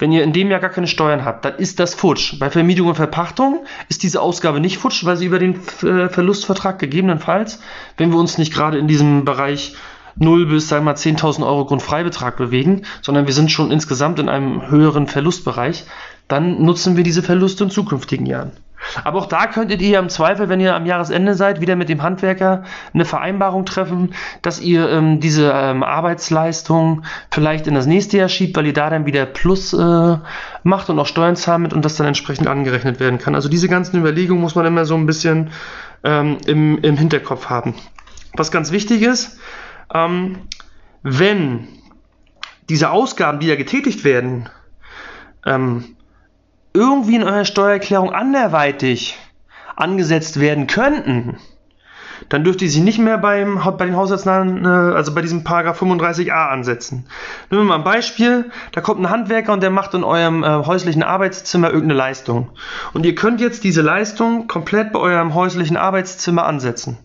wenn 0.00 0.12
ihr 0.12 0.24
in 0.24 0.32
dem 0.32 0.50
Jahr 0.50 0.60
gar 0.60 0.70
keine 0.70 0.86
Steuern 0.86 1.26
habt, 1.26 1.44
dann 1.44 1.56
ist 1.56 1.78
das 1.78 1.94
futsch. 1.94 2.38
Bei 2.38 2.48
Vermietung 2.48 2.88
und 2.88 2.94
Verpachtung 2.94 3.66
ist 3.90 4.02
diese 4.02 4.22
Ausgabe 4.22 4.58
nicht 4.58 4.78
futsch, 4.78 5.04
weil 5.04 5.18
sie 5.18 5.26
über 5.26 5.38
den 5.38 5.56
äh, 5.82 6.08
Verlustvertrag 6.08 6.78
gegebenenfalls, 6.78 7.60
wenn 7.98 8.10
wir 8.10 8.18
uns 8.18 8.38
nicht 8.38 8.52
gerade 8.52 8.78
in 8.78 8.88
diesem 8.88 9.26
Bereich 9.26 9.74
0 10.16 10.46
bis, 10.46 10.68
sagen 10.68 10.86
wir 10.86 10.92
mal, 10.92 10.96
10.000 10.96 11.46
Euro 11.46 11.66
Grundfreibetrag 11.66 12.38
bewegen, 12.38 12.82
sondern 13.02 13.26
wir 13.26 13.34
sind 13.34 13.52
schon 13.52 13.70
insgesamt 13.70 14.18
in 14.18 14.30
einem 14.30 14.70
höheren 14.70 15.06
Verlustbereich, 15.06 15.84
dann 16.28 16.62
nutzen 16.62 16.96
wir 16.96 17.04
diese 17.04 17.22
Verluste 17.22 17.64
in 17.64 17.70
zukünftigen 17.70 18.24
Jahren. 18.24 18.52
Aber 19.04 19.18
auch 19.18 19.26
da 19.26 19.46
könntet 19.46 19.82
ihr 19.82 19.98
im 19.98 20.08
Zweifel, 20.08 20.48
wenn 20.48 20.60
ihr 20.60 20.74
am 20.74 20.86
Jahresende 20.86 21.34
seid, 21.34 21.60
wieder 21.60 21.76
mit 21.76 21.88
dem 21.88 22.02
Handwerker 22.02 22.64
eine 22.94 23.04
Vereinbarung 23.04 23.64
treffen, 23.66 24.14
dass 24.42 24.60
ihr 24.60 24.88
ähm, 24.88 25.20
diese 25.20 25.52
ähm, 25.54 25.82
Arbeitsleistung 25.82 27.02
vielleicht 27.30 27.66
in 27.66 27.74
das 27.74 27.86
nächste 27.86 28.16
Jahr 28.16 28.28
schiebt, 28.28 28.56
weil 28.56 28.66
ihr 28.66 28.72
da 28.72 28.90
dann 28.90 29.06
wieder 29.06 29.26
Plus 29.26 29.72
äh, 29.72 30.16
macht 30.62 30.90
und 30.90 30.98
auch 30.98 31.06
Steuern 31.06 31.36
zahlt 31.36 31.72
und 31.72 31.84
das 31.84 31.96
dann 31.96 32.06
entsprechend 32.06 32.48
angerechnet 32.48 33.00
werden 33.00 33.18
kann. 33.18 33.34
Also 33.34 33.48
diese 33.48 33.68
ganzen 33.68 33.98
Überlegungen 33.98 34.40
muss 34.40 34.54
man 34.54 34.66
immer 34.66 34.84
so 34.84 34.94
ein 34.94 35.06
bisschen 35.06 35.50
ähm, 36.04 36.38
im, 36.46 36.78
im 36.78 36.96
Hinterkopf 36.96 37.46
haben. 37.46 37.74
Was 38.34 38.50
ganz 38.50 38.70
wichtig 38.70 39.02
ist, 39.02 39.38
ähm, 39.92 40.38
wenn 41.02 41.68
diese 42.68 42.90
Ausgaben, 42.90 43.40
die 43.40 43.48
da 43.48 43.56
getätigt 43.56 44.04
werden, 44.04 44.48
ähm, 45.44 45.96
irgendwie 46.72 47.16
in 47.16 47.22
eurer 47.22 47.44
Steuererklärung 47.44 48.12
anderweitig 48.12 49.18
angesetzt 49.76 50.38
werden 50.40 50.66
könnten, 50.66 51.38
dann 52.28 52.44
dürft 52.44 52.62
ihr 52.62 52.70
sie 52.70 52.80
nicht 52.80 52.98
mehr 52.98 53.18
beim, 53.18 53.60
bei 53.78 53.86
den 53.86 53.96
Haushaltsnamen, 53.96 54.64
äh, 54.64 54.68
also 54.68 55.14
bei 55.14 55.22
diesem 55.22 55.42
Paragraph 55.42 55.82
35a 55.82 56.50
ansetzen. 56.50 57.06
Nehmen 57.50 57.62
wir 57.62 57.68
mal 57.68 57.74
ein 57.76 57.84
Beispiel, 57.84 58.50
da 58.72 58.80
kommt 58.80 59.00
ein 59.00 59.10
Handwerker 59.10 59.52
und 59.52 59.62
der 59.62 59.70
macht 59.70 59.94
in 59.94 60.04
eurem 60.04 60.44
äh, 60.44 60.46
häuslichen 60.46 61.02
Arbeitszimmer 61.02 61.68
irgendeine 61.68 61.94
Leistung. 61.94 62.50
Und 62.92 63.06
ihr 63.06 63.14
könnt 63.14 63.40
jetzt 63.40 63.64
diese 63.64 63.82
Leistung 63.82 64.46
komplett 64.46 64.92
bei 64.92 64.98
eurem 65.00 65.34
häuslichen 65.34 65.76
Arbeitszimmer 65.76 66.44
ansetzen. 66.44 66.98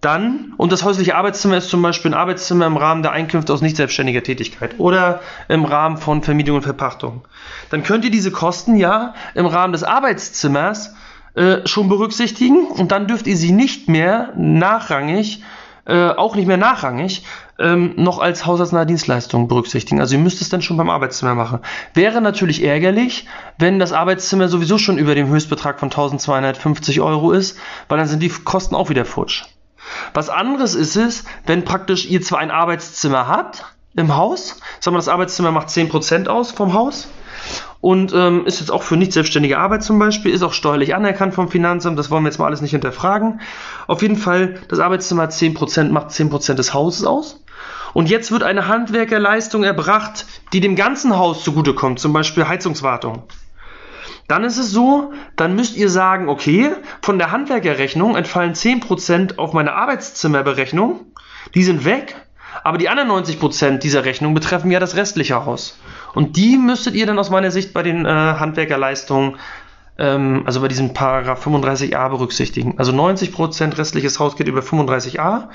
Dann, 0.00 0.54
und 0.56 0.72
das 0.72 0.82
häusliche 0.82 1.14
Arbeitszimmer 1.14 1.58
ist 1.58 1.68
zum 1.68 1.82
Beispiel 1.82 2.12
ein 2.12 2.18
Arbeitszimmer 2.18 2.66
im 2.66 2.78
Rahmen 2.78 3.02
der 3.02 3.12
Einkünfte 3.12 3.52
aus 3.52 3.60
nicht 3.60 3.76
selbstständiger 3.76 4.22
Tätigkeit 4.22 4.76
oder 4.78 5.20
im 5.48 5.66
Rahmen 5.66 5.98
von 5.98 6.22
Vermietung 6.22 6.56
und 6.56 6.62
Verpachtung. 6.62 7.26
Dann 7.68 7.82
könnt 7.82 8.06
ihr 8.06 8.10
diese 8.10 8.30
Kosten 8.30 8.76
ja 8.76 9.14
im 9.34 9.44
Rahmen 9.44 9.74
des 9.74 9.84
Arbeitszimmers 9.84 10.94
äh, 11.34 11.66
schon 11.66 11.90
berücksichtigen 11.90 12.66
und 12.66 12.92
dann 12.92 13.08
dürft 13.08 13.26
ihr 13.26 13.36
sie 13.36 13.52
nicht 13.52 13.88
mehr 13.88 14.32
nachrangig, 14.36 15.42
äh, 15.84 16.08
auch 16.08 16.34
nicht 16.34 16.46
mehr 16.46 16.56
nachrangig, 16.56 17.24
ähm, 17.58 17.92
noch 17.96 18.20
als 18.20 18.46
haushaltsnahe 18.46 18.86
Dienstleistung 18.86 19.48
berücksichtigen. 19.48 20.00
Also 20.00 20.16
ihr 20.16 20.22
müsst 20.22 20.40
es 20.40 20.48
dann 20.48 20.62
schon 20.62 20.78
beim 20.78 20.88
Arbeitszimmer 20.88 21.34
machen. 21.34 21.60
Wäre 21.92 22.22
natürlich 22.22 22.64
ärgerlich, 22.64 23.28
wenn 23.58 23.78
das 23.78 23.92
Arbeitszimmer 23.92 24.48
sowieso 24.48 24.78
schon 24.78 24.96
über 24.96 25.14
dem 25.14 25.28
Höchstbetrag 25.28 25.78
von 25.78 25.90
1250 25.90 27.02
Euro 27.02 27.32
ist, 27.32 27.58
weil 27.88 27.98
dann 27.98 28.08
sind 28.08 28.22
die 28.22 28.30
Kosten 28.30 28.74
auch 28.74 28.88
wieder 28.88 29.04
futsch. 29.04 29.44
Was 30.14 30.28
anderes 30.28 30.74
ist 30.74 30.96
es, 30.96 31.24
wenn 31.46 31.64
praktisch 31.64 32.06
ihr 32.06 32.22
zwar 32.22 32.38
ein 32.38 32.50
Arbeitszimmer 32.50 33.28
habt 33.28 33.64
im 33.96 34.16
Haus, 34.16 34.60
sagen 34.80 34.94
wir, 34.94 34.98
das 34.98 35.08
Arbeitszimmer 35.08 35.52
macht 35.52 35.68
10% 35.68 36.28
aus 36.28 36.52
vom 36.52 36.74
Haus 36.74 37.08
und 37.80 38.12
ähm, 38.12 38.46
ist 38.46 38.60
jetzt 38.60 38.70
auch 38.70 38.82
für 38.82 38.96
nicht 38.96 39.12
selbstständige 39.12 39.58
Arbeit 39.58 39.82
zum 39.82 39.98
Beispiel, 39.98 40.32
ist 40.32 40.42
auch 40.42 40.52
steuerlich 40.52 40.94
anerkannt 40.94 41.34
vom 41.34 41.48
Finanzamt, 41.48 41.98
das 41.98 42.10
wollen 42.10 42.24
wir 42.24 42.28
jetzt 42.28 42.38
mal 42.38 42.46
alles 42.46 42.60
nicht 42.60 42.72
hinterfragen. 42.72 43.40
Auf 43.86 44.02
jeden 44.02 44.16
Fall, 44.16 44.60
das 44.68 44.78
Arbeitszimmer 44.78 45.24
10% 45.24 45.90
macht 45.90 46.10
10% 46.10 46.54
des 46.54 46.74
Hauses 46.74 47.04
aus. 47.04 47.42
Und 47.92 48.08
jetzt 48.08 48.30
wird 48.30 48.44
eine 48.44 48.68
Handwerkerleistung 48.68 49.64
erbracht, 49.64 50.26
die 50.52 50.60
dem 50.60 50.76
ganzen 50.76 51.16
Haus 51.16 51.42
zugutekommt, 51.42 51.98
zum 51.98 52.12
Beispiel 52.12 52.46
Heizungswartung. 52.46 53.24
Dann 54.30 54.44
ist 54.44 54.58
es 54.58 54.70
so, 54.70 55.12
dann 55.34 55.56
müsst 55.56 55.76
ihr 55.76 55.90
sagen, 55.90 56.28
okay, 56.28 56.70
von 57.02 57.18
der 57.18 57.32
Handwerkerrechnung 57.32 58.14
entfallen 58.14 58.54
10% 58.54 59.38
auf 59.38 59.54
meine 59.54 59.72
Arbeitszimmerberechnung, 59.72 61.00
die 61.56 61.64
sind 61.64 61.84
weg, 61.84 62.14
aber 62.62 62.78
die 62.78 62.88
anderen 62.88 63.10
90% 63.10 63.78
dieser 63.78 64.04
Rechnung 64.04 64.32
betreffen 64.32 64.70
ja 64.70 64.78
das 64.78 64.94
restliche 64.94 65.44
Haus. 65.44 65.80
Und 66.14 66.36
die 66.36 66.56
müsstet 66.56 66.94
ihr 66.94 67.06
dann 67.06 67.18
aus 67.18 67.30
meiner 67.30 67.50
Sicht 67.50 67.74
bei 67.74 67.82
den 67.82 68.06
äh, 68.06 68.08
Handwerkerleistungen, 68.08 69.34
ähm, 69.98 70.42
also 70.46 70.60
bei 70.60 70.68
diesem 70.68 70.94
Paragraph 70.94 71.44
35a 71.44 72.08
berücksichtigen. 72.08 72.74
Also 72.78 72.92
90% 72.92 73.78
restliches 73.78 74.20
Haus 74.20 74.36
geht 74.36 74.46
über 74.46 74.60
35a. 74.60 75.48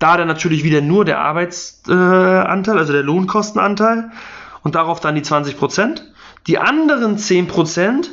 Da 0.00 0.16
dann 0.16 0.26
natürlich 0.26 0.64
wieder 0.64 0.80
nur 0.80 1.04
der 1.04 1.20
Arbeitsanteil, 1.20 2.74
äh, 2.74 2.78
also 2.78 2.92
der 2.92 3.04
Lohnkostenanteil 3.04 4.10
und 4.64 4.74
darauf 4.74 4.98
dann 4.98 5.14
die 5.14 5.22
20%. 5.22 6.00
Die 6.46 6.58
anderen 6.58 7.18
10%, 7.18 8.08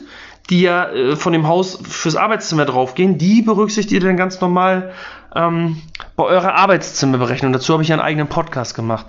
die 0.49 0.61
ja 0.61 0.89
äh, 0.89 1.15
von 1.15 1.33
dem 1.33 1.47
Haus 1.47 1.79
fürs 1.87 2.15
Arbeitszimmer 2.15 2.65
draufgehen, 2.65 3.17
die 3.17 3.41
berücksichtigt 3.41 3.93
ihr 3.93 4.07
dann 4.07 4.17
ganz 4.17 4.41
normal 4.41 4.93
ähm, 5.35 5.81
bei 6.15 6.23
eurer 6.23 6.55
Arbeitszimmerberechnung. 6.55 7.53
Dazu 7.53 7.73
habe 7.73 7.83
ich 7.83 7.91
einen 7.91 8.01
eigenen 8.01 8.27
Podcast 8.27 8.75
gemacht. 8.75 9.05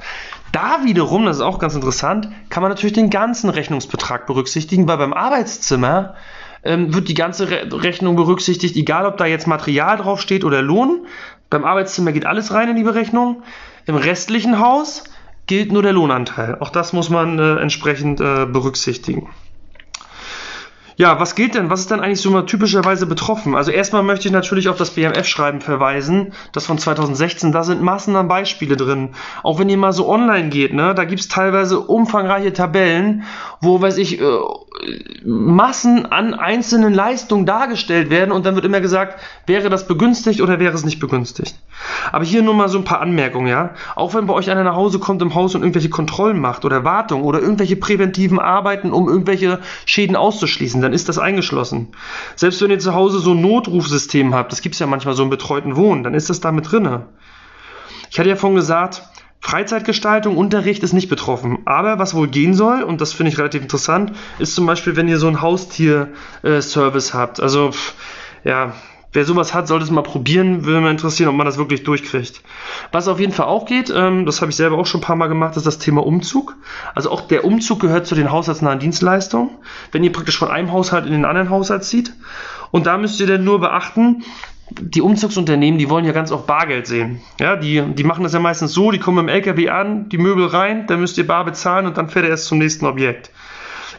Da 0.53 0.85
wiederum, 0.85 1.27
das 1.27 1.39
ist 1.39 1.43
auch 1.43 1.59
ganz 1.59 1.75
interessant, 1.75 2.29
kann 2.49 2.63
man 2.63 2.71
natürlich 2.71 2.93
den 2.93 3.11
ganzen 3.11 3.51
Rechnungsbetrag 3.51 4.27
berücksichtigen, 4.27 4.87
weil 4.87 4.99
beim 4.99 5.13
Arbeitszimmer 5.13 6.15
ähm, 6.63 6.95
wird 6.95 7.09
die 7.09 7.15
ganze 7.15 7.51
Re 7.51 7.69
Rechnung 7.73 8.17
berücksichtigt, 8.17 8.77
egal 8.77 9.07
ob 9.07 9.17
da 9.17 9.27
jetzt 9.27 9.47
Material 9.47 9.97
draufsteht 9.97 10.45
oder 10.45 10.63
Lohn. 10.63 11.07
Beim 11.51 11.65
Arbeitszimmer 11.65 12.13
geht 12.13 12.27
alles 12.27 12.53
rein 12.53 12.69
in 12.69 12.77
die 12.77 12.85
Berechnung. 12.85 13.43
Im 13.87 13.97
restlichen 13.97 14.59
Haus 14.61 15.05
gilt 15.47 15.73
nur 15.73 15.83
der 15.83 15.93
Lohnanteil. 15.93 16.59
Auch 16.61 16.71
das 16.71 16.93
muss 16.93 17.11
man 17.11 17.39
äh, 17.39 17.57
entsprechend 17.57 18.21
äh, 18.21 18.47
berücksichtigen. 18.47 19.29
Ja, 20.97 21.19
was 21.19 21.35
gilt 21.35 21.57
denn? 21.57 21.71
Was 21.71 21.81
ist 21.81 21.91
denn 21.91 21.99
eigentlich 21.99 22.21
so 22.21 22.31
mal 22.31 22.47
typischerweise 22.47 23.07
betroffen? 23.07 23.57
Also 23.57 23.73
erstmal 23.73 24.05
möchte 24.05 24.29
ich 24.29 24.33
natürlich 24.33 24.69
auf 24.69 24.77
das 24.77 24.91
BMF-Schreiben 24.91 25.61
verweisen, 25.61 26.33
das 26.53 26.67
von 26.67 26.79
2016, 26.79 27.51
da 27.51 27.65
sind 27.65 27.83
Massen 27.83 28.15
an 28.15 28.29
Beispiele 28.29 28.77
drin. 28.77 29.11
Auch 29.43 29.59
wenn 29.59 29.69
ihr 29.69 29.77
mal 29.77 29.93
so 29.93 30.09
online 30.09 30.51
geht, 30.51 30.73
ne, 30.73 30.95
da 30.95 31.05
gibt's 31.05 31.27
teilweise 31.27 31.81
umfangreiche 31.81 32.53
Tabellen, 32.53 33.25
wo, 33.61 33.81
weiß 33.81 33.99
ich, 33.99 34.21
äh, 34.21 34.25
Massen 35.25 36.07
an 36.07 36.33
einzelnen 36.35 36.95
Leistungen 36.95 37.45
dargestellt 37.45 38.11
werden 38.11 38.31
und 38.31 38.47
dann 38.47 38.55
wird 38.55 38.65
immer 38.65 38.81
gesagt, 38.81 39.21
wäre 39.47 39.71
das 39.71 39.89
begünstigt 39.89 40.41
oder 40.41 40.61
wäre 40.61 40.75
es 40.75 40.85
nicht 40.85 41.01
begünstigt. 41.01 41.57
Aber 42.13 42.25
hier 42.25 42.43
nur 42.43 42.55
mal 42.55 42.69
so 42.69 42.79
ein 42.79 42.85
paar 42.85 43.01
Anmerkungen, 43.01 43.47
ja. 43.47 43.71
Auch 43.95 44.15
wenn 44.15 44.27
bei 44.27 44.35
euch 44.35 44.51
einer 44.51 44.65
nach 44.65 44.75
Hause 44.75 44.99
kommt 44.99 45.23
im 45.23 45.35
Haus 45.35 45.55
und 45.55 45.63
irgendwelche 45.63 45.91
Kontrollen 45.91 46.39
macht 46.39 46.65
oder 46.65 46.85
Wartung 46.85 47.23
oder 47.23 47.41
irgendwelche 47.41 47.77
präventiven 47.77 48.39
Arbeiten, 48.39 48.93
um 48.93 49.09
irgendwelche 49.09 49.61
Schäden 49.87 50.17
auszuschließen, 50.17 50.81
dann 50.81 50.93
ist 50.93 51.09
das 51.09 51.19
eingeschlossen. 51.19 51.89
Selbst 52.37 52.61
wenn 52.63 52.71
ihr 52.71 52.79
zu 52.79 52.95
Hause 52.95 53.19
so 53.19 53.33
ein 53.33 53.41
Notrufsystem 53.41 54.35
habt, 54.35 54.53
das 54.53 54.63
gibt 54.63 54.75
es 54.75 54.79
ja 54.79 54.87
manchmal 54.87 55.15
so 55.15 55.23
im 55.23 55.31
betreuten 55.31 55.77
Wohnen, 55.77 56.03
dann 56.05 56.15
ist 56.15 56.31
das 56.31 56.41
da 56.41 56.53
mit 56.53 56.71
drinne. 56.71 57.07
Ich 58.11 58.19
hatte 58.19 58.29
ja 58.29 58.37
vorhin 58.37 58.57
gesagt, 58.57 59.03
Freizeitgestaltung, 59.45 60.39
Unterricht 60.39 60.83
ist 60.83 60.95
nicht 60.95 61.11
betroffen. 61.11 61.59
Aber 61.67 61.99
was 61.99 62.15
wohl 62.15 62.29
gehen 62.29 62.55
soll, 62.55 62.83
und 62.83 63.03
das 63.03 63.13
finde 63.13 63.31
ich 63.31 63.39
relativ 63.39 63.61
interessant, 63.61 64.13
ist 64.39 64.55
zum 64.55 64.65
Beispiel, 64.65 64.97
wenn 64.97 65.07
ihr 65.07 65.19
so 65.19 65.27
einen 65.27 65.43
Haustier-Service 65.43 67.11
äh, 67.11 67.13
habt. 67.13 67.41
Also, 67.41 67.73
ja, 68.43 68.73
wer 69.15 69.25
sowas 69.25 69.55
hat, 69.55 69.67
sollte 69.67 69.85
es 69.85 69.91
mal 69.91 70.03
probieren. 70.03 70.65
Würde 70.65 70.81
mich 70.81 70.91
interessieren, 70.91 71.31
ob 71.31 71.37
man 71.37 71.47
das 71.47 71.57
wirklich 71.57 71.85
durchkriegt. 71.85 72.43
Was 72.93 73.09
auf 73.09 73.19
jeden 73.19 73.33
Fall 73.33 73.47
auch 73.47 73.65
geht, 73.65 73.93
ähm, 73.95 74.27
das 74.27 74.43
habe 74.43 74.51
ich 74.51 74.57
selber 74.57 74.77
auch 74.77 74.87
schon 74.87 75.01
ein 75.01 75.05
paar 75.05 75.17
Mal 75.17 75.29
gemacht, 75.29 75.57
ist 75.57 75.67
das 75.67 75.79
Thema 75.79 76.05
Umzug. 76.05 76.57
Also 76.95 77.11
auch 77.11 77.23
der 77.23 77.45
Umzug 77.45 77.81
gehört 77.81 78.07
zu 78.07 78.15
den 78.15 78.31
haushaltsnahen 78.31 78.81
Dienstleistungen. 78.81 79.51
Wenn 79.93 80.05
ihr 80.05 80.13
praktisch 80.13 80.37
von 80.37 80.49
einem 80.49 80.73
Haushalt 80.73 81.07
in 81.07 81.13
den 81.13 81.25
anderen 81.25 81.49
Haushalt 81.49 81.85
zieht. 81.85 82.13
Und 82.71 82.87
da 82.87 82.99
müsst 82.99 83.21
ihr 83.21 83.27
dann 83.27 83.45
nur 83.45 83.61
beachten, 83.61 84.25
die 84.71 85.03
Umzugsunternehmen, 85.03 85.79
die 85.79 85.91
wollen 85.91 86.05
ja 86.05 86.13
ganz 86.13 86.33
oft 86.33 86.47
Bargeld 86.47 86.87
sehen. 86.87 87.21
Ja, 87.39 87.57
die, 87.57 87.83
die 87.83 88.05
machen 88.05 88.25
das 88.25 88.33
ja 88.33 88.41
meistens 88.41 88.73
so, 88.73 88.91
die 88.91 88.99
kommen 88.99 89.19
im 89.19 89.29
LKW 89.29 89.69
an, 89.69 90.09
die 90.09 90.19
Möbel 90.19 90.47
rein, 90.47 90.87
dann 90.87 91.01
müsst 91.01 91.19
ihr 91.19 91.27
bar 91.27 91.45
bezahlen 91.45 91.87
und 91.87 91.97
dann 91.97 92.09
fährt 92.09 92.25
er 92.25 92.31
erst 92.31 92.47
zum 92.47 92.59
nächsten 92.59 92.87
Objekt. 92.87 93.31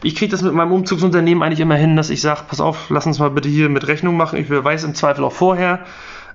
Ich 0.02 0.14
kriege 0.14 0.30
das 0.30 0.42
mit 0.42 0.52
meinem 0.52 0.72
Umzugsunternehmen 0.72 1.42
eigentlich 1.42 1.60
immer 1.60 1.76
hin, 1.76 1.96
dass 1.96 2.10
ich 2.10 2.20
sage, 2.20 2.42
pass 2.48 2.60
auf, 2.60 2.90
lass 2.90 3.06
uns 3.06 3.18
mal 3.18 3.30
bitte 3.30 3.48
hier 3.48 3.68
mit 3.68 3.86
Rechnung 3.86 4.16
machen. 4.16 4.38
Ich 4.38 4.50
weiß 4.50 4.84
im 4.84 4.94
Zweifel 4.94 5.24
auch 5.24 5.32
vorher. 5.32 5.80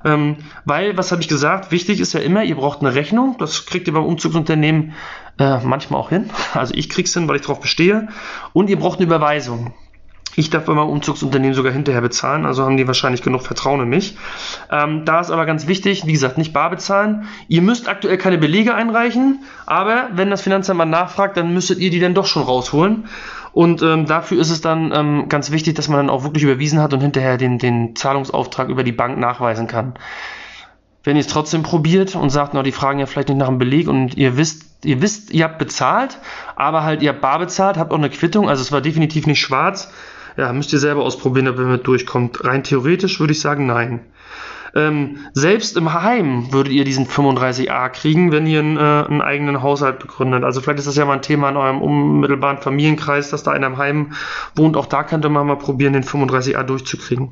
Ähm, 0.04 0.38
weil, 0.66 0.98
was 0.98 1.12
habe 1.12 1.22
ich 1.22 1.28
gesagt, 1.28 1.72
wichtig 1.72 2.00
ist 2.00 2.14
ja 2.14 2.20
immer, 2.22 2.44
ihr 2.44 2.56
braucht 2.56 2.82
eine 2.82 2.96
Rechnung. 2.96 3.36
Das 3.38 3.66
kriegt 3.66 3.88
ihr 3.88 3.94
beim 3.94 4.06
Umzugsunternehmen 4.06 4.94
äh, 5.38 5.60
manchmal 5.60 6.00
auch 6.00 6.10
hin. 6.10 6.30
Also 6.54 6.74
ich 6.76 6.90
krieg's 6.90 7.14
hin, 7.14 7.28
weil 7.28 7.36
ich 7.36 7.44
darauf 7.44 7.60
bestehe. 7.60 8.08
Und 8.54 8.70
ihr 8.70 8.80
braucht 8.80 9.00
eine 9.00 9.08
Überweisung. 9.08 9.74
Ich 10.36 10.50
darf 10.50 10.66
bei 10.66 10.74
meinem 10.74 10.90
Umzugsunternehmen 10.90 11.54
sogar 11.54 11.74
hinterher 11.74 12.02
bezahlen, 12.02 12.46
also 12.46 12.64
haben 12.64 12.78
die 12.78 12.88
wahrscheinlich 12.88 13.22
genug 13.22 13.42
Vertrauen 13.42 13.82
in 13.82 13.90
mich. 13.90 14.16
Ähm, 14.72 15.04
da 15.04 15.20
ist 15.20 15.30
aber 15.30 15.46
ganz 15.46 15.68
wichtig, 15.68 16.06
wie 16.06 16.14
gesagt, 16.14 16.38
nicht 16.38 16.54
bar 16.54 16.70
bezahlen. 16.70 17.28
Ihr 17.50 17.62
müsst 17.62 17.90
aktuell 17.90 18.18
keine 18.18 18.38
Belege 18.38 18.74
einreichen, 18.74 19.44
aber 19.66 20.10
wenn 20.14 20.30
das 20.30 20.42
Finanzamt 20.42 20.78
mal 20.78 20.86
nachfragt, 20.86 21.36
dann 21.36 21.54
müsstet 21.54 21.80
ihr 21.80 21.90
die 21.90 22.00
dann 22.00 22.14
doch 22.14 22.28
schon 22.28 22.44
rausholen. 22.44 23.08
Und 23.54 23.82
ähm, 23.82 24.06
dafür 24.06 24.40
ist 24.40 24.50
es 24.50 24.62
dann 24.62 24.92
ähm, 24.94 25.30
ganz 25.30 25.52
wichtig, 25.52 25.76
dass 25.76 25.90
man 25.90 25.98
dann 25.98 26.10
auch 26.10 26.24
wirklich 26.24 26.44
überwiesen 26.44 26.80
hat 26.80 26.94
und 26.94 27.02
hinterher 27.02 27.38
den, 27.38 27.58
den 27.58 27.96
Zahlungsauftrag 27.96 28.70
über 28.70 28.84
die 28.84 28.94
Bank 28.94 29.18
nachweisen 29.18 29.68
kann. 29.68 29.94
Wenn 31.04 31.18
ihr 31.18 31.22
es 31.22 31.28
trotzdem 31.28 31.64
probiert 31.64 32.16
und 32.16 32.30
sagt, 32.30 32.54
na, 32.54 32.64
die 32.64 32.72
fragen 32.72 33.00
ja 33.00 33.08
vielleicht 33.08 33.30
nicht 33.30 33.40
nach 33.40 33.48
einem 33.48 33.58
Beleg 33.58 33.88
und 33.88 34.16
ihr 34.16 34.38
wisst, 34.38 34.86
ihr 34.86 35.02
wisst, 35.02 35.32
ihr 35.32 35.46
habt 35.46 35.58
bezahlt, 35.58 36.20
aber 36.56 36.84
halt 36.84 37.02
ihr 37.02 37.10
habt 37.10 37.22
bar 37.22 37.40
bezahlt, 37.40 37.78
habt 37.78 37.92
auch 37.92 37.98
eine 37.98 38.10
Quittung, 38.10 38.50
also 38.50 38.62
es 38.62 38.72
war 38.72 38.82
definitiv 38.82 39.26
nicht 39.26 39.40
schwarz, 39.40 39.92
ja, 40.38 40.54
müsst 40.54 40.72
ihr 40.72 40.80
selber 40.80 41.04
ausprobieren, 41.04 41.48
ob 41.48 41.58
ihr 41.58 41.66
mit 41.66 41.88
durchkommt. 41.88 42.46
Rein 42.46 42.64
theoretisch 42.64 43.20
würde 43.20 43.34
ich 43.34 43.42
sagen, 43.42 43.66
nein. 43.66 44.02
Ähm, 44.74 45.18
selbst 45.34 45.76
im 45.76 45.94
Heim 45.94 46.54
würdet 46.54 46.74
ihr 46.74 46.86
diesen 46.86 47.06
35a 47.06 47.90
kriegen, 47.90 48.32
wenn 48.32 48.48
ihr 48.48 48.60
einen, 48.60 48.78
äh, 48.78 48.80
einen, 48.80 49.22
eigenen 49.22 49.62
Haushalt 49.62 50.00
begründet. 50.00 50.44
Also 50.44 50.62
vielleicht 50.62 50.80
ist 50.80 50.88
das 50.88 50.96
ja 50.96 51.06
mal 51.06 51.14
ein 51.14 51.22
Thema 51.22 51.50
in 51.50 51.58
eurem 51.58 51.82
unmittelbaren 51.82 52.58
Familienkreis, 52.58 53.30
dass 53.30 53.44
da 53.44 53.52
einer 53.52 53.68
im 53.68 53.78
Heim 53.78 54.14
wohnt. 54.56 54.78
Auch 54.78 54.86
da 54.86 55.04
könnte 55.04 55.30
man 55.30 55.48
mal 55.48 55.58
probieren, 55.58 55.94
den 55.94 56.04
35a 56.04 56.64
durchzukriegen. 56.64 57.32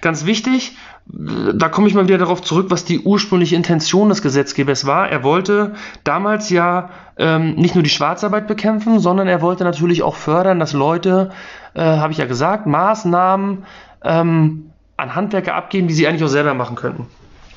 Ganz 0.00 0.24
wichtig, 0.24 0.76
da 1.06 1.68
komme 1.68 1.88
ich 1.88 1.94
mal 1.94 2.06
wieder 2.06 2.18
darauf 2.18 2.42
zurück, 2.42 2.66
was 2.70 2.84
die 2.84 3.00
ursprüngliche 3.00 3.56
Intention 3.56 4.08
des 4.08 4.22
Gesetzgebers 4.22 4.86
war. 4.86 5.08
Er 5.08 5.24
wollte 5.24 5.74
damals 6.04 6.48
ja 6.48 6.90
ähm, 7.18 7.54
nicht 7.56 7.74
nur 7.74 7.82
die 7.84 7.90
Schwarzarbeit 7.90 8.46
bekämpfen, 8.46 8.98
sondern 9.00 9.28
er 9.28 9.42
wollte 9.42 9.64
natürlich 9.64 10.02
auch 10.02 10.14
fördern, 10.14 10.60
dass 10.60 10.72
Leute, 10.72 11.30
äh, 11.74 11.82
habe 11.82 12.12
ich 12.12 12.18
ja 12.18 12.26
gesagt, 12.26 12.66
Maßnahmen 12.66 13.64
ähm, 14.04 14.71
an 15.02 15.14
Handwerker 15.14 15.54
abgeben, 15.54 15.88
die 15.88 15.94
sie 15.94 16.06
eigentlich 16.06 16.24
auch 16.24 16.28
selber 16.28 16.54
machen 16.54 16.76
könnten. 16.76 17.06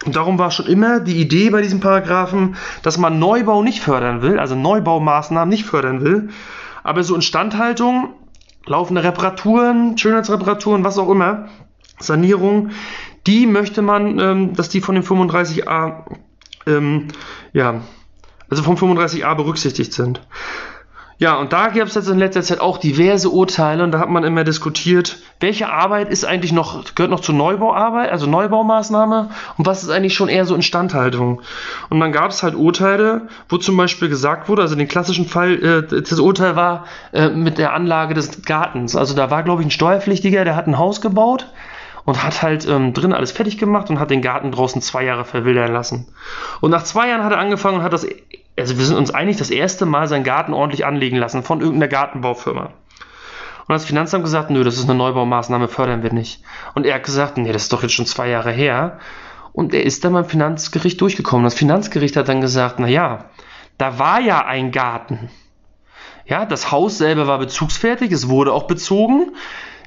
Und 0.05 0.15
darum 0.15 0.37
war 0.37 0.51
schon 0.51 0.67
immer 0.67 0.99
die 0.99 1.19
Idee 1.19 1.49
bei 1.49 1.61
diesem 1.61 1.79
Paragraphen, 1.79 2.55
dass 2.83 2.97
man 2.97 3.17
Neubau 3.17 3.63
nicht 3.63 3.81
fördern 3.81 4.21
will, 4.21 4.39
also 4.39 4.55
Neubaumaßnahmen 4.55 5.49
nicht 5.49 5.65
fördern 5.65 6.01
will, 6.01 6.29
aber 6.83 7.03
so 7.03 7.15
Instandhaltung, 7.15 8.13
laufende 8.65 9.03
Reparaturen, 9.03 9.97
Schönheitsreparaturen, 9.97 10.83
was 10.83 10.97
auch 10.97 11.09
immer, 11.09 11.47
Sanierung, 11.99 12.71
die 13.25 13.47
möchte 13.47 13.81
man, 13.81 14.19
ähm, 14.19 14.53
dass 14.53 14.69
die 14.69 14.81
von 14.81 14.95
dem 14.95 15.03
35a, 15.03 16.03
ähm, 16.67 17.07
ja, 17.53 17.81
also 18.49 18.61
vom 18.61 18.75
35a 18.75 19.33
berücksichtigt 19.35 19.93
sind. 19.93 20.21
Ja, 21.17 21.35
und 21.35 21.53
da 21.53 21.69
gab 21.69 21.87
es 21.87 21.95
jetzt 21.95 22.09
in 22.09 22.19
letzter 22.19 22.41
Zeit 22.41 22.59
auch 22.59 22.77
diverse 22.77 23.29
Urteile 23.29 23.83
und 23.85 23.91
da 23.91 23.99
hat 23.99 24.09
man 24.09 24.25
immer 24.25 24.43
diskutiert, 24.43 25.17
welche 25.39 25.69
Arbeit 25.69 26.09
ist 26.09 26.25
eigentlich 26.25 26.51
noch, 26.51 26.93
gehört 26.93 27.09
noch 27.09 27.21
zur 27.21 27.35
Neubauarbeit, 27.35 28.11
also 28.11 28.27
Neubaumaßnahme 28.27 29.29
und 29.57 29.65
was 29.65 29.83
ist 29.83 29.89
eigentlich 29.89 30.13
schon 30.13 30.27
eher 30.27 30.43
so 30.43 30.55
Instandhaltung. 30.55 31.41
Und 31.89 32.01
dann 32.01 32.11
gab 32.11 32.31
es 32.31 32.43
halt 32.43 32.55
Urteile, 32.55 33.29
wo 33.47 33.57
zum 33.57 33.77
Beispiel 33.77 34.09
gesagt 34.09 34.49
wurde, 34.49 34.61
also 34.61 34.75
den 34.75 34.89
klassischen 34.89 35.25
Fall, 35.25 35.53
äh, 35.63 36.01
das 36.01 36.19
Urteil 36.19 36.57
war 36.57 36.85
äh, 37.13 37.29
mit 37.29 37.59
der 37.59 37.73
Anlage 37.73 38.13
des 38.13 38.41
Gartens. 38.41 38.97
Also 38.97 39.15
da 39.15 39.31
war, 39.31 39.43
glaube 39.43 39.61
ich, 39.61 39.67
ein 39.67 39.71
Steuerpflichtiger, 39.71 40.43
der 40.43 40.57
hat 40.57 40.67
ein 40.67 40.77
Haus 40.77 40.99
gebaut 40.99 41.47
und 42.05 42.23
hat 42.23 42.41
halt 42.41 42.67
ähm, 42.67 42.93
drin 42.93 43.13
alles 43.13 43.31
fertig 43.31 43.57
gemacht 43.57 43.89
und 43.89 43.99
hat 43.99 44.11
den 44.11 44.21
Garten 44.21 44.51
draußen 44.51 44.81
zwei 44.81 45.03
Jahre 45.03 45.25
verwildern 45.25 45.73
lassen. 45.73 46.07
Und 46.61 46.71
nach 46.71 46.83
zwei 46.83 47.09
Jahren 47.09 47.23
hat 47.23 47.31
er 47.31 47.39
angefangen 47.39 47.77
und 47.77 47.83
hat 47.83 47.93
das, 47.93 48.05
also 48.57 48.77
wir 48.77 48.85
sind 48.85 48.97
uns 48.97 49.11
einig, 49.11 49.37
das 49.37 49.49
erste 49.49 49.85
Mal 49.85 50.07
seinen 50.07 50.23
Garten 50.23 50.53
ordentlich 50.53 50.85
anlegen 50.85 51.17
lassen 51.17 51.43
von 51.43 51.61
irgendeiner 51.61 51.89
Gartenbaufirma. 51.89 52.71
Und 53.67 53.73
das 53.73 53.85
Finanzamt 53.85 54.23
gesagt, 54.23 54.51
nö, 54.51 54.63
das 54.63 54.77
ist 54.77 54.87
eine 54.87 54.97
Neubaumaßnahme, 54.97 55.67
fördern 55.67 56.03
wir 56.03 56.13
nicht. 56.13 56.41
Und 56.75 56.85
er 56.85 56.95
hat 56.95 57.03
gesagt, 57.03 57.37
nee, 57.37 57.51
das 57.51 57.63
ist 57.63 57.73
doch 57.73 57.81
jetzt 57.81 57.93
schon 57.93 58.05
zwei 58.05 58.29
Jahre 58.29 58.51
her. 58.51 58.99
Und 59.53 59.73
er 59.73 59.83
ist 59.83 60.05
dann 60.05 60.13
beim 60.13 60.25
Finanzgericht 60.25 61.01
durchgekommen. 61.01 61.43
Das 61.43 61.55
Finanzgericht 61.55 62.15
hat 62.15 62.29
dann 62.29 62.41
gesagt, 62.41 62.79
na 62.79 62.87
ja, 62.87 63.25
da 63.77 63.97
war 63.97 64.19
ja 64.19 64.45
ein 64.45 64.71
Garten. 64.71 65.29
Ja, 66.25 66.45
das 66.45 66.71
Haus 66.71 66.97
selber 66.97 67.27
war 67.27 67.39
bezugsfertig, 67.39 68.11
es 68.11 68.29
wurde 68.29 68.53
auch 68.53 68.67
bezogen. 68.67 69.31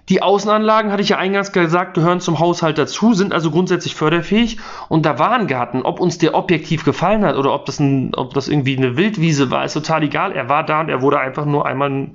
Die 0.09 0.23
Außenanlagen, 0.23 0.91
hatte 0.91 1.03
ich 1.03 1.11
ja 1.11 1.19
eingangs 1.19 1.53
gesagt, 1.53 1.95
gehören 1.95 2.21
zum 2.21 2.39
Haushalt 2.39 2.79
dazu, 2.79 3.13
sind 3.13 3.35
also 3.35 3.51
grundsätzlich 3.51 3.95
förderfähig. 3.95 4.59
Und 4.89 5.05
da 5.05 5.19
war 5.19 5.33
ein 5.33 5.47
Garten. 5.47 5.83
Ob 5.83 6.01
uns 6.01 6.17
der 6.17 6.35
objektiv 6.35 6.85
gefallen 6.85 7.25
hat 7.25 7.37
oder 7.37 7.53
ob 7.53 7.67
das, 7.67 7.79
ein, 7.79 8.15
ob 8.15 8.33
das 8.33 8.49
irgendwie 8.49 8.77
eine 8.77 8.97
Wildwiese 8.97 9.51
war, 9.51 9.65
ist 9.65 9.75
total 9.75 10.03
egal. 10.03 10.33
Er 10.33 10.49
war 10.49 10.65
da 10.65 10.81
und 10.81 10.89
er 10.89 11.03
wurde 11.03 11.21
einfach 11.21 11.45
nur 11.45 11.67
einmal 11.67 12.09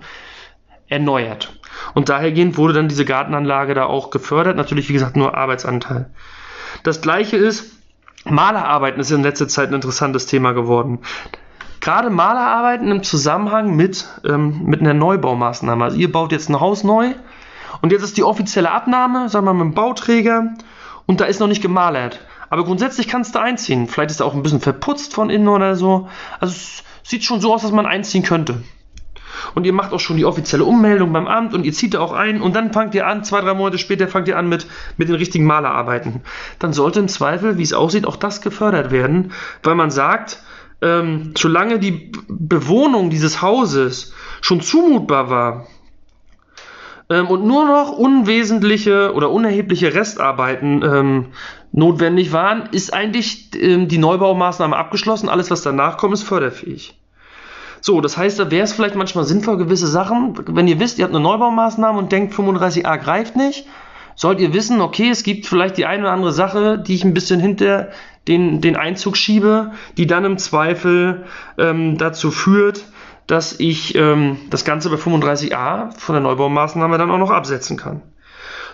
erneuert. 0.87 1.53
Und 1.93 2.09
dahergehend 2.09 2.57
wurde 2.57 2.73
dann 2.73 2.87
diese 2.87 3.05
Gartenanlage 3.05 3.75
da 3.75 3.85
auch 3.85 4.09
gefördert. 4.09 4.57
Natürlich, 4.57 4.89
wie 4.89 4.93
gesagt, 4.93 5.15
nur 5.15 5.37
Arbeitsanteil. 5.37 6.09
Das 6.81 7.01
gleiche 7.01 7.37
ist, 7.37 7.77
Malerarbeiten 8.25 9.01
ist 9.01 9.11
in 9.11 9.21
letzter 9.21 9.47
Zeit 9.47 9.69
ein 9.69 9.75
interessantes 9.75 10.25
Thema 10.25 10.53
geworden. 10.53 10.99
Gerade 11.79 12.09
Malerarbeiten 12.09 12.89
im 12.89 13.03
Zusammenhang 13.03 13.75
mit, 13.75 14.07
ähm, 14.25 14.63
mit 14.63 14.81
einer 14.81 14.93
Neubaumaßnahme. 14.93 15.83
Also 15.83 15.97
ihr 15.97 16.11
baut 16.11 16.31
jetzt 16.31 16.49
ein 16.49 16.59
Haus 16.59 16.83
neu 16.83 17.13
und 17.83 17.91
jetzt 17.91 18.03
ist 18.03 18.15
die 18.15 18.23
offizielle 18.23 18.71
Abnahme, 18.71 19.27
sagen 19.27 19.45
wir 19.45 19.53
mal, 19.53 19.65
mit 19.65 19.73
dem 19.73 19.75
Bauträger 19.75 20.53
und 21.05 21.19
da 21.19 21.25
ist 21.25 21.41
noch 21.41 21.49
nicht 21.49 21.61
gemalert. 21.61 22.21
Aber 22.49 22.63
grundsätzlich 22.63 23.09
kannst 23.09 23.35
du 23.35 23.39
einziehen. 23.39 23.89
Vielleicht 23.89 24.09
ist 24.09 24.21
er 24.21 24.25
auch 24.25 24.33
ein 24.33 24.41
bisschen 24.41 24.61
verputzt 24.61 25.13
von 25.13 25.29
innen 25.29 25.49
oder 25.49 25.75
so. 25.75 26.07
Also 26.39 26.53
es 26.53 26.83
sieht 27.03 27.25
schon 27.25 27.41
so 27.41 27.53
aus, 27.53 27.61
dass 27.61 27.73
man 27.73 27.85
einziehen 27.85 28.23
könnte. 28.23 28.63
Und 29.53 29.65
ihr 29.65 29.73
macht 29.73 29.91
auch 29.91 29.99
schon 29.99 30.15
die 30.15 30.23
offizielle 30.23 30.63
Ummeldung 30.63 31.11
beim 31.11 31.27
Amt 31.27 31.53
und 31.53 31.65
ihr 31.65 31.73
zieht 31.73 31.95
da 31.95 31.99
auch 31.99 32.13
ein 32.13 32.41
und 32.41 32.55
dann 32.55 32.71
fangt 32.71 32.95
ihr 32.95 33.05
an, 33.05 33.25
zwei, 33.25 33.41
drei 33.41 33.53
Monate 33.53 33.77
später 33.77 34.07
fangt 34.07 34.29
ihr 34.29 34.37
an 34.37 34.47
mit, 34.47 34.65
mit 34.95 35.09
den 35.09 35.17
richtigen 35.17 35.43
Malerarbeiten. 35.43 36.21
Dann 36.59 36.71
sollte 36.71 37.01
im 37.01 37.09
Zweifel, 37.09 37.57
wie 37.57 37.63
es 37.63 37.73
aussieht, 37.73 38.07
auch 38.07 38.15
das 38.15 38.39
gefördert 38.39 38.91
werden, 38.91 39.33
weil 39.61 39.75
man 39.75 39.91
sagt, 39.91 40.41
ähm, 40.81 41.33
solange 41.37 41.79
die 41.79 42.13
Bewohnung 42.29 43.09
dieses 43.09 43.41
Hauses 43.41 44.13
schon 44.39 44.61
zumutbar 44.61 45.29
war, 45.29 45.67
ähm, 47.13 47.27
und 47.27 47.45
nur 47.45 47.65
noch 47.65 47.91
unwesentliche 47.91 49.13
oder 49.13 49.29
unerhebliche 49.29 49.93
Restarbeiten 49.93 50.81
ähm, 50.83 51.25
notwendig 51.71 52.31
waren, 52.31 52.69
ist 52.71 52.93
eigentlich 52.93 53.51
ähm, 53.55 53.87
die 53.87 53.99
Neubaumaßnahme 53.99 54.75
abgeschlossen. 54.75 55.29
Alles, 55.29 55.51
was 55.51 55.61
danach 55.61 55.97
kommt, 55.97 56.13
ist 56.13 56.23
förderfähig. 56.23 56.97
So, 57.81 58.01
das 58.01 58.17
heißt, 58.17 58.39
da 58.39 58.49
wäre 58.49 58.63
es 58.63 58.73
vielleicht 58.73 58.95
manchmal 58.95 59.25
sinnvoll, 59.25 59.57
gewisse 59.57 59.87
Sachen, 59.87 60.35
wenn 60.55 60.67
ihr 60.67 60.79
wisst, 60.79 60.97
ihr 60.97 61.03
habt 61.03 61.13
eine 61.13 61.23
Neubaumaßnahme 61.23 61.99
und 61.99 62.11
denkt, 62.11 62.33
35a 62.33 62.97
greift 62.97 63.35
nicht, 63.35 63.67
sollt 64.15 64.39
ihr 64.39 64.53
wissen, 64.53 64.81
okay, 64.81 65.09
es 65.09 65.23
gibt 65.23 65.45
vielleicht 65.45 65.77
die 65.77 65.85
eine 65.85 66.03
oder 66.03 66.13
andere 66.13 66.31
Sache, 66.31 66.79
die 66.79 66.95
ich 66.95 67.03
ein 67.03 67.13
bisschen 67.13 67.39
hinter 67.39 67.89
den, 68.27 68.61
den 68.61 68.75
Einzug 68.77 69.17
schiebe, 69.17 69.71
die 69.97 70.07
dann 70.07 70.23
im 70.23 70.37
Zweifel 70.37 71.25
ähm, 71.57 71.97
dazu 71.97 72.31
führt, 72.31 72.85
dass 73.27 73.59
ich 73.59 73.95
ähm, 73.95 74.37
das 74.49 74.65
Ganze 74.65 74.89
bei 74.89 74.97
35a 74.97 75.97
von 75.97 76.13
der 76.13 76.21
Neubaumaßnahme 76.21 76.97
dann 76.97 77.11
auch 77.11 77.17
noch 77.17 77.31
absetzen 77.31 77.77
kann. 77.77 78.01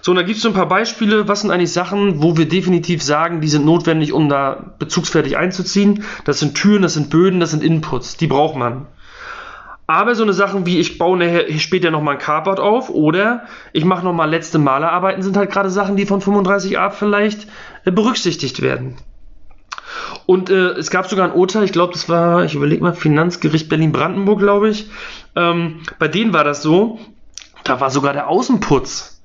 So, 0.01 0.11
und 0.11 0.15
da 0.15 0.23
gibt 0.23 0.37
es 0.37 0.43
so 0.43 0.49
ein 0.49 0.53
paar 0.53 0.67
Beispiele, 0.67 1.27
was 1.27 1.41
sind 1.41 1.51
eigentlich 1.51 1.73
Sachen, 1.73 2.23
wo 2.23 2.37
wir 2.37 2.47
definitiv 2.47 3.03
sagen, 3.03 3.41
die 3.41 3.49
sind 3.49 3.65
notwendig, 3.65 4.13
um 4.13 4.29
da 4.29 4.73
bezugsfertig 4.79 5.37
einzuziehen. 5.37 6.03
Das 6.23 6.39
sind 6.39 6.55
Türen, 6.55 6.81
das 6.81 6.93
sind 6.93 7.09
Böden, 7.09 7.39
das 7.39 7.51
sind 7.51 7.63
Inputs, 7.63 8.15
die 8.15 8.27
braucht 8.27 8.55
man. 8.55 8.87
Aber 9.87 10.13
so 10.13 10.21
eine 10.23 10.33
Sachen 10.33 10.67
wie 10.67 10.79
ich 10.79 10.99
baue 10.99 11.17
nachher, 11.17 11.51
später 11.57 11.89
nochmal 11.89 12.13
ein 12.13 12.21
Carport 12.21 12.59
auf 12.59 12.91
oder 12.91 13.45
ich 13.73 13.85
mache 13.85 14.05
nochmal 14.05 14.29
letzte 14.29 14.59
Malerarbeiten 14.59 15.23
sind 15.23 15.35
halt 15.35 15.49
gerade 15.51 15.71
Sachen, 15.71 15.95
die 15.95 16.05
von 16.05 16.21
35a 16.21 16.91
vielleicht 16.91 17.47
äh, 17.85 17.91
berücksichtigt 17.91 18.61
werden. 18.61 18.97
Und 20.25 20.49
äh, 20.49 20.69
es 20.71 20.89
gab 20.89 21.07
sogar 21.07 21.25
ein 21.25 21.35
Urteil, 21.35 21.63
ich 21.63 21.71
glaube, 21.71 21.93
das 21.93 22.09
war, 22.09 22.43
ich 22.45 22.55
überlege 22.55 22.83
mal, 22.83 22.93
Finanzgericht 22.93 23.69
Berlin-Brandenburg, 23.69 24.39
glaube 24.39 24.69
ich. 24.69 24.89
Ähm, 25.35 25.81
bei 25.97 26.07
denen 26.07 26.33
war 26.33 26.43
das 26.43 26.61
so, 26.61 26.99
da 27.63 27.79
war 27.79 27.89
sogar 27.89 28.13
der 28.13 28.27
Außenputz 28.27 29.18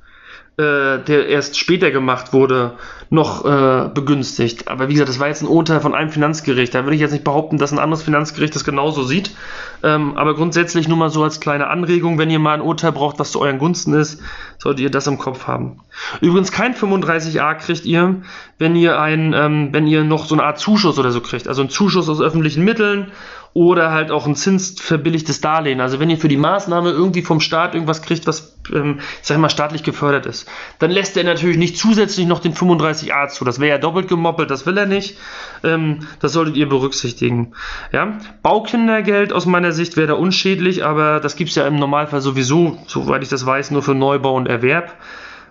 äh, 0.57 0.99
der 0.99 1.29
erst 1.29 1.59
später 1.59 1.91
gemacht 1.91 2.33
wurde, 2.33 2.75
noch 3.11 3.45
äh, 3.45 3.89
begünstigt. 3.93 4.69
Aber 4.69 4.89
wie 4.89 4.93
gesagt, 4.93 5.09
das 5.09 5.19
war 5.19 5.29
jetzt 5.29 5.43
ein 5.43 5.49
Urteil 5.49 5.81
von 5.81 5.95
einem 5.95 6.11
Finanzgericht. 6.11 6.75
Da 6.75 6.85
würde 6.85 6.95
ich 6.95 7.01
jetzt 7.01 7.11
nicht 7.11 7.25
behaupten, 7.25 7.59
dass 7.59 7.73
ein 7.73 7.79
anderes 7.79 8.03
Finanzgericht 8.05 8.55
das 8.55 8.65
genauso 8.65 9.03
sieht. 9.03 9.35
Ähm, 9.83 10.17
aber 10.17 10.35
grundsätzlich 10.35 10.87
nur 10.87 10.97
mal 10.97 11.11
so 11.11 11.25
als 11.25 11.41
kleine 11.41 11.67
Anregung, 11.67 12.19
wenn 12.19 12.31
ihr 12.31 12.39
mal 12.39 12.55
ein 12.55 12.61
Urteil 12.61 12.93
braucht, 12.93 13.19
was 13.19 13.33
zu 13.33 13.41
euren 13.41 13.59
Gunsten 13.59 13.95
ist, 13.95 14.21
solltet 14.59 14.81
ihr 14.81 14.91
das 14.91 15.07
im 15.07 15.19
Kopf 15.19 15.47
haben. 15.47 15.81
Übrigens 16.21 16.53
kein 16.53 16.75
35a 16.75 17.55
kriegt 17.55 17.85
ihr, 17.85 18.23
wenn 18.59 18.77
ihr 18.77 19.01
ein, 19.01 19.33
ähm, 19.33 19.69
wenn 19.73 19.87
ihr 19.87 20.05
noch 20.05 20.25
so 20.27 20.35
eine 20.35 20.45
Art 20.45 20.59
Zuschuss 20.59 20.99
oder 20.99 21.11
so 21.11 21.21
kriegt. 21.21 21.49
Also 21.49 21.63
ein 21.63 21.69
Zuschuss 21.71 22.09
aus 22.09 22.21
öffentlichen 22.21 22.65
Mitteln 22.65 23.11
oder 23.55 23.93
halt 23.93 24.11
auch 24.11 24.27
ein 24.27 24.35
zinsverbilligtes 24.35 25.41
Darlehen. 25.41 25.81
Also 25.81 26.01
wenn 26.01 26.11
ihr 26.11 26.19
für 26.19 26.27
die 26.29 26.37
Maßnahme 26.37 26.91
irgendwie 26.91 27.23
vom 27.23 27.39
Staat 27.39 27.75
irgendwas 27.75 28.03
kriegt, 28.03 28.27
was, 28.27 28.59
ähm, 28.73 28.99
ich 29.23 29.29
sag 29.29 29.39
mal, 29.39 29.49
staatlich 29.49 29.85
gefördert 29.85 30.27
ist, 30.27 30.49
dann 30.81 30.91
lässt 30.91 31.17
er 31.17 31.23
natürlich 31.23 31.57
nicht 31.57 31.79
zusätzlich 31.79 32.27
noch 32.27 32.41
den 32.41 32.53
35a 32.53 33.29
zu. 33.29 33.45
Das 33.45 33.61
wäre 33.61 33.71
ja 33.71 33.79
doppelt 33.79 34.09
gemoppelt, 34.09 34.51
das 34.51 34.67
will 34.67 34.77
er 34.77 34.87
nicht. 34.87 35.17
Ähm, 35.63 36.01
das 36.19 36.33
solltet 36.33 36.57
ihr 36.57 36.69
berücksichtigen. 36.69 37.53
Ja? 37.93 38.19
Baukindergeld 38.43 39.33
aus 39.33 39.47
meiner 39.47 39.71
Sicht 39.71 39.97
wäre 39.97 40.09
da 40.09 40.15
unschädlich, 40.15 40.85
aber 40.85 41.21
das 41.21 41.37
gibt's 41.37 41.55
ja 41.55 41.65
im 41.69 41.77
Normalfall 41.77 42.21
sowieso, 42.21 42.79
soweit 42.89 43.23
ich 43.23 43.29
das 43.29 43.47
weiß, 43.47 43.71
nur 43.71 43.85
für 43.85 43.95
Neubau 43.95 44.35
und 44.35 44.49
Erwerb. 44.49 44.97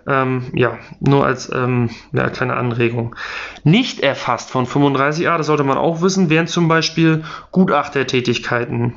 Ähm, 0.06 0.50
ja, 0.52 0.78
nur 1.00 1.24
als 1.24 1.50
ähm, 1.52 1.88
ja, 2.12 2.28
kleine 2.28 2.56
Anregung. 2.56 3.16
Nicht 3.62 4.00
erfasst 4.00 4.50
von 4.50 4.66
35a, 4.66 5.38
das 5.38 5.46
sollte 5.46 5.64
man 5.64 5.78
auch 5.78 6.02
wissen, 6.02 6.28
wären 6.28 6.46
zum 6.46 6.68
Beispiel 6.68 7.24
Gutachtertätigkeiten. 7.52 8.94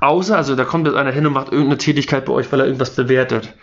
Außer, 0.00 0.36
also 0.36 0.54
da 0.54 0.64
kommt 0.64 0.86
jetzt 0.86 0.96
einer 0.96 1.10
hin 1.10 1.26
und 1.26 1.32
macht 1.32 1.50
irgendeine 1.50 1.78
Tätigkeit 1.78 2.24
bei 2.24 2.32
euch, 2.32 2.50
weil 2.52 2.60
er 2.60 2.66
irgendwas 2.66 2.94
bewertet. 2.94 3.54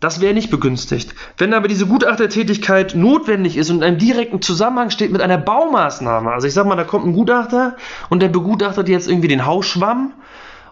Das 0.00 0.20
wäre 0.20 0.34
nicht 0.34 0.50
begünstigt. 0.50 1.14
Wenn 1.38 1.54
aber 1.54 1.68
diese 1.68 1.86
Gutachtertätigkeit 1.86 2.94
notwendig 2.94 3.56
ist 3.56 3.70
und 3.70 3.78
in 3.78 3.82
einem 3.82 3.98
direkten 3.98 4.42
Zusammenhang 4.42 4.90
steht 4.90 5.10
mit 5.10 5.22
einer 5.22 5.38
Baumaßnahme, 5.38 6.30
also 6.30 6.46
ich 6.46 6.54
sag 6.54 6.66
mal, 6.66 6.76
da 6.76 6.84
kommt 6.84 7.06
ein 7.06 7.12
Gutachter 7.12 7.76
und 8.10 8.20
der 8.20 8.28
begutachtet 8.28 8.88
jetzt 8.88 9.08
irgendwie 9.08 9.28
den 9.28 9.46
Hausschwamm 9.46 10.12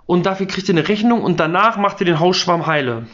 und 0.06 0.26
dafür 0.26 0.46
kriegt 0.46 0.68
ihr 0.68 0.74
eine 0.74 0.88
Rechnung 0.88 1.22
und 1.22 1.40
danach 1.40 1.76
macht 1.78 2.00
ihr 2.00 2.06
den 2.06 2.20
Hausschwamm 2.20 2.66
heile 2.66 3.06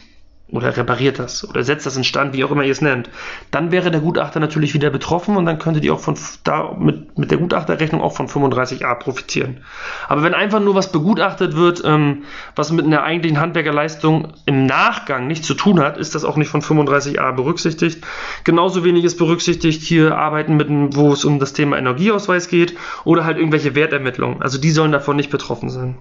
oder 0.51 0.75
repariert 0.75 1.17
das 1.17 1.47
oder 1.47 1.63
setzt 1.63 1.85
das 1.85 1.95
in 1.95 2.03
Stand, 2.03 2.33
wie 2.33 2.43
auch 2.43 2.51
immer 2.51 2.63
ihr 2.63 2.71
es 2.71 2.81
nennt, 2.81 3.09
dann 3.51 3.71
wäre 3.71 3.89
der 3.89 4.01
Gutachter 4.01 4.39
natürlich 4.39 4.73
wieder 4.73 4.89
betroffen 4.89 5.37
und 5.37 5.45
dann 5.45 5.59
könntet 5.59 5.83
ihr 5.83 5.93
auch 5.93 5.99
von 5.99 6.17
da 6.43 6.75
mit, 6.77 7.17
mit 7.17 7.31
der 7.31 7.37
Gutachterrechnung 7.37 8.01
auch 8.01 8.13
von 8.13 8.27
35a 8.27 8.95
profitieren. 8.95 9.61
Aber 10.07 10.23
wenn 10.23 10.33
einfach 10.33 10.59
nur 10.59 10.75
was 10.75 10.91
begutachtet 10.91 11.55
wird, 11.55 11.81
ähm, 11.85 12.23
was 12.55 12.71
mit 12.71 12.85
einer 12.85 13.03
eigentlichen 13.03 13.39
Handwerkerleistung 13.39 14.33
im 14.45 14.65
Nachgang 14.65 15.27
nichts 15.27 15.47
zu 15.47 15.53
tun 15.53 15.79
hat, 15.79 15.97
ist 15.97 16.15
das 16.15 16.25
auch 16.25 16.35
nicht 16.35 16.49
von 16.49 16.61
35a 16.61 17.31
berücksichtigt. 17.33 18.05
Genauso 18.43 18.83
wenig 18.83 19.05
ist 19.05 19.17
berücksichtigt 19.17 19.81
hier 19.81 20.17
Arbeiten 20.17 20.57
mit, 20.57 20.67
wo 20.95 21.13
es 21.13 21.23
um 21.23 21.39
das 21.39 21.53
Thema 21.53 21.77
Energieausweis 21.77 22.49
geht 22.49 22.75
oder 23.05 23.23
halt 23.23 23.37
irgendwelche 23.37 23.75
Wertermittlungen. 23.75 24.41
Also 24.41 24.59
die 24.59 24.71
sollen 24.71 24.91
davon 24.91 25.15
nicht 25.15 25.29
betroffen 25.29 25.69
sein. 25.69 25.97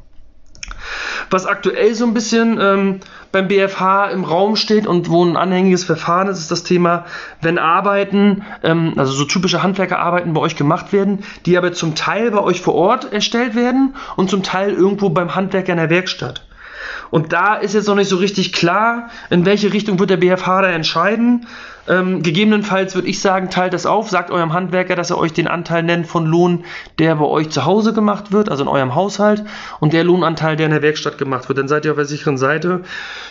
Was 1.31 1.47
aktuell 1.47 1.95
so 1.95 2.05
ein 2.07 2.15
bisschen 2.15 2.59
ähm, 2.61 3.01
beim 3.33 3.49
BFH 3.49 4.11
im 4.11 4.25
Raum 4.25 4.57
steht 4.57 4.87
und 4.87 5.09
wo 5.11 5.25
ein 5.25 5.37
anhängiges 5.37 5.85
Verfahren 5.85 6.29
ist, 6.29 6.39
ist 6.39 6.51
das 6.51 6.65
Thema, 6.65 7.05
wenn 7.41 7.59
Arbeiten, 7.59 8.43
ähm, 8.63 8.95
also 8.97 9.13
so 9.13 9.25
typische 9.25 9.63
Handwerkerarbeiten 9.63 10.33
bei 10.33 10.41
euch 10.41 10.57
gemacht 10.57 10.93
werden, 10.93 11.21
die 11.47 11.57
aber 11.57 11.73
zum 11.73 11.95
Teil 11.95 12.31
bei 12.31 12.41
euch 12.41 12.61
vor 12.61 12.75
Ort 12.75 13.13
erstellt 13.13 13.55
werden 13.55 13.95
und 14.17 14.31
zum 14.31 14.43
Teil 14.43 14.73
irgendwo 14.73 15.11
beim 15.11 15.35
Handwerker 15.35 15.73
in 15.73 15.79
der 15.79 15.91
Werkstatt. 15.91 16.45
Und 17.11 17.33
da 17.33 17.55
ist 17.55 17.75
jetzt 17.75 17.89
noch 17.89 17.97
nicht 17.97 18.09
so 18.09 18.17
richtig 18.17 18.53
klar, 18.53 19.11
in 19.31 19.45
welche 19.45 19.73
Richtung 19.73 19.99
wird 19.99 20.11
der 20.11 20.17
BFH 20.17 20.63
da 20.63 20.69
entscheiden. 20.69 21.47
Ähm, 21.91 22.23
gegebenenfalls 22.23 22.95
würde 22.95 23.09
ich 23.09 23.21
sagen, 23.21 23.51
teilt 23.51 23.75
das 23.75 23.85
auf, 23.85 24.09
sagt 24.09 24.31
eurem 24.31 24.53
Handwerker, 24.53 24.95
dass 24.95 25.11
er 25.11 25.19
euch 25.19 25.33
den 25.33 25.49
Anteil 25.49 25.83
nennt 25.83 26.07
von 26.07 26.25
Lohn, 26.25 26.65
der 27.01 27.17
bei 27.17 27.25
euch 27.25 27.51
zu 27.51 27.65
Hause 27.65 27.93
gemacht 27.93 28.31
wird, 28.31 28.49
also 28.49 28.63
in 28.63 28.69
eurem 28.69 28.95
Haushalt, 28.95 29.43
und 29.81 29.93
der 29.93 30.05
Lohnanteil, 30.05 30.55
der 30.55 30.67
in 30.67 30.73
der 30.73 30.83
Werkstatt 30.83 31.19
gemacht 31.19 31.49
wird. 31.49 31.59
Dann 31.59 31.67
seid 31.67 31.85
ihr 31.85 31.91
auf 31.91 31.97
der 31.97 32.05
sicheren 32.05 32.39
Seite. 32.39 32.83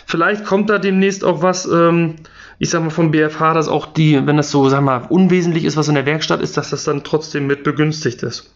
Vielleicht 0.04 0.44
kommt 0.44 0.68
da 0.68 0.78
demnächst 0.78 1.24
auch 1.24 1.40
was, 1.42 1.64
ähm, 1.64 2.16
ich 2.58 2.68
sag 2.68 2.82
mal 2.82 2.90
vom 2.90 3.12
BFH, 3.12 3.54
dass 3.54 3.68
auch 3.68 3.86
die, 3.86 4.26
wenn 4.26 4.36
das 4.36 4.50
so, 4.50 4.68
sag 4.68 4.82
mal, 4.82 5.06
unwesentlich 5.08 5.64
ist, 5.64 5.78
was 5.78 5.88
in 5.88 5.94
der 5.94 6.04
Werkstatt 6.04 6.42
ist, 6.42 6.58
dass 6.58 6.68
das 6.68 6.84
dann 6.84 7.02
trotzdem 7.02 7.46
mit 7.46 7.64
begünstigt 7.64 8.22
ist. 8.22 8.54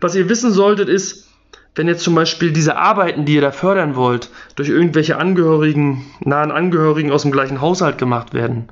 Was 0.00 0.16
ihr 0.16 0.28
wissen 0.28 0.50
solltet, 0.50 0.88
ist, 0.88 1.28
wenn 1.74 1.88
jetzt 1.88 2.04
zum 2.04 2.14
Beispiel 2.14 2.52
diese 2.52 2.76
Arbeiten, 2.76 3.24
die 3.24 3.34
ihr 3.34 3.40
da 3.40 3.50
fördern 3.50 3.96
wollt, 3.96 4.30
durch 4.56 4.68
irgendwelche 4.68 5.16
Angehörigen, 5.16 6.04
nahen 6.20 6.50
Angehörigen 6.50 7.12
aus 7.12 7.22
dem 7.22 7.32
gleichen 7.32 7.60
Haushalt 7.60 7.98
gemacht 7.98 8.34
werden, 8.34 8.68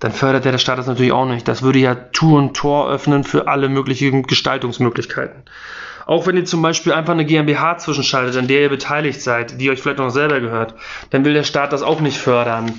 dann 0.00 0.10
fördert 0.10 0.44
der 0.44 0.58
Staat 0.58 0.78
das 0.78 0.88
natürlich 0.88 1.12
auch 1.12 1.26
nicht. 1.26 1.46
Das 1.46 1.62
würde 1.62 1.78
ja 1.78 1.94
Tour 1.94 2.38
und 2.38 2.54
Tor 2.56 2.90
öffnen 2.90 3.22
für 3.22 3.46
alle 3.46 3.68
möglichen 3.68 4.24
Gestaltungsmöglichkeiten. 4.24 5.44
Auch 6.06 6.26
wenn 6.26 6.36
ihr 6.36 6.44
zum 6.44 6.62
Beispiel 6.62 6.92
einfach 6.92 7.12
eine 7.12 7.24
GmbH 7.24 7.78
zwischenschaltet, 7.78 8.36
an 8.36 8.48
der 8.48 8.62
ihr 8.62 8.68
beteiligt 8.68 9.22
seid, 9.22 9.60
die 9.60 9.70
euch 9.70 9.80
vielleicht 9.80 9.98
noch 9.98 10.10
selber 10.10 10.40
gehört, 10.40 10.74
dann 11.10 11.24
will 11.24 11.34
der 11.34 11.44
Staat 11.44 11.72
das 11.72 11.84
auch 11.84 12.00
nicht 12.00 12.18
fördern. 12.18 12.72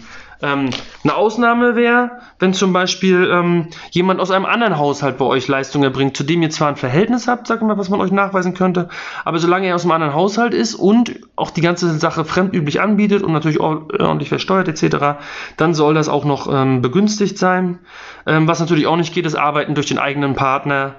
Ähm, 0.43 0.71
eine 1.05 1.15
Ausnahme 1.15 1.77
wäre, 1.77 2.19
wenn 2.37 2.53
zum 2.53 2.73
Beispiel 2.73 3.29
ähm, 3.31 3.69
jemand 3.91 4.19
aus 4.19 4.29
einem 4.29 4.45
anderen 4.45 4.77
Haushalt 4.77 5.17
bei 5.17 5.23
euch 5.23 5.47
Leistungen 5.47 5.85
erbringt, 5.85 6.17
zu 6.17 6.25
dem 6.25 6.41
ihr 6.41 6.49
zwar 6.49 6.67
ein 6.67 6.75
Verhältnis 6.75 7.29
habt, 7.29 7.47
sag 7.47 7.61
mal, 7.61 7.77
was 7.77 7.87
man 7.87 8.01
euch 8.01 8.11
nachweisen 8.11 8.53
könnte, 8.53 8.89
aber 9.23 9.39
solange 9.39 9.67
er 9.67 9.75
aus 9.75 9.83
einem 9.83 9.93
anderen 9.93 10.13
Haushalt 10.13 10.53
ist 10.53 10.75
und 10.75 11.17
auch 11.37 11.49
die 11.49 11.61
ganze 11.61 11.97
Sache 11.97 12.25
fremdüblich 12.25 12.81
anbietet 12.81 13.23
und 13.23 13.31
natürlich 13.31 13.61
ordentlich 13.61 14.27
versteuert 14.27 14.67
etc., 14.67 15.23
dann 15.55 15.73
soll 15.73 15.93
das 15.93 16.09
auch 16.09 16.25
noch 16.25 16.53
ähm, 16.53 16.81
begünstigt 16.81 17.37
sein. 17.37 17.79
Ähm, 18.27 18.45
was 18.45 18.59
natürlich 18.59 18.85
auch 18.85 18.97
nicht 18.97 19.13
geht, 19.13 19.25
ist 19.25 19.35
Arbeiten 19.35 19.75
durch 19.75 19.87
den 19.87 19.97
eigenen 19.97 20.35
Partner 20.35 20.95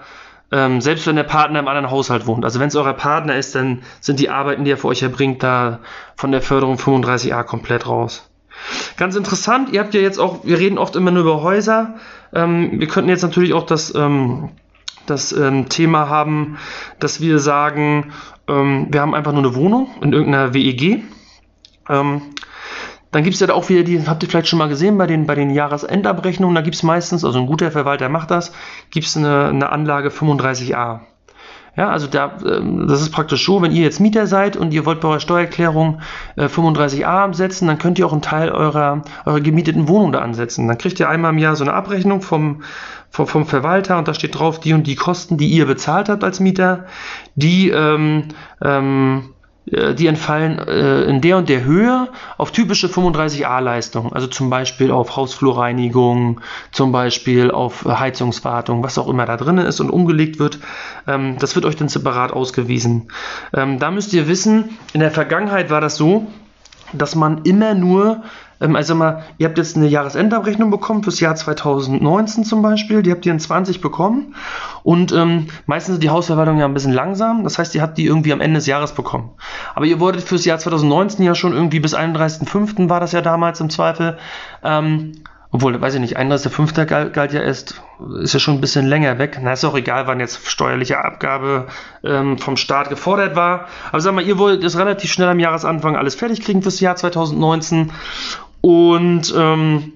ähm, 0.52 0.80
selbst 0.80 1.06
wenn 1.06 1.16
der 1.16 1.24
Partner 1.24 1.58
im 1.58 1.68
anderen 1.68 1.90
Haushalt 1.90 2.26
wohnt. 2.26 2.44
Also 2.44 2.60
wenn 2.60 2.68
es 2.68 2.76
euer 2.76 2.92
Partner 2.92 3.36
ist, 3.36 3.54
dann 3.54 3.82
sind 4.00 4.20
die 4.20 4.30
Arbeiten, 4.30 4.64
die 4.64 4.70
er 4.70 4.76
für 4.76 4.88
euch 4.88 5.02
erbringt, 5.02 5.42
da 5.42 5.80
von 6.16 6.32
der 6.32 6.42
Förderung 6.42 6.76
35a 6.76 7.42
komplett 7.42 7.88
raus. 7.88 8.30
Ganz 8.96 9.16
interessant, 9.16 9.70
ihr 9.70 9.80
habt 9.80 9.94
ja 9.94 10.00
jetzt 10.00 10.18
auch, 10.18 10.44
wir 10.44 10.58
reden 10.58 10.78
oft 10.78 10.96
immer 10.96 11.10
nur 11.10 11.22
über 11.22 11.42
Häuser. 11.42 11.94
Ähm, 12.32 12.80
wir 12.80 12.88
könnten 12.88 13.10
jetzt 13.10 13.22
natürlich 13.22 13.52
auch 13.52 13.66
das, 13.66 13.94
ähm, 13.94 14.50
das 15.06 15.32
ähm, 15.32 15.68
Thema 15.68 16.08
haben, 16.08 16.58
dass 16.98 17.20
wir 17.20 17.38
sagen, 17.38 18.12
ähm, 18.48 18.88
wir 18.90 19.00
haben 19.00 19.14
einfach 19.14 19.32
nur 19.32 19.42
eine 19.42 19.54
Wohnung 19.54 19.88
in 20.00 20.12
irgendeiner 20.12 20.54
WEG. 20.54 21.02
Ähm, 21.88 22.22
dann 23.10 23.22
gibt 23.22 23.34
es 23.34 23.40
ja 23.40 23.52
auch 23.54 23.68
wieder 23.68 23.84
die, 23.84 24.04
habt 24.06 24.22
ihr 24.24 24.28
vielleicht 24.28 24.48
schon 24.48 24.58
mal 24.58 24.68
gesehen, 24.68 24.98
bei 24.98 25.06
den, 25.06 25.26
bei 25.26 25.36
den 25.36 25.50
Jahresendabrechnungen, 25.50 26.54
da 26.54 26.62
gibt 26.62 26.74
es 26.74 26.82
meistens, 26.82 27.24
also 27.24 27.38
ein 27.38 27.46
guter 27.46 27.70
Verwalter 27.70 28.08
macht 28.08 28.32
das, 28.32 28.52
gibt 28.90 29.06
es 29.06 29.16
eine, 29.16 29.46
eine 29.46 29.70
Anlage 29.70 30.08
35a. 30.08 31.00
Ja, 31.76 31.88
also 31.90 32.06
da, 32.06 32.36
ähm, 32.46 32.86
das 32.86 33.00
ist 33.00 33.10
praktisch 33.10 33.44
so, 33.44 33.60
wenn 33.60 33.72
ihr 33.72 33.82
jetzt 33.82 34.00
Mieter 34.00 34.26
seid 34.26 34.56
und 34.56 34.72
ihr 34.72 34.86
wollt 34.86 35.00
bei 35.00 35.08
eurer 35.08 35.20
Steuererklärung 35.20 36.00
35a 36.36 37.00
äh, 37.00 37.04
ansetzen, 37.04 37.66
dann 37.66 37.78
könnt 37.78 37.98
ihr 37.98 38.06
auch 38.06 38.12
einen 38.12 38.22
Teil 38.22 38.50
eurer, 38.50 39.02
eurer 39.24 39.40
gemieteten 39.40 39.88
Wohnung 39.88 40.12
da 40.12 40.20
ansetzen. 40.20 40.68
Dann 40.68 40.78
kriegt 40.78 41.00
ihr 41.00 41.08
einmal 41.08 41.32
im 41.32 41.38
Jahr 41.38 41.56
so 41.56 41.64
eine 41.64 41.72
Abrechnung 41.72 42.22
vom, 42.22 42.62
vom, 43.10 43.26
vom 43.26 43.46
Verwalter 43.46 43.98
und 43.98 44.06
da 44.06 44.14
steht 44.14 44.38
drauf, 44.38 44.60
die 44.60 44.72
und 44.72 44.86
die 44.86 44.94
Kosten, 44.94 45.36
die 45.36 45.48
ihr 45.48 45.66
bezahlt 45.66 46.08
habt 46.08 46.22
als 46.22 46.38
Mieter, 46.38 46.86
die 47.34 47.70
ähm, 47.70 48.28
ähm, 48.62 49.30
äh, 49.30 49.33
die 49.66 50.06
entfallen 50.06 50.58
äh, 50.58 51.04
in 51.04 51.20
der 51.20 51.38
und 51.38 51.48
der 51.48 51.64
Höhe 51.64 52.08
auf 52.36 52.52
typische 52.52 52.88
35a-Leistungen, 52.88 54.12
also 54.12 54.26
zum 54.26 54.50
Beispiel 54.50 54.90
auf 54.90 55.16
Hausflurreinigung, 55.16 56.40
zum 56.70 56.92
Beispiel 56.92 57.50
auf 57.50 57.84
Heizungswartung, 57.84 58.82
was 58.82 58.98
auch 58.98 59.08
immer 59.08 59.24
da 59.24 59.36
drin 59.36 59.58
ist 59.58 59.80
und 59.80 59.90
umgelegt 59.90 60.38
wird. 60.38 60.58
Ähm, 61.06 61.36
das 61.38 61.54
wird 61.54 61.64
euch 61.64 61.76
dann 61.76 61.88
separat 61.88 62.32
ausgewiesen. 62.32 63.08
Ähm, 63.54 63.78
da 63.78 63.90
müsst 63.90 64.12
ihr 64.12 64.28
wissen, 64.28 64.78
in 64.92 65.00
der 65.00 65.10
Vergangenheit 65.10 65.70
war 65.70 65.80
das 65.80 65.96
so, 65.96 66.26
dass 66.92 67.14
man 67.14 67.42
immer 67.44 67.74
nur 67.74 68.22
also 68.58 68.94
mal, 68.94 69.22
ihr 69.38 69.48
habt 69.48 69.58
jetzt 69.58 69.76
eine 69.76 69.86
Jahresendabrechnung 69.86 70.70
bekommen 70.70 71.02
fürs 71.02 71.20
Jahr 71.20 71.34
2019 71.34 72.44
zum 72.44 72.62
Beispiel, 72.62 73.02
die 73.02 73.10
habt 73.10 73.26
ihr 73.26 73.32
in 73.32 73.40
20 73.40 73.80
bekommen 73.80 74.34
und 74.82 75.12
ähm, 75.12 75.48
meistens 75.66 75.94
ist 75.94 76.02
die 76.02 76.10
Hausverwaltung 76.10 76.58
ja 76.58 76.64
ein 76.64 76.74
bisschen 76.74 76.92
langsam, 76.92 77.44
das 77.44 77.58
heißt, 77.58 77.74
ihr 77.74 77.82
habt 77.82 77.98
die 77.98 78.06
irgendwie 78.06 78.32
am 78.32 78.40
Ende 78.40 78.58
des 78.58 78.66
Jahres 78.66 78.92
bekommen. 78.92 79.30
Aber 79.74 79.86
ihr 79.86 80.00
wolltet 80.00 80.22
fürs 80.22 80.44
Jahr 80.44 80.58
2019 80.58 81.24
ja 81.24 81.34
schon 81.34 81.52
irgendwie 81.52 81.80
bis 81.80 81.94
31.05. 81.94 82.88
war 82.88 83.00
das 83.00 83.12
ja 83.12 83.20
damals 83.20 83.60
im 83.60 83.70
Zweifel, 83.70 84.18
ähm, 84.62 85.12
obwohl, 85.54 85.80
weiß 85.80 85.94
ich 85.94 86.00
nicht, 86.00 86.18
31.05. 86.18 86.84
Galt, 86.84 87.12
galt 87.12 87.32
ja 87.32 87.40
erst, 87.40 87.80
ist 88.20 88.34
ja 88.34 88.40
schon 88.40 88.54
ein 88.54 88.60
bisschen 88.60 88.86
länger 88.86 89.20
weg. 89.20 89.38
Na, 89.40 89.52
ist 89.52 89.64
auch 89.64 89.76
egal, 89.76 90.08
wann 90.08 90.18
jetzt 90.18 90.50
steuerliche 90.50 90.98
Abgabe 90.98 91.68
ähm, 92.02 92.38
vom 92.38 92.56
Staat 92.56 92.88
gefordert 92.88 93.36
war. 93.36 93.68
Aber 93.90 94.00
sag 94.00 94.14
mal, 94.14 94.24
ihr 94.24 94.36
wollt 94.36 94.64
es 94.64 94.76
relativ 94.76 95.12
schnell 95.12 95.28
am 95.28 95.38
Jahresanfang 95.38 95.94
alles 95.96 96.16
fertig 96.16 96.40
kriegen 96.40 96.60
fürs 96.60 96.80
Jahr 96.80 96.96
2019 96.96 97.92
und 98.64 99.34
ähm, 99.36 99.92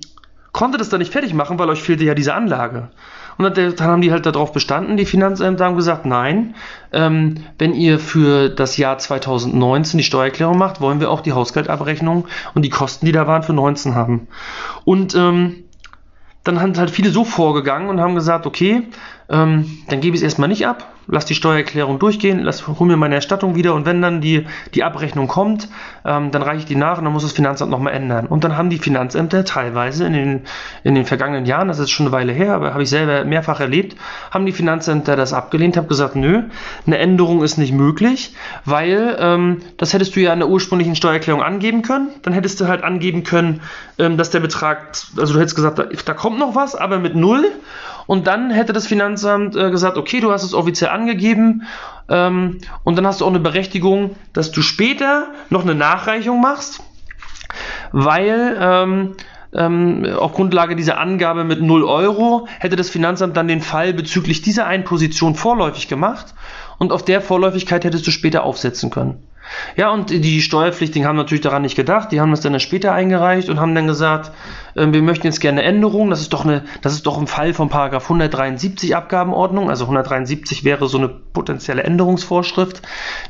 konnte 0.52 0.76
das 0.76 0.90
dann 0.90 0.98
nicht 0.98 1.10
fertig 1.10 1.32
machen, 1.32 1.58
weil 1.58 1.70
euch 1.70 1.82
fehlte 1.82 2.04
ja 2.04 2.14
diese 2.14 2.34
Anlage. 2.34 2.90
Und 3.38 3.56
dann, 3.56 3.80
haben 3.80 4.02
die 4.02 4.12
halt 4.12 4.26
darauf 4.26 4.52
bestanden, 4.52 4.98
die 4.98 5.06
Finanzämter 5.06 5.64
haben 5.64 5.76
gesagt, 5.76 6.04
nein, 6.04 6.54
ähm, 6.92 7.36
wenn 7.58 7.72
ihr 7.72 7.98
für 7.98 8.50
das 8.50 8.76
Jahr 8.76 8.98
2019 8.98 9.96
die 9.96 10.04
Steuererklärung 10.04 10.58
macht, 10.58 10.82
wollen 10.82 11.00
wir 11.00 11.10
auch 11.10 11.22
die 11.22 11.32
Hausgeldabrechnung 11.32 12.26
und 12.54 12.62
die 12.62 12.68
Kosten, 12.68 13.06
die 13.06 13.12
da 13.12 13.26
waren, 13.26 13.42
für 13.42 13.54
19 13.54 13.94
haben. 13.94 14.28
Und 14.84 15.14
ähm, 15.14 15.64
dann 16.44 16.60
haben 16.60 16.76
halt 16.76 16.90
viele 16.90 17.08
so 17.08 17.24
vorgegangen 17.24 17.88
und 17.88 18.00
haben 18.00 18.16
gesagt, 18.16 18.44
okay, 18.46 18.82
ähm, 19.30 19.78
dann 19.88 20.02
gebe 20.02 20.14
ich 20.14 20.20
es 20.20 20.24
erstmal 20.24 20.50
nicht 20.50 20.66
ab, 20.66 20.92
lass 21.08 21.24
die 21.24 21.34
Steuererklärung 21.34 21.98
durchgehen, 21.98 22.40
lass, 22.40 22.66
hol 22.66 22.86
mir 22.86 22.96
meine 22.96 23.14
Erstattung 23.14 23.54
wieder 23.54 23.74
und 23.74 23.86
wenn 23.86 24.02
dann 24.02 24.20
die, 24.20 24.46
die 24.74 24.84
Abrechnung 24.84 25.26
kommt, 25.26 25.68
ähm, 26.04 26.30
dann 26.30 26.42
reiche 26.42 26.60
ich 26.60 26.64
die 26.66 26.76
nach 26.76 26.98
und 26.98 27.04
dann 27.04 27.12
muss 27.12 27.22
das 27.22 27.32
Finanzamt 27.32 27.70
nochmal 27.70 27.94
ändern. 27.94 28.26
Und 28.26 28.44
dann 28.44 28.56
haben 28.56 28.70
die 28.70 28.78
Finanzämter 28.78 29.44
teilweise 29.44 30.06
in 30.06 30.12
den, 30.12 30.40
in 30.84 30.94
den 30.94 31.06
vergangenen 31.06 31.46
Jahren, 31.46 31.68
das 31.68 31.78
ist 31.78 31.90
schon 31.90 32.06
eine 32.06 32.12
Weile 32.12 32.32
her, 32.32 32.54
aber 32.54 32.72
habe 32.72 32.82
ich 32.82 32.90
selber 32.90 33.24
mehrfach 33.24 33.60
erlebt, 33.60 33.96
haben 34.30 34.44
die 34.44 34.52
Finanzämter 34.52 35.16
das 35.16 35.32
abgelehnt, 35.32 35.76
haben 35.76 35.88
gesagt, 35.88 36.14
nö, 36.14 36.44
eine 36.86 36.98
Änderung 36.98 37.42
ist 37.42 37.56
nicht 37.56 37.72
möglich, 37.72 38.34
weil 38.64 39.16
ähm, 39.18 39.62
das 39.78 39.94
hättest 39.94 40.14
du 40.14 40.20
ja 40.20 40.32
in 40.32 40.40
der 40.40 40.48
ursprünglichen 40.48 40.94
Steuererklärung 40.94 41.42
angeben 41.42 41.82
können, 41.82 42.08
dann 42.22 42.34
hättest 42.34 42.60
du 42.60 42.68
halt 42.68 42.84
angeben 42.84 43.24
können, 43.24 43.62
ähm, 43.98 44.18
dass 44.18 44.30
der 44.30 44.40
Betrag, 44.40 44.92
also 45.16 45.32
du 45.32 45.40
hättest 45.40 45.56
gesagt, 45.56 45.78
da, 45.78 45.84
da 45.84 46.14
kommt 46.14 46.38
noch 46.38 46.54
was, 46.54 46.74
aber 46.74 46.98
mit 46.98 47.16
null 47.16 47.46
und 48.08 48.26
dann 48.26 48.50
hätte 48.50 48.72
das 48.72 48.86
Finanzamt 48.86 49.54
äh, 49.54 49.70
gesagt, 49.70 49.98
okay, 49.98 50.20
du 50.20 50.32
hast 50.32 50.42
es 50.42 50.54
offiziell 50.54 50.88
angegeben 50.88 50.97
ähm, 52.08 52.58
und 52.84 52.96
dann 52.96 53.06
hast 53.06 53.20
du 53.20 53.24
auch 53.24 53.30
eine 53.30 53.40
Berechtigung, 53.40 54.16
dass 54.32 54.50
du 54.50 54.62
später 54.62 55.28
noch 55.50 55.62
eine 55.62 55.74
Nachreichung 55.74 56.40
machst, 56.40 56.80
weil 57.92 58.56
ähm, 58.60 59.14
ähm, 59.54 60.06
auf 60.18 60.32
Grundlage 60.32 60.76
dieser 60.76 60.98
Angabe 60.98 61.44
mit 61.44 61.62
0 61.62 61.84
Euro 61.84 62.48
hätte 62.58 62.76
das 62.76 62.90
Finanzamt 62.90 63.36
dann 63.36 63.48
den 63.48 63.60
Fall 63.60 63.94
bezüglich 63.94 64.42
dieser 64.42 64.66
einen 64.66 64.84
Position 64.84 65.34
vorläufig 65.34 65.88
gemacht 65.88 66.34
und 66.78 66.92
auf 66.92 67.04
der 67.04 67.20
Vorläufigkeit 67.20 67.84
hättest 67.84 68.06
du 68.06 68.10
später 68.10 68.44
aufsetzen 68.44 68.90
können. 68.90 69.22
Ja, 69.76 69.90
und 69.90 70.10
die 70.10 70.40
Steuerpflichtigen 70.42 71.06
haben 71.06 71.16
natürlich 71.16 71.42
daran 71.42 71.62
nicht 71.62 71.76
gedacht. 71.76 72.12
Die 72.12 72.20
haben 72.20 72.30
das 72.30 72.40
dann 72.40 72.58
später 72.60 72.92
eingereicht 72.92 73.48
und 73.48 73.60
haben 73.60 73.74
dann 73.74 73.86
gesagt, 73.86 74.32
äh, 74.74 74.86
wir 74.90 75.02
möchten 75.02 75.26
jetzt 75.26 75.40
gerne 75.40 75.60
eine 75.60 75.68
Änderung. 75.68 76.10
Das 76.10 76.20
ist 76.20 76.32
doch 76.32 76.44
eine, 76.44 76.64
das 76.82 76.92
ist 76.92 77.06
doch 77.06 77.18
im 77.18 77.26
Fall 77.26 77.54
von 77.54 77.68
Paragraph 77.68 78.04
173 78.04 78.96
Abgabenordnung. 78.96 79.70
Also 79.70 79.84
173 79.84 80.64
wäre 80.64 80.88
so 80.88 80.98
eine 80.98 81.08
potenzielle 81.08 81.82
Änderungsvorschrift, 81.82 82.82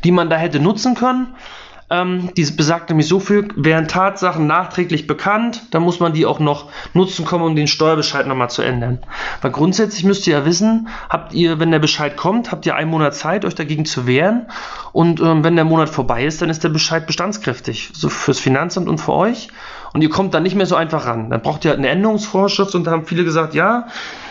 die 0.04 0.12
man 0.12 0.30
da 0.30 0.36
hätte 0.36 0.60
nutzen 0.60 0.94
können. 0.94 1.34
Ähm, 1.90 2.30
die 2.36 2.44
besagt 2.44 2.90
nämlich 2.90 3.08
so 3.08 3.18
viel, 3.18 3.48
wären 3.56 3.88
Tatsachen 3.88 4.46
nachträglich 4.46 5.06
bekannt, 5.06 5.62
dann 5.70 5.82
muss 5.82 6.00
man 6.00 6.12
die 6.12 6.26
auch 6.26 6.38
noch 6.38 6.70
nutzen 6.92 7.24
kommen, 7.24 7.44
um 7.44 7.56
den 7.56 7.66
Steuerbescheid 7.66 8.26
nochmal 8.26 8.50
zu 8.50 8.62
ändern. 8.62 8.98
Weil 9.40 9.52
grundsätzlich 9.52 10.04
müsst 10.04 10.26
ihr 10.26 10.38
ja 10.38 10.44
wissen, 10.44 10.88
habt 11.08 11.32
ihr, 11.32 11.58
wenn 11.60 11.70
der 11.70 11.78
Bescheid 11.78 12.16
kommt, 12.16 12.52
habt 12.52 12.66
ihr 12.66 12.74
einen 12.74 12.90
Monat 12.90 13.14
Zeit, 13.14 13.44
euch 13.44 13.54
dagegen 13.54 13.86
zu 13.86 14.06
wehren. 14.06 14.48
Und 14.92 15.20
ähm, 15.20 15.44
wenn 15.44 15.56
der 15.56 15.64
Monat 15.64 15.88
vorbei 15.88 16.24
ist, 16.24 16.42
dann 16.42 16.50
ist 16.50 16.62
der 16.62 16.68
Bescheid 16.68 17.06
bestandskräftig. 17.06 17.90
So 17.94 18.08
fürs 18.08 18.38
Finanzamt 18.38 18.88
und 18.88 18.98
für 18.98 19.12
euch 19.12 19.48
und 19.92 20.02
ihr 20.02 20.10
kommt 20.10 20.34
dann 20.34 20.42
nicht 20.42 20.54
mehr 20.54 20.66
so 20.66 20.76
einfach 20.76 21.06
ran. 21.06 21.30
Dann 21.30 21.40
braucht 21.42 21.64
ihr 21.64 21.72
eine 21.72 21.88
Änderungsvorschrift 21.88 22.74
und 22.74 22.84
da 22.84 22.90
haben 22.90 23.06
viele 23.06 23.24
gesagt, 23.24 23.54
ja, 23.54 23.86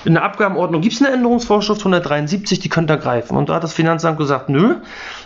in 0.06 0.14
der 0.14 0.24
Abgabenordnung 0.24 0.82
gibt 0.82 0.96
es 0.96 1.02
eine 1.02 1.14
Änderungsvorschrift 1.14 1.82
173, 1.82 2.60
die 2.60 2.70
könnt 2.70 2.90
ihr 2.90 2.98
greifen. 2.98 3.36
Und 3.36 3.50
da 3.50 3.56
hat 3.56 3.64
das 3.64 3.74
Finanzamt 3.74 4.18
gesagt, 4.18 4.50
nö, 4.50 4.76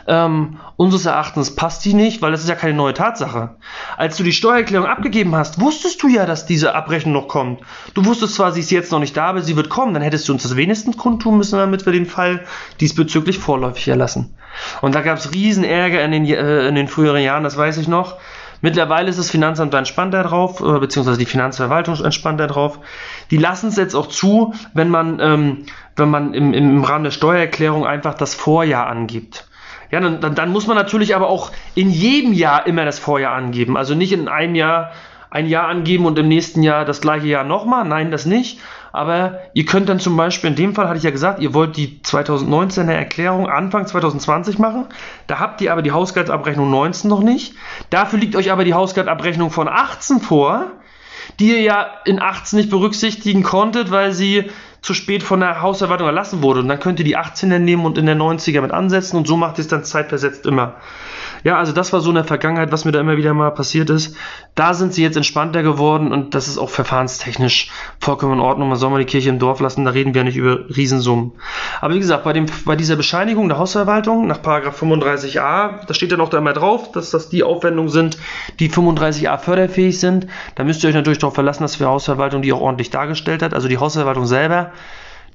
ähm, 0.07 0.57
unseres 0.75 1.05
Erachtens 1.05 1.55
passt 1.55 1.85
die 1.85 1.93
nicht, 1.93 2.21
weil 2.21 2.31
das 2.31 2.41
ist 2.41 2.49
ja 2.49 2.55
keine 2.55 2.73
neue 2.73 2.93
Tatsache. 2.93 3.57
Als 3.97 4.17
du 4.17 4.23
die 4.23 4.31
Steuererklärung 4.31 4.87
abgegeben 4.87 5.35
hast, 5.35 5.61
wusstest 5.61 6.01
du 6.01 6.07
ja, 6.07 6.25
dass 6.25 6.45
diese 6.45 6.73
Abrechnung 6.73 7.13
noch 7.13 7.27
kommt. 7.27 7.61
Du 7.93 8.05
wusstest 8.05 8.35
zwar, 8.35 8.51
sie 8.51 8.61
ist 8.61 8.71
jetzt 8.71 8.91
noch 8.91 8.99
nicht 8.99 9.15
da, 9.15 9.25
aber 9.25 9.41
sie 9.41 9.55
wird 9.55 9.69
kommen. 9.69 9.93
Dann 9.93 10.03
hättest 10.03 10.27
du 10.27 10.33
uns 10.33 10.43
das 10.43 10.55
wenigstens 10.55 10.97
kundtun 10.97 11.37
müssen, 11.37 11.57
damit 11.57 11.85
wir 11.85 11.93
den 11.93 12.05
Fall 12.05 12.45
diesbezüglich 12.79 13.37
vorläufig 13.37 13.87
erlassen. 13.87 14.35
Und 14.81 14.95
da 14.95 15.01
gab 15.01 15.17
es 15.17 15.33
riesen 15.33 15.63
in 15.63 16.11
den, 16.11 16.25
äh, 16.25 16.67
in 16.67 16.75
den 16.75 16.87
früheren 16.87 17.21
Jahren, 17.21 17.43
das 17.43 17.57
weiß 17.57 17.77
ich 17.77 17.87
noch. 17.87 18.17
Mittlerweile 18.61 19.09
ist 19.09 19.19
das 19.19 19.29
Finanzamt 19.29 19.73
entspannter 19.73 20.23
drauf, 20.23 20.61
äh, 20.61 20.79
beziehungsweise 20.79 21.17
die 21.17 21.25
Finanzverwaltung 21.25 21.95
entspannter 22.03 22.47
drauf. 22.47 22.79
Die 23.31 23.37
lassen 23.37 23.67
es 23.67 23.75
jetzt 23.75 23.95
auch 23.95 24.07
zu, 24.07 24.53
wenn 24.73 24.89
man, 24.89 25.19
ähm, 25.19 25.65
wenn 25.95 26.09
man 26.09 26.33
im, 26.33 26.53
im 26.53 26.83
Rahmen 26.83 27.03
der 27.03 27.11
Steuererklärung 27.11 27.85
einfach 27.85 28.13
das 28.13 28.35
Vorjahr 28.35 28.87
angibt. 28.87 29.47
Ja, 29.89 29.99
dann, 29.99 30.21
dann, 30.21 30.35
dann 30.35 30.51
muss 30.51 30.67
man 30.67 30.77
natürlich 30.77 31.15
aber 31.15 31.27
auch 31.27 31.51
in 31.75 31.89
jedem 31.89 32.33
Jahr 32.33 32.65
immer 32.65 32.85
das 32.85 32.99
Vorjahr 32.99 33.33
angeben. 33.33 33.75
Also 33.75 33.93
nicht 33.93 34.13
in 34.13 34.29
einem 34.29 34.55
Jahr 34.55 34.91
ein 35.29 35.47
Jahr 35.47 35.67
angeben 35.67 36.05
und 36.05 36.19
im 36.19 36.27
nächsten 36.27 36.61
Jahr 36.61 36.85
das 36.85 37.01
gleiche 37.01 37.27
Jahr 37.27 37.43
nochmal. 37.43 37.85
Nein, 37.85 38.11
das 38.11 38.25
nicht. 38.25 38.59
Aber 38.91 39.39
ihr 39.53 39.65
könnt 39.65 39.89
dann 39.89 39.99
zum 39.99 40.17
Beispiel, 40.17 40.49
in 40.49 40.55
dem 40.55 40.75
Fall 40.75 40.87
hatte 40.87 40.97
ich 40.97 41.03
ja 41.03 41.11
gesagt, 41.11 41.41
ihr 41.41 41.53
wollt 41.53 41.77
die 41.77 42.01
2019er 42.03 42.91
Erklärung 42.91 43.47
Anfang 43.47 43.87
2020 43.87 44.59
machen. 44.59 44.87
Da 45.27 45.39
habt 45.39 45.61
ihr 45.61 45.71
aber 45.71 45.81
die 45.81 45.91
Haushaltsabrechnung 45.91 46.69
19 46.69 47.09
noch 47.09 47.21
nicht. 47.21 47.55
Dafür 47.89 48.19
liegt 48.19 48.35
euch 48.35 48.51
aber 48.51 48.65
die 48.65 48.73
Haushaltsabrechnung 48.73 49.49
von 49.49 49.67
18 49.67 50.19
vor, 50.19 50.67
die 51.39 51.51
ihr 51.51 51.61
ja 51.61 51.87
in 52.05 52.21
18 52.21 52.57
nicht 52.57 52.69
berücksichtigen 52.69 53.43
konntet, 53.43 53.91
weil 53.91 54.11
sie 54.11 54.49
zu 54.81 54.93
spät 54.93 55.21
von 55.21 55.39
der 55.39 55.61
Hausverwaltung 55.61 56.07
erlassen 56.07 56.41
wurde. 56.41 56.61
Und 56.61 56.67
dann 56.67 56.79
könnt 56.79 56.99
ihr 56.99 57.05
die 57.05 57.17
18er 57.17 57.59
nehmen 57.59 57.85
und 57.85 57.97
in 57.97 58.07
der 58.07 58.17
90er 58.17 58.61
mit 58.61 58.71
ansetzen 58.71 59.15
und 59.15 59.27
so 59.27 59.37
macht 59.37 59.57
ihr 59.57 59.61
es 59.61 59.67
dann 59.67 59.83
zeitversetzt 59.83 60.45
immer. 60.45 60.75
Ja, 61.43 61.57
also 61.57 61.71
das 61.71 61.91
war 61.93 62.01
so 62.01 62.09
in 62.09 62.15
der 62.15 62.23
Vergangenheit, 62.23 62.71
was 62.71 62.85
mir 62.85 62.91
da 62.91 62.99
immer 62.99 63.17
wieder 63.17 63.33
mal 63.33 63.51
passiert 63.51 63.89
ist. 63.89 64.15
Da 64.55 64.73
sind 64.73 64.93
sie 64.93 65.01
jetzt 65.01 65.17
entspannter 65.17 65.63
geworden 65.63 66.11
und 66.11 66.35
das 66.35 66.47
ist 66.47 66.57
auch 66.57 66.69
verfahrenstechnisch 66.69 67.71
vollkommen 67.99 68.33
in 68.33 68.39
Ordnung. 68.39 68.69
Man 68.69 68.77
soll 68.77 68.89
mal 68.89 68.99
die 68.99 69.05
Kirche 69.05 69.29
im 69.29 69.39
Dorf 69.39 69.59
lassen, 69.59 69.85
da 69.85 69.91
reden 69.91 70.13
wir 70.13 70.21
ja 70.21 70.25
nicht 70.25 70.37
über 70.37 70.69
Riesensummen. 70.75 71.31
Aber 71.79 71.93
wie 71.93 71.99
gesagt, 71.99 72.23
bei, 72.23 72.33
dem, 72.33 72.45
bei 72.65 72.75
dieser 72.75 72.95
Bescheinigung 72.95 73.49
der 73.49 73.57
Hausverwaltung 73.57 74.27
nach 74.27 74.39
35a, 74.39 75.85
da 75.85 75.93
steht 75.93 76.11
ja 76.11 76.17
noch 76.17 76.29
da 76.29 76.37
immer 76.37 76.53
drauf, 76.53 76.91
dass 76.91 77.09
das 77.09 77.29
die 77.29 77.43
Aufwendungen 77.43 77.89
sind, 77.89 78.17
die 78.59 78.69
35a 78.69 79.37
förderfähig 79.39 79.99
sind. 79.99 80.27
Da 80.55 80.63
müsst 80.63 80.83
ihr 80.83 80.89
euch 80.89 80.95
natürlich 80.95 81.19
darauf 81.19 81.33
verlassen, 81.35 81.63
dass 81.63 81.77
die 81.77 81.85
Hausverwaltung 81.85 82.41
die 82.41 82.53
auch 82.53 82.61
ordentlich 82.61 82.89
dargestellt 82.89 83.41
hat. 83.41 83.53
Also 83.53 83.67
die 83.67 83.77
Hausverwaltung 83.77 84.25
selber 84.25 84.71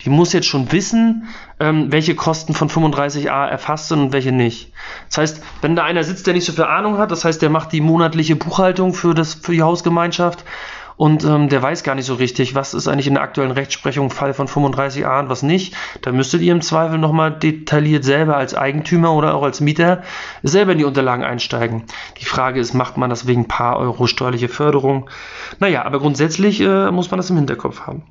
die 0.04 0.10
muss 0.10 0.32
jetzt 0.32 0.46
schon 0.46 0.70
wissen, 0.72 1.28
ähm, 1.58 1.90
welche 1.90 2.14
Kosten 2.14 2.54
von 2.54 2.68
35a 2.68 3.46
erfasst 3.46 3.88
sind 3.88 4.00
und 4.00 4.12
welche 4.12 4.32
nicht. 4.32 4.72
Das 5.08 5.18
heißt, 5.18 5.42
wenn 5.62 5.76
da 5.76 5.84
einer 5.84 6.04
sitzt, 6.04 6.26
der 6.26 6.34
nicht 6.34 6.44
so 6.44 6.52
viel 6.52 6.64
Ahnung 6.64 6.98
hat, 6.98 7.10
das 7.10 7.24
heißt, 7.24 7.40
der 7.42 7.50
macht 7.50 7.72
die 7.72 7.80
monatliche 7.80 8.36
Buchhaltung 8.36 8.94
für, 8.94 9.14
das, 9.14 9.34
für 9.34 9.52
die 9.52 9.62
Hausgemeinschaft 9.62 10.44
und 10.96 11.24
ähm, 11.24 11.48
der 11.48 11.62
weiß 11.62 11.82
gar 11.82 11.94
nicht 11.94 12.06
so 12.06 12.14
richtig, 12.14 12.54
was 12.54 12.72
ist 12.72 12.88
eigentlich 12.88 13.06
in 13.06 13.14
der 13.14 13.22
aktuellen 13.22 13.50
Rechtsprechung 13.50 14.10
Fall 14.10 14.32
von 14.32 14.48
35a 14.48 15.20
und 15.20 15.28
was 15.28 15.42
nicht, 15.42 15.74
da 16.02 16.10
müsstet 16.10 16.40
ihr 16.40 16.52
im 16.52 16.62
Zweifel 16.62 16.98
nochmal 16.98 17.32
detailliert 17.32 18.04
selber 18.04 18.36
als 18.36 18.54
Eigentümer 18.54 19.12
oder 19.12 19.34
auch 19.34 19.42
als 19.42 19.60
Mieter 19.60 20.02
selber 20.42 20.72
in 20.72 20.78
die 20.78 20.84
Unterlagen 20.84 21.24
einsteigen. 21.24 21.84
Die 22.18 22.24
Frage 22.24 22.60
ist, 22.60 22.72
macht 22.72 22.96
man 22.96 23.10
das 23.10 23.26
wegen 23.26 23.46
paar 23.46 23.76
Euro 23.78 24.06
steuerliche 24.06 24.48
Förderung? 24.48 25.10
Naja, 25.58 25.84
aber 25.84 26.00
grundsätzlich 26.00 26.60
äh, 26.60 26.90
muss 26.90 27.10
man 27.10 27.18
das 27.18 27.28
im 27.28 27.36
Hinterkopf 27.36 27.80
haben. 27.80 28.04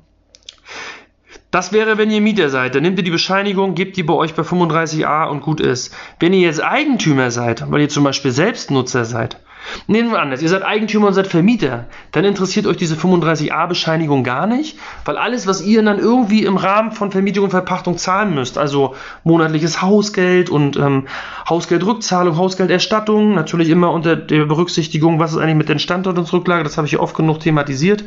Das 1.50 1.72
wäre, 1.72 1.96
wenn 1.96 2.10
ihr 2.10 2.20
Mieter 2.20 2.50
seid. 2.50 2.74
Dann 2.74 2.82
nehmt 2.82 2.98
ihr 2.98 3.04
die 3.04 3.10
Bescheinigung, 3.10 3.74
gebt 3.74 3.96
die 3.96 4.02
bei 4.02 4.14
euch 4.14 4.34
bei 4.34 4.42
35a 4.42 5.28
und 5.28 5.40
gut 5.40 5.60
ist. 5.60 5.94
Wenn 6.18 6.32
ihr 6.32 6.40
jetzt 6.40 6.62
Eigentümer 6.62 7.30
seid, 7.30 7.70
weil 7.70 7.82
ihr 7.82 7.88
zum 7.88 8.04
Beispiel 8.04 8.32
Selbstnutzer 8.32 9.04
seid, 9.04 9.38
Nehmen 9.86 10.10
wir 10.10 10.20
anders, 10.20 10.42
ihr 10.42 10.48
seid 10.48 10.64
Eigentümer 10.64 11.08
und 11.08 11.14
seid 11.14 11.26
Vermieter, 11.26 11.86
dann 12.12 12.24
interessiert 12.24 12.66
euch 12.66 12.76
diese 12.76 12.94
35a-Bescheinigung 12.94 14.24
gar 14.24 14.46
nicht, 14.46 14.78
weil 15.04 15.16
alles, 15.16 15.46
was 15.46 15.60
ihr 15.60 15.82
dann 15.82 15.98
irgendwie 15.98 16.44
im 16.44 16.56
Rahmen 16.56 16.92
von 16.92 17.10
Vermietung 17.10 17.44
und 17.44 17.50
Verpachtung 17.50 17.98
zahlen 17.98 18.34
müsst, 18.34 18.58
also 18.58 18.94
monatliches 19.24 19.82
Hausgeld 19.82 20.50
und 20.50 20.76
ähm, 20.76 21.08
Hausgeldrückzahlung, 21.48 22.36
Hausgelderstattung, 22.36 23.34
natürlich 23.34 23.68
immer 23.68 23.92
unter 23.92 24.16
der 24.16 24.46
Berücksichtigung, 24.46 25.18
was 25.18 25.32
ist 25.32 25.38
eigentlich 25.38 25.56
mit 25.56 25.68
den 25.68 25.78
Standortungsrücklage, 25.78 26.64
das 26.64 26.76
habe 26.76 26.86
ich 26.86 26.98
oft 26.98 27.16
genug 27.16 27.40
thematisiert, 27.40 28.04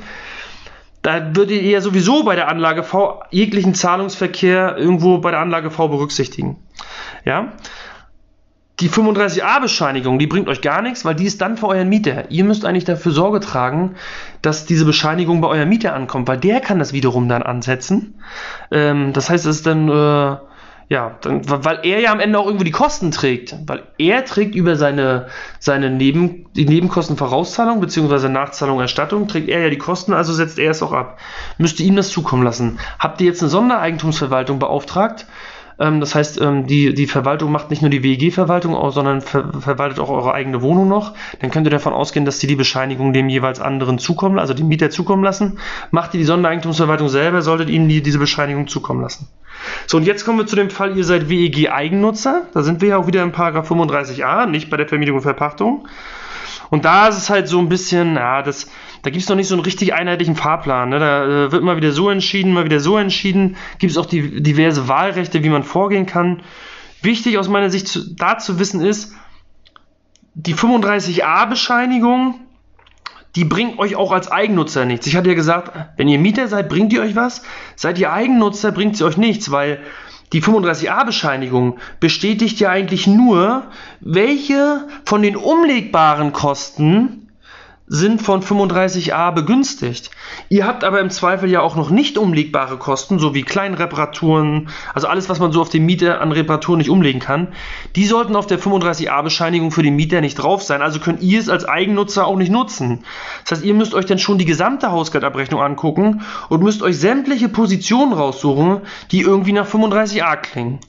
da 1.02 1.36
würdet 1.36 1.62
ihr 1.62 1.72
ja 1.72 1.82
sowieso 1.82 2.24
bei 2.24 2.36
der 2.36 2.50
Anlage 2.50 2.84
V 2.84 3.24
jeglichen 3.32 3.74
Zahlungsverkehr 3.74 4.78
irgendwo 4.78 5.20
bei 5.20 5.32
der 5.32 5.40
Anlage 5.40 5.72
V 5.72 5.88
berücksichtigen. 5.88 6.58
Ja, 7.26 7.54
die 8.80 8.90
35a-Bescheinigung, 8.90 10.20
die 10.20 10.28
bringt 10.28 10.48
euch 10.48 10.62
gar 10.62 10.82
nichts, 10.82 11.04
weil 11.04 11.16
die 11.16 11.26
ist 11.26 11.42
dann 11.42 11.58
für 11.58 11.68
euren 11.68 11.90
Mieter. 11.90 12.32
Ihr 12.32 12.46
müsst 12.46 12.64
eigentlich 12.64 12.86
dafür 12.86 13.12
Sorge 13.12 13.42
tragen, 13.42 13.96
dass 14.42 14.66
diese 14.66 14.86
Bescheinigung 14.86 15.42
bei 15.42 15.50
eurem 15.50 15.68
Mieter 15.68 15.94
ankommt, 15.94 16.28
weil 16.30 16.38
der 16.38 16.62
kann 16.62 16.80
das 16.80 16.94
wiederum 16.94 17.28
dann 17.28 17.44
ansetzen. 17.44 18.16
Ähm, 18.72 19.12
das 19.12 19.30
heißt, 19.30 19.46
es 19.46 19.58
ist 19.58 19.66
dann, 19.66 19.90
äh, 19.90 20.38
ja, 20.90 21.18
dann, 21.22 21.48
weil 21.48 21.82
er 21.84 22.00
ja 22.00 22.12
am 22.12 22.20
Ende 22.20 22.40
auch 22.40 22.48
irgendwo 22.48 22.64
die 22.64 22.72
Kosten 22.72 23.12
trägt. 23.12 23.56
Weil 23.68 23.84
er 24.00 24.26
trägt 24.26 24.56
über 24.56 24.76
seine, 24.76 25.28
seine 25.60 25.92
Neben, 25.92 26.48
die 26.56 26.66
Nebenkostenvorauszahlung 26.66 27.80
bzw. 27.80 28.28
Nachzahlung 28.28 28.80
Erstattung, 28.80 29.28
trägt 29.28 29.50
er 29.50 29.60
ja 29.60 29.70
die 29.70 29.78
Kosten, 29.78 30.14
also 30.14 30.34
setzt 30.34 30.58
er 30.58 30.72
es 30.72 30.82
auch 30.82 30.92
ab. 30.92 31.20
Müsst 31.60 31.80
ihr 31.80 31.86
ihm 31.86 31.96
das 31.96 32.10
zukommen 32.10 32.42
lassen. 32.42 32.80
Habt 32.98 33.22
ihr 33.22 33.28
jetzt 33.28 33.44
eine 33.44 33.52
Sondereigentumsverwaltung 33.52 34.58
beauftragt? 34.58 35.28
Ähm, 35.80 36.00
das 36.00 36.14
heißt, 36.14 36.42
ähm, 36.42 36.68
die, 36.68 36.94
die 36.94 37.08
Verwaltung 37.08 37.52
macht 37.52 37.70
nicht 37.70 37.82
nur 37.82 37.90
die 37.90 38.04
WEG-Verwaltung 38.04 38.76
aus, 38.76 38.94
sondern 38.94 39.22
ver 39.22 39.52
verwaltet 39.60 40.00
auch 40.00 40.10
eure 40.10 40.34
eigene 40.34 40.62
Wohnung 40.62 40.88
noch. 40.88 41.14
Dann 41.40 41.52
könnt 41.52 41.66
ihr 41.68 41.72
davon 41.72 41.94
ausgehen, 41.94 42.26
dass 42.26 42.40
die 42.40 42.48
die 42.48 42.56
Bescheinigung 42.56 43.14
dem 43.14 43.30
jeweils 43.30 43.60
anderen 43.60 43.98
zukommen, 44.00 44.40
also 44.40 44.54
dem 44.54 44.68
Mieter 44.68 44.90
zukommen 44.90 45.24
lassen. 45.24 45.60
Macht 45.92 46.14
ihr 46.14 46.20
die 46.20 46.26
Sondereigentumsverwaltung 46.26 47.10
selber, 47.10 47.42
solltet 47.42 47.70
ihnen 47.70 47.88
die, 47.88 48.02
diese 48.02 48.20
Bescheinigung 48.20 48.68
zukommen 48.68 49.02
lassen. 49.02 49.28
So, 49.88 49.98
und 49.98 50.04
jetzt 50.04 50.26
kommen 50.26 50.38
wir 50.38 50.48
zu 50.48 50.56
dem 50.56 50.70
Fall, 50.70 50.96
ihr 50.98 51.04
seid 51.04 51.30
WEG-Eigennutzer. 51.30 52.48
Da 52.54 52.64
sind 52.64 52.82
wir 52.82 52.90
ja 52.90 52.98
auch 52.98 53.08
wieder 53.08 53.24
in 53.24 53.32
Paragraph 53.32 53.70
35a, 53.70 54.46
nicht 54.46 54.70
bei 54.70 54.78
der 54.78 54.88
Vermietung 54.88 55.18
und 55.18 55.24
Verpachtung. 55.24 55.88
Und 56.70 56.86
da 56.86 57.08
ist 57.08 57.18
es 57.18 57.30
halt 57.30 57.48
so 57.48 57.60
ein 57.60 57.70
bisschen, 57.70 58.16
ja, 58.16 58.42
das, 58.42 58.70
da 59.02 59.10
gibt 59.10 59.24
es 59.24 59.30
noch 59.30 59.36
nicht 59.36 59.48
so 59.48 59.56
einen 59.56 59.64
richtig 59.64 59.94
einheitlichen 59.94 60.36
Fahrplan. 60.36 60.90
Ne? 60.90 61.00
Da 61.00 61.26
äh, 61.26 61.52
wird 61.52 61.64
mal 61.64 61.78
wieder 61.78 61.92
so 61.92 62.10
entschieden, 62.10 62.54
mal 62.54 62.66
wieder 62.66 62.80
so 62.80 62.98
entschieden. 62.98 63.58
Gibt 63.80 63.92
es 63.92 63.98
auch 63.98 64.06
die, 64.06 64.42
diverse 64.42 64.88
Wahlrechte, 64.88 65.44
wie 65.44 65.50
man 65.50 65.64
vorgehen 65.64 66.06
kann. 66.06 66.42
Wichtig 67.02 67.38
aus 67.38 67.48
meiner 67.48 67.70
Sicht 67.70 67.88
zu, 67.88 68.14
da 68.16 68.38
zu 68.38 68.60
wissen 68.60 68.82
ist, 68.82 69.14
die 70.36 70.56
35a-Bescheinigung, 70.56 72.36
die 73.36 73.46
bringt 73.46 73.80
euch 73.80 73.96
auch 73.96 74.12
als 74.12 74.32
Eigennutzer 74.32 74.86
nichts. 74.86 75.08
Ich 75.08 75.16
hatte 75.16 75.30
ja 75.30 75.36
gesagt, 75.36 75.72
wenn 75.98 76.08
ihr 76.08 76.20
Mieter 76.20 76.48
seid, 76.48 76.70
bringt 76.70 76.94
ihr 76.94 77.02
euch 77.02 77.16
was. 77.16 77.44
Seid 77.76 78.00
ihr 78.00 78.12
Eigennutzer, 78.12 78.72
bringt 78.72 78.98
sie 78.98 79.06
euch 79.06 79.18
nichts, 79.18 79.52
weil 79.52 79.80
die 80.34 80.42
35a-Bescheinigung 80.44 81.80
bestätigt 82.00 82.60
ja 82.60 82.70
eigentlich 82.70 83.08
nur, 83.08 83.64
welche 84.00 84.88
von 85.06 85.22
den 85.22 85.36
umlegbaren 85.36 86.34
Kosten 86.34 87.29
sind 87.90 88.22
von 88.22 88.44
35a 88.44 89.34
begünstigt. 89.34 90.12
Ihr 90.48 90.66
habt 90.66 90.84
aber 90.84 91.02
im 91.02 91.10
Zweifel 91.10 91.50
ja 91.50 91.62
auch 91.62 91.76
noch 91.76 91.90
nicht 91.90 92.20
umlegbare 92.20 92.78
Kosten, 92.78 93.18
so 93.18 93.34
wie 93.34 93.42
Kleinreparaturen, 93.42 94.70
also 94.94 95.08
alles, 95.08 95.28
was 95.28 95.40
man 95.40 95.52
so 95.52 95.60
auf 95.60 95.70
den 95.70 95.86
Mieter 95.86 96.22
an 96.22 96.32
Reparaturen 96.32 96.78
nicht 96.78 96.92
umlegen 96.92 97.20
kann. 97.20 97.48
Die 97.96 98.06
sollten 98.06 98.36
auf 98.36 98.46
der 98.46 98.60
35a-Bescheinigung 98.60 99.72
für 99.72 99.82
den 99.82 99.96
Mieter 99.96 100.22
nicht 100.22 100.36
drauf 100.36 100.62
sein, 100.62 100.84
also 100.84 101.00
könnt 101.00 101.22
ihr 101.24 101.40
es 101.40 101.50
als 101.50 101.66
Eigennutzer 101.66 102.28
auch 102.28 102.38
nicht 102.38 102.52
nutzen. 102.52 103.04
Das 103.44 103.58
heißt, 103.58 103.66
ihr 103.66 103.74
müsst 103.74 103.96
euch 103.96 104.06
dann 104.06 104.20
schon 104.20 104.38
die 104.38 104.46
gesamte 104.46 104.92
Hausgeldabrechnung 104.92 105.60
angucken 105.60 106.22
und 106.50 106.62
müsst 106.62 106.84
euch 106.84 107.00
sämtliche 107.00 107.50
Positionen 107.50 108.14
raussuchen, 108.14 108.82
die 109.12 109.22
irgendwie 109.22 109.54
nach 109.54 109.68
35a 109.68 110.38
klingen. 110.38 110.80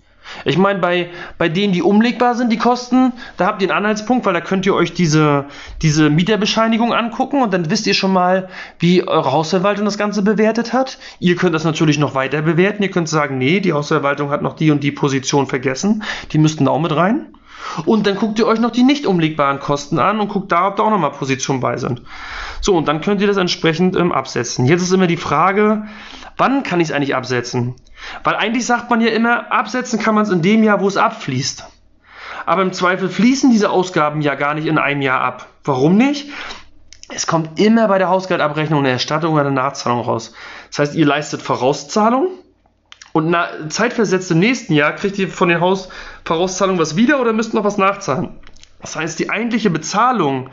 Ich 0.45 0.59
meine, 0.59 0.79
bei, 0.79 1.11
bei 1.39 1.49
denen, 1.49 1.73
die 1.73 1.83
umlegbar 1.83 2.35
sind, 2.35 2.51
die 2.51 2.59
Kosten, 2.59 3.13
da 3.37 3.47
habt 3.47 3.63
ihr 3.63 3.69
einen 3.69 3.79
Anhaltspunkt, 3.79 4.27
weil 4.27 4.35
da 4.35 4.41
könnt 4.41 4.67
ihr 4.67 4.75
euch 4.75 4.93
diese, 4.93 5.47
diese 5.83 6.11
Mieterbescheinigung 6.11 6.93
angucken 6.93 7.43
und 7.43 7.53
dann 7.53 7.71
wisst 7.71 7.87
ihr 7.87 7.95
schon 7.95 8.13
mal, 8.13 8.49
wie 8.79 9.07
eure 9.07 9.33
Hausverwaltung 9.33 9.85
das 9.85 9.99
Ganze 9.99 10.23
bewertet 10.23 10.73
hat. 10.73 10.99
Ihr 11.19 11.37
könnt 11.37 11.55
das 11.55 11.65
natürlich 11.65 11.99
noch 11.99 12.15
weiter 12.15 12.43
bewerten. 12.43 12.83
Ihr 12.83 12.91
könnt 12.91 13.09
sagen, 13.09 13.39
nee, 13.39 13.61
die 13.61 13.73
Hausverwaltung 13.73 14.31
hat 14.31 14.43
noch 14.43 14.55
die 14.55 14.71
und 14.71 14.83
die 14.83 14.93
Position 14.93 15.47
vergessen. 15.47 16.03
Die 16.33 16.39
müssten 16.39 16.69
auch 16.69 16.81
mit 16.81 16.95
rein. 16.95 17.27
Und 17.85 18.07
dann 18.07 18.17
guckt 18.17 18.39
ihr 18.39 18.47
euch 18.47 18.61
noch 18.61 18.71
die 18.71 18.83
nicht 18.83 19.07
umlegbaren 19.07 19.61
Kosten 19.61 19.99
an 19.99 20.21
und 20.21 20.29
guckt 20.29 20.51
da, 20.51 20.69
ob 20.69 20.77
da 20.77 20.85
auch 20.85 20.91
nochmal 20.91 21.13
Positionen 21.13 21.61
bei 21.61 21.77
sind. 21.77 22.03
So, 22.61 22.77
und 22.77 22.89
dann 22.89 23.01
könnt 23.01 23.21
ihr 23.21 23.27
das 23.27 23.37
entsprechend 23.37 23.97
ähm, 23.97 24.13
absetzen. 24.13 24.67
Jetzt 24.67 24.83
ist 24.83 24.93
immer 24.93 25.07
die 25.07 25.17
Frage, 25.17 25.85
wann 26.41 26.63
kann 26.63 26.81
ich 26.81 26.89
es 26.89 26.95
eigentlich 26.95 27.15
absetzen? 27.15 27.77
Weil 28.25 28.35
eigentlich 28.35 28.67
sagt 28.67 28.91
man 28.91 29.01
ja 29.01 29.11
immer, 29.11 29.53
absetzen 29.53 30.01
kann 30.01 30.15
man 30.15 30.25
es 30.25 30.31
in 30.31 30.43
dem 30.43 30.65
Jahr, 30.65 30.81
wo 30.81 30.89
es 30.89 30.97
abfließt. 30.97 31.65
Aber 32.47 32.63
im 32.63 32.73
Zweifel 32.73 33.09
fließen 33.09 33.51
diese 33.51 33.71
Ausgaben 33.71 34.23
ja 34.23 34.35
gar 34.35 34.55
nicht 34.55 34.67
in 34.67 34.79
einem 34.79 35.03
Jahr 35.03 35.21
ab. 35.21 35.47
Warum 35.63 35.97
nicht? 35.97 36.31
Es 37.11 37.27
kommt 37.27 37.61
immer 37.61 37.87
bei 37.89 37.99
der 37.99 38.09
Hausgeldabrechnung 38.09 38.81
eine 38.81 38.91
Erstattung 38.91 39.35
oder 39.35 39.43
eine 39.43 39.53
Nachzahlung 39.53 40.01
raus. 40.01 40.33
Das 40.71 40.79
heißt, 40.79 40.95
ihr 40.95 41.07
leistet 41.07 41.43
Vorauszahlung 41.43 42.29
und 43.13 43.37
zeitversetzt 43.69 44.31
im 44.31 44.39
nächsten 44.39 44.73
Jahr 44.73 44.93
kriegt 44.93 45.19
ihr 45.19 45.29
von 45.29 45.49
den 45.49 45.61
Hausvorauszahlungen 45.61 46.81
was 46.81 46.97
wieder 46.97 47.21
oder 47.21 47.33
müsst 47.33 47.53
noch 47.53 47.65
was 47.65 47.77
nachzahlen. 47.77 48.31
Das 48.81 48.97
heißt, 48.97 49.19
die 49.19 49.29
eigentliche 49.29 49.69
Bezahlung 49.69 50.51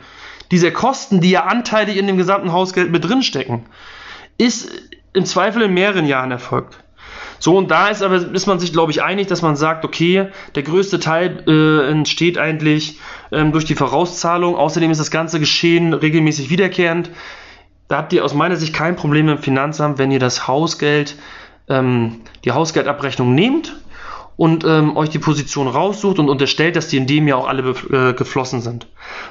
dieser 0.50 0.70
Kosten, 0.70 1.20
die 1.20 1.30
ja 1.30 1.44
anteilig 1.44 1.96
in 1.96 2.06
dem 2.06 2.18
gesamten 2.18 2.52
Hausgeld 2.52 2.90
mit 2.90 3.08
drinstecken, 3.08 3.66
ist 4.36 4.70
im 5.12 5.24
Zweifel 5.24 5.62
in 5.62 5.74
mehreren 5.74 6.06
Jahren 6.06 6.30
erfolgt. 6.30 6.78
So, 7.40 7.56
und 7.56 7.70
da 7.70 7.88
ist 7.88 8.02
aber, 8.02 8.16
ist 8.16 8.46
man 8.46 8.58
sich, 8.58 8.72
glaube 8.72 8.90
ich, 8.90 9.02
einig, 9.02 9.28
dass 9.28 9.42
man 9.42 9.54
sagt, 9.54 9.84
okay, 9.84 10.28
der 10.54 10.62
größte 10.64 10.98
Teil 10.98 11.44
äh, 11.46 11.90
entsteht 11.90 12.36
eigentlich 12.36 12.98
ähm, 13.30 13.52
durch 13.52 13.64
die 13.64 13.76
Vorauszahlung. 13.76 14.56
Außerdem 14.56 14.90
ist 14.90 14.98
das 14.98 15.10
ganze 15.10 15.38
Geschehen 15.38 15.94
regelmäßig 15.94 16.50
wiederkehrend. 16.50 17.10
Da 17.86 17.98
habt 17.98 18.12
ihr 18.12 18.24
aus 18.24 18.34
meiner 18.34 18.56
Sicht 18.56 18.74
kein 18.74 18.96
Problem 18.96 19.28
im 19.28 19.38
Finanzamt, 19.38 19.98
wenn 19.98 20.10
ihr 20.10 20.18
das 20.18 20.48
Hausgeld, 20.48 21.16
ähm, 21.68 22.20
die 22.44 22.52
Hausgeldabrechnung 22.52 23.34
nehmt 23.34 23.76
und 24.38 24.64
ähm, 24.64 24.96
euch 24.96 25.10
die 25.10 25.18
Position 25.18 25.66
raussucht 25.66 26.20
und 26.20 26.30
unterstellt, 26.30 26.76
dass 26.76 26.86
die 26.86 26.96
in 26.96 27.08
dem 27.08 27.26
Jahr 27.26 27.38
auch 27.38 27.48
alle 27.48 27.74
äh, 27.90 28.14
geflossen 28.14 28.60
sind. 28.60 28.86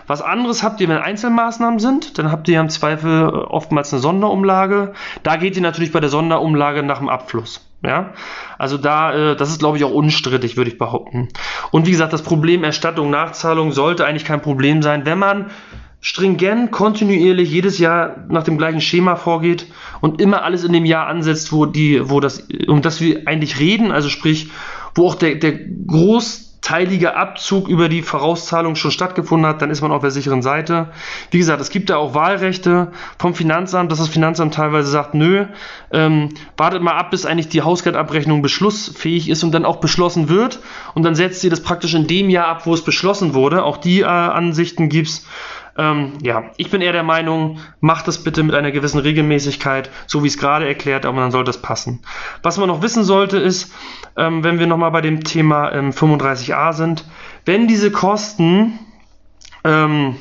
Was 0.05 0.21
anderes 0.21 0.63
habt 0.63 0.81
ihr, 0.81 0.89
wenn 0.89 0.97
Einzelmaßnahmen 0.97 1.79
sind, 1.79 2.19
dann 2.19 2.29
habt 2.29 2.49
ihr 2.49 2.59
im 2.59 2.67
Zweifel 2.67 3.21
äh, 3.21 3.23
oftmals 3.23 3.93
eine 3.93 4.01
Sonderumlage. 4.01 4.91
Da 5.23 5.37
geht 5.37 5.55
ihr 5.55 5.61
natürlich 5.61 5.93
bei 5.93 6.01
der 6.01 6.09
Sonderumlage 6.09 6.83
nach 6.83 6.97
dem 6.97 7.07
Abfluss. 7.07 7.65
Ja, 7.83 8.11
also 8.57 8.77
da, 8.77 9.13
äh, 9.13 9.35
das 9.37 9.49
ist 9.49 9.59
glaube 9.59 9.77
ich 9.77 9.85
auch 9.85 9.91
unstrittig, 9.91 10.57
würde 10.57 10.71
ich 10.71 10.77
behaupten. 10.77 11.29
Und 11.71 11.87
wie 11.87 11.91
gesagt, 11.91 12.11
das 12.11 12.23
Problem 12.23 12.65
Erstattung, 12.65 13.09
Nachzahlung 13.09 13.71
sollte 13.71 14.05
eigentlich 14.05 14.25
kein 14.25 14.41
Problem 14.41 14.81
sein, 14.81 15.05
wenn 15.05 15.19
man 15.19 15.51
stringent, 16.01 16.71
kontinuierlich 16.71 17.49
jedes 17.49 17.79
Jahr 17.79 18.25
nach 18.29 18.43
dem 18.43 18.57
gleichen 18.57 18.81
Schema 18.81 19.15
vorgeht 19.15 19.67
und 20.01 20.21
immer 20.21 20.43
alles 20.43 20.63
in 20.63 20.73
dem 20.73 20.85
Jahr 20.85 21.07
ansetzt, 21.07 21.51
wo 21.51 21.65
die, 21.65 22.09
wo 22.09 22.19
das, 22.19 22.47
um 22.67 22.81
das 22.81 23.01
wir 23.01 23.21
eigentlich 23.25 23.59
reden, 23.59 23.91
also 23.91 24.09
sprich, 24.09 24.49
wo 24.97 25.07
auch 25.07 25.15
der, 25.15 25.35
der 25.35 25.53
großteilige 25.53 27.15
Abzug 27.15 27.67
über 27.67 27.87
die 27.87 28.01
Vorauszahlung 28.01 28.75
schon 28.75 28.91
stattgefunden 28.91 29.47
hat, 29.47 29.61
dann 29.61 29.69
ist 29.69 29.81
man 29.81 29.91
auf 29.91 30.01
der 30.01 30.11
sicheren 30.11 30.41
Seite. 30.41 30.89
Wie 31.31 31.37
gesagt, 31.37 31.61
es 31.61 31.69
gibt 31.69 31.89
da 31.89 31.97
auch 31.97 32.13
Wahlrechte 32.13 32.91
vom 33.19 33.35
Finanzamt, 33.35 33.91
dass 33.91 33.99
das 33.99 34.09
Finanzamt 34.09 34.55
teilweise 34.55 34.89
sagt, 34.89 35.13
nö, 35.13 35.45
ähm, 35.91 36.29
wartet 36.57 36.81
mal 36.81 36.97
ab, 36.97 37.11
bis 37.11 37.25
eigentlich 37.25 37.49
die 37.49 37.61
Hausgeldabrechnung 37.61 38.41
beschlussfähig 38.41 39.29
ist 39.29 39.43
und 39.43 39.51
dann 39.51 39.65
auch 39.65 39.77
beschlossen 39.77 40.29
wird 40.29 40.59
und 40.93 41.03
dann 41.03 41.15
setzt 41.15 41.41
sie 41.41 41.49
das 41.49 41.61
praktisch 41.61 41.93
in 41.93 42.07
dem 42.07 42.29
Jahr 42.29 42.47
ab, 42.47 42.65
wo 42.65 42.73
es 42.73 42.81
beschlossen 42.81 43.33
wurde. 43.33 43.63
Auch 43.63 43.77
die 43.77 44.01
äh, 44.01 44.05
Ansichten 44.05 44.89
gibt's. 44.89 45.25
Ähm, 45.77 46.13
ja, 46.23 46.51
ich 46.57 46.71
bin 46.71 46.81
eher 46.81 46.91
der 46.91 47.03
Meinung, 47.03 47.59
macht 47.79 48.07
das 48.07 48.23
bitte 48.23 48.41
mit 48.41 48.55
einer 48.55 48.71
gewissen 48.71 48.99
Regelmäßigkeit, 48.99 49.91
so 50.07 50.23
wie 50.23 50.27
es 50.27 50.37
gerade 50.37 50.67
erklärt, 50.67 51.05
aber 51.05 51.21
dann 51.21 51.31
sollte 51.31 51.51
es 51.51 51.61
passen. 51.61 52.01
Was 52.41 52.57
man 52.57 52.67
noch 52.67 52.81
wissen 52.81 53.03
sollte, 53.03 53.37
ist, 53.37 53.71
ähm, 54.15 54.43
wenn 54.43 54.57
wir 54.57 54.65
nochmal 54.65 54.91
bei 54.91 55.01
dem 55.01 55.23
Thema 55.23 55.71
ähm, 55.71 55.91
35a 55.91 56.73
sind, 56.73 57.05
wenn 57.45 57.67
diese 57.67 57.91
Kosten 57.91 58.79
ähm, 59.63 60.15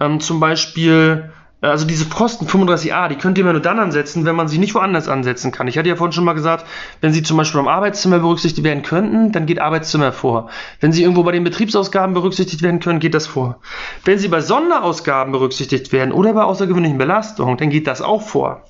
ähm, 0.00 0.20
zum 0.20 0.40
Beispiel 0.40 1.33
also 1.64 1.86
diese 1.86 2.06
Kosten 2.06 2.46
35a, 2.46 3.08
die 3.08 3.16
könnt 3.16 3.38
ihr 3.38 3.42
immer 3.42 3.52
nur 3.52 3.62
dann 3.62 3.78
ansetzen, 3.78 4.24
wenn 4.24 4.36
man 4.36 4.48
sie 4.48 4.58
nicht 4.58 4.74
woanders 4.74 5.08
ansetzen 5.08 5.52
kann. 5.52 5.66
Ich 5.68 5.78
hatte 5.78 5.88
ja 5.88 5.96
vorhin 5.96 6.12
schon 6.12 6.24
mal 6.24 6.34
gesagt, 6.34 6.66
wenn 7.00 7.12
sie 7.12 7.22
zum 7.22 7.36
Beispiel 7.36 7.60
am 7.60 7.68
Arbeitszimmer 7.68 8.18
berücksichtigt 8.18 8.64
werden 8.64 8.82
könnten, 8.82 9.32
dann 9.32 9.46
geht 9.46 9.60
Arbeitszimmer 9.60 10.12
vor. 10.12 10.50
Wenn 10.80 10.92
sie 10.92 11.02
irgendwo 11.02 11.22
bei 11.22 11.32
den 11.32 11.44
Betriebsausgaben 11.44 12.14
berücksichtigt 12.14 12.62
werden 12.62 12.80
können, 12.80 12.98
geht 12.98 13.14
das 13.14 13.26
vor. 13.26 13.60
Wenn 14.04 14.18
sie 14.18 14.28
bei 14.28 14.40
Sonderausgaben 14.40 15.32
berücksichtigt 15.32 15.92
werden 15.92 16.12
oder 16.12 16.34
bei 16.34 16.42
außergewöhnlichen 16.42 16.98
Belastungen, 16.98 17.56
dann 17.56 17.70
geht 17.70 17.86
das 17.86 18.02
auch 18.02 18.22
vor. 18.22 18.64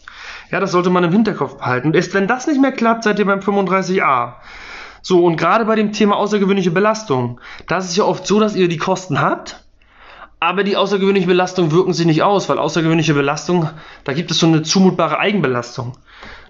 Ja, 0.50 0.60
das 0.60 0.72
sollte 0.72 0.90
man 0.90 1.04
im 1.04 1.12
Hinterkopf 1.12 1.58
behalten. 1.58 1.88
Und 1.88 1.96
erst 1.96 2.14
wenn 2.14 2.28
das 2.28 2.46
nicht 2.46 2.60
mehr 2.60 2.72
klappt, 2.72 3.04
seid 3.04 3.18
ihr 3.18 3.26
beim 3.26 3.40
35a. 3.40 4.34
So, 5.02 5.24
und 5.24 5.36
gerade 5.36 5.64
bei 5.64 5.74
dem 5.74 5.92
Thema 5.92 6.16
außergewöhnliche 6.16 6.70
Belastung, 6.70 7.40
da 7.66 7.78
ist 7.78 7.86
es 7.86 7.96
ja 7.96 8.04
oft 8.04 8.26
so, 8.26 8.40
dass 8.40 8.56
ihr 8.56 8.68
die 8.68 8.78
Kosten 8.78 9.20
habt, 9.20 9.63
aber 10.44 10.62
die 10.62 10.76
außergewöhnliche 10.76 11.26
Belastung 11.26 11.72
wirken 11.72 11.92
sich 11.92 12.06
nicht 12.06 12.22
aus, 12.22 12.48
weil 12.48 12.58
außergewöhnliche 12.58 13.14
Belastung, 13.14 13.70
da 14.04 14.12
gibt 14.12 14.30
es 14.30 14.38
so 14.38 14.46
eine 14.46 14.62
zumutbare 14.62 15.18
Eigenbelastung. 15.18 15.96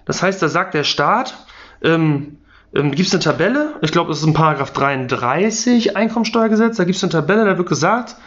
Das 0.05 0.21
heißt, 0.21 0.41
da 0.41 0.49
sagt 0.49 0.73
der 0.73 0.83
Staat, 0.83 1.37
ähm, 1.81 2.37
ähm, 2.75 2.91
gibt 2.91 3.07
es 3.07 3.13
eine 3.13 3.23
Tabelle, 3.23 3.75
ich 3.81 3.91
glaube, 3.91 4.11
es 4.11 4.19
ist 4.19 4.27
in 4.27 4.33
Paragraph 4.33 4.71
33 4.71 5.95
Einkommensteuergesetz, 5.95 6.77
da 6.77 6.83
gibt 6.83 6.97
es 6.97 7.03
eine 7.03 7.11
Tabelle, 7.11 7.45
da 7.45 7.57
wird 7.57 7.69
gesagt, 7.69 8.17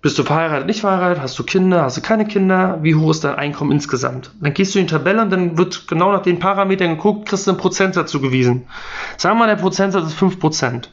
bist 0.00 0.18
du 0.18 0.24
verheiratet, 0.24 0.66
nicht 0.66 0.80
verheiratet, 0.80 1.22
hast 1.22 1.38
du 1.38 1.44
Kinder, 1.44 1.82
hast 1.82 1.96
du 1.96 2.00
keine 2.00 2.24
Kinder, 2.24 2.78
wie 2.82 2.94
hoch 2.94 3.10
ist 3.10 3.24
dein 3.24 3.34
Einkommen 3.34 3.72
insgesamt? 3.72 4.30
Dann 4.40 4.54
gehst 4.54 4.74
du 4.74 4.78
in 4.78 4.86
die 4.86 4.92
Tabelle 4.92 5.22
und 5.22 5.30
dann 5.30 5.58
wird 5.58 5.88
genau 5.88 6.12
nach 6.12 6.22
den 6.22 6.38
Parametern 6.38 6.96
geguckt, 6.96 7.28
kriegst 7.28 7.46
du 7.46 7.52
einen 7.52 7.58
Prozentsatz 7.58 8.10
zugewiesen. 8.10 8.66
Sagen 9.16 9.36
wir 9.36 9.40
mal, 9.40 9.46
der 9.48 9.60
Prozentsatz 9.60 10.06
ist 10.06 10.18
5%. 10.18 10.88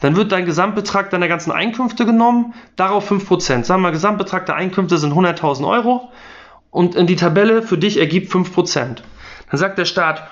Dann 0.00 0.16
wird 0.16 0.32
dein 0.32 0.46
Gesamtbetrag 0.46 1.10
deiner 1.10 1.28
ganzen 1.28 1.52
Einkünfte 1.52 2.06
genommen, 2.06 2.54
darauf 2.76 3.10
5%. 3.10 3.64
Sagen 3.64 3.82
wir 3.82 3.90
Gesamtbetrag 3.90 4.46
der 4.46 4.56
Einkünfte 4.56 4.98
sind 4.98 5.12
100.000 5.12 5.66
Euro 5.66 6.10
und 6.70 6.94
in 6.94 7.06
die 7.06 7.16
Tabelle 7.16 7.62
für 7.62 7.78
dich 7.78 7.98
ergibt 7.98 8.32
5%. 8.32 9.02
Dann 9.50 9.58
sagt 9.58 9.78
der 9.78 9.84
Staat, 9.84 10.28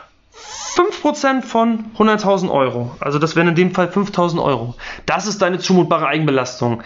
5% 0.75 1.43
von 1.43 1.85
100.000 1.99 2.51
Euro, 2.51 2.97
also 3.01 3.19
das 3.19 3.37
wären 3.37 3.49
in 3.49 3.55
dem 3.55 3.75
Fall 3.75 3.89
5.000 3.89 4.43
Euro. 4.43 4.75
Das 5.07 5.27
ist 5.27 5.43
deine 5.43 5.59
zumutbare 5.59 6.07
Eigenbelastung. 6.07 6.83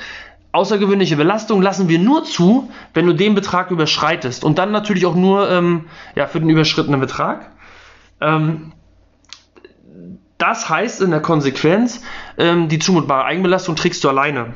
Außergewöhnliche 0.52 1.16
Belastung 1.16 1.60
lassen 1.62 1.88
wir 1.88 1.98
nur 1.98 2.24
zu, 2.24 2.70
wenn 2.94 3.06
du 3.06 3.12
den 3.12 3.34
Betrag 3.34 3.70
überschreitest 3.70 4.42
und 4.42 4.58
dann 4.58 4.72
natürlich 4.72 5.06
auch 5.06 5.14
nur 5.14 5.50
ähm, 5.50 5.84
ja, 6.14 6.26
für 6.26 6.40
den 6.40 6.48
überschrittenen 6.48 6.98
Betrag. 6.98 7.50
Ähm, 8.20 8.72
das 10.38 10.68
heißt 10.68 11.00
in 11.00 11.10
der 11.10 11.20
Konsequenz, 11.20 12.02
ähm, 12.38 12.68
die 12.68 12.78
zumutbare 12.78 13.24
Eigenbelastung 13.24 13.76
trägst 13.76 14.04
du 14.04 14.08
alleine. 14.08 14.54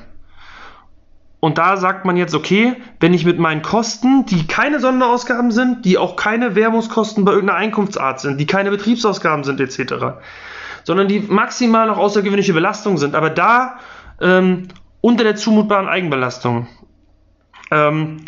Und 1.41 1.57
da 1.57 1.79
sagt 1.79 2.05
man 2.05 2.19
jetzt, 2.19 2.35
okay, 2.35 2.77
wenn 3.01 3.15
ich 3.15 3.25
mit 3.25 3.39
meinen 3.39 3.63
Kosten, 3.63 4.27
die 4.27 4.47
keine 4.47 4.79
Sonderausgaben 4.79 5.51
sind, 5.51 5.87
die 5.87 5.97
auch 5.97 6.17
keine 6.17 6.55
Werbungskosten 6.55 7.25
bei 7.25 7.33
irgendeiner 7.33 7.59
Einkunftsart 7.59 8.21
sind, 8.21 8.39
die 8.39 8.47
keine 8.47 8.71
Betriebsausgaben 8.71 9.43
sind 9.43 9.59
etc., 9.59 10.21
sondern 10.85 11.09
die 11.09 11.21
maximal 11.21 11.87
noch 11.87 11.97
außergewöhnliche 11.97 12.53
Belastung 12.53 12.99
sind, 12.99 13.15
aber 13.15 13.31
da 13.31 13.79
ähm, 14.21 14.69
unter 15.01 15.25
der 15.25 15.37
zumutbaren 15.37 15.89
Eigenbelastung, 15.89 16.69
ähm, 17.71 18.25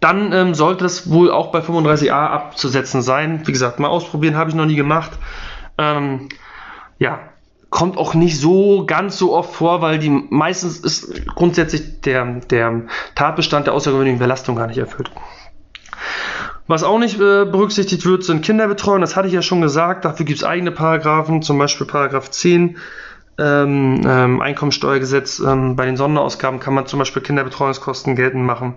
dann 0.00 0.32
ähm, 0.32 0.54
sollte 0.54 0.84
das 0.84 1.10
wohl 1.10 1.30
auch 1.30 1.50
bei 1.50 1.60
35a 1.60 2.10
abzusetzen 2.10 3.02
sein. 3.02 3.42
Wie 3.46 3.52
gesagt, 3.52 3.78
mal 3.80 3.88
ausprobieren 3.88 4.36
habe 4.36 4.50
ich 4.50 4.56
noch 4.56 4.66
nie 4.66 4.76
gemacht. 4.76 5.12
Ähm, 5.76 6.28
ja, 6.98 7.20
kommt 7.70 7.98
auch 7.98 8.14
nicht 8.14 8.40
so 8.40 8.84
ganz 8.86 9.18
so 9.18 9.34
oft 9.34 9.54
vor, 9.54 9.82
weil 9.82 9.98
die 9.98 10.10
meistens 10.10 10.78
ist 10.78 11.26
grundsätzlich 11.34 12.00
der, 12.00 12.24
der 12.50 12.82
Tatbestand 13.14 13.66
der 13.66 13.74
außergewöhnlichen 13.74 14.18
Belastung 14.18 14.56
gar 14.56 14.66
nicht 14.66 14.78
erfüllt. 14.78 15.10
Was 16.66 16.82
auch 16.82 16.98
nicht 16.98 17.16
äh, 17.16 17.46
berücksichtigt 17.46 18.04
wird, 18.04 18.24
sind 18.24 18.42
Kinderbetreuung. 18.42 19.00
Das 19.00 19.16
hatte 19.16 19.28
ich 19.28 19.34
ja 19.34 19.42
schon 19.42 19.62
gesagt. 19.62 20.04
Dafür 20.04 20.26
gibt 20.26 20.38
es 20.38 20.44
eigene 20.44 20.70
Paragraphen, 20.70 21.42
zum 21.42 21.58
Beispiel 21.58 21.86
Paragraph 21.86 22.30
10 22.30 22.76
ähm, 23.38 24.02
ähm, 24.06 24.40
Einkommensteuergesetz. 24.42 25.38
Ähm, 25.40 25.76
bei 25.76 25.86
den 25.86 25.96
Sonderausgaben 25.96 26.60
kann 26.60 26.74
man 26.74 26.86
zum 26.86 26.98
Beispiel 26.98 27.22
Kinderbetreuungskosten 27.22 28.16
geltend 28.16 28.44
machen. 28.44 28.74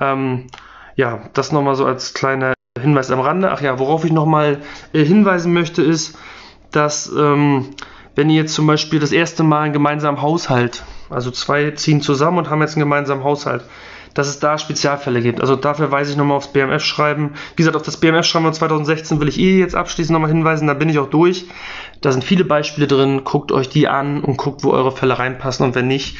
Ähm, 0.00 0.46
ja, 0.94 1.22
das 1.32 1.50
nochmal 1.50 1.74
so 1.74 1.84
als 1.84 2.14
kleiner 2.14 2.54
Hinweis 2.80 3.10
am 3.10 3.20
Rande. 3.20 3.50
Ach 3.50 3.60
ja, 3.60 3.80
worauf 3.80 4.04
ich 4.04 4.12
nochmal 4.12 4.60
äh, 4.92 5.04
hinweisen 5.04 5.52
möchte, 5.52 5.82
ist, 5.82 6.16
dass 6.76 7.10
ähm, 7.16 7.66
wenn 8.14 8.30
ihr 8.30 8.42
jetzt 8.42 8.54
zum 8.54 8.66
Beispiel 8.66 9.00
das 9.00 9.12
erste 9.12 9.42
Mal 9.42 9.62
einen 9.62 9.72
gemeinsamen 9.72 10.22
Haushalt, 10.22 10.84
also 11.10 11.30
zwei 11.30 11.72
ziehen 11.72 12.00
zusammen 12.00 12.38
und 12.38 12.50
haben 12.50 12.60
jetzt 12.60 12.76
einen 12.76 12.84
gemeinsamen 12.84 13.24
Haushalt, 13.24 13.64
dass 14.14 14.28
es 14.28 14.38
da 14.38 14.58
Spezialfälle 14.58 15.20
gibt. 15.20 15.40
Also 15.40 15.56
dafür 15.56 15.90
weise 15.90 16.12
ich 16.12 16.16
nochmal 16.16 16.36
aufs 16.36 16.52
BMF 16.52 16.84
schreiben. 16.84 17.32
Wie 17.56 17.56
gesagt, 17.56 17.76
auf 17.76 17.82
das 17.82 17.96
BMF 17.96 18.24
schreiben 18.24 18.44
wir 18.44 18.52
2016 18.52 19.20
will 19.20 19.28
ich 19.28 19.40
eh 19.40 19.58
jetzt 19.58 19.74
abschließend 19.74 20.12
nochmal 20.12 20.30
hinweisen, 20.30 20.68
da 20.68 20.74
bin 20.74 20.88
ich 20.88 20.98
auch 20.98 21.10
durch. 21.10 21.46
Da 22.00 22.12
sind 22.12 22.22
viele 22.22 22.44
Beispiele 22.44 22.86
drin, 22.86 23.22
guckt 23.24 23.50
euch 23.50 23.68
die 23.68 23.88
an 23.88 24.22
und 24.22 24.36
guckt, 24.36 24.62
wo 24.62 24.70
eure 24.70 24.92
Fälle 24.92 25.18
reinpassen 25.18 25.66
und 25.66 25.74
wenn 25.74 25.88
nicht, 25.88 26.16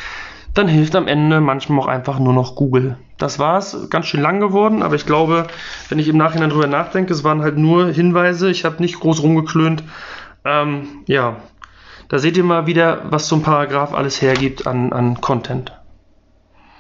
dann 0.55 0.69
hilft 0.69 0.95
am 0.95 1.09
Ende 1.09 1.41
manchmal 1.41 1.81
auch 1.81 1.89
einfach 1.89 2.19
nur 2.19 2.33
noch 2.33 2.55
Google. 2.55 2.97
Das 3.19 3.39
war's, 3.39 3.77
ganz 3.91 4.07
schön 4.07 4.21
lang 4.21 4.41
geworden, 4.41 4.83
aber 4.83 4.95
ich 4.95 5.07
glaube, 5.07 5.47
wenn 5.89 5.99
ich 5.99 6.09
im 6.09 6.17
Nachhinein 6.17 6.51
drüber 6.51 6.67
nachdenke, 6.67 7.13
es 7.13 7.25
waren 7.25 7.43
halt 7.43 7.59
nur 7.59 7.89
Hinweise, 7.89 8.51
ich 8.51 8.65
habe 8.65 8.83
nicht 8.83 8.99
groß 8.99 9.23
rumgeklönt. 9.23 9.85
Ähm, 10.45 11.05
ja, 11.07 11.36
da 12.09 12.18
seht 12.18 12.36
ihr 12.36 12.45
mal 12.45 12.66
wieder, 12.66 13.11
was 13.11 13.28
so 13.28 13.36
ein 13.36 13.42
Paragraph 13.42 13.95
alles 13.95 14.20
hergibt 14.20 14.66
an, 14.66 14.92
an 14.92 15.20
Content. 15.20 15.72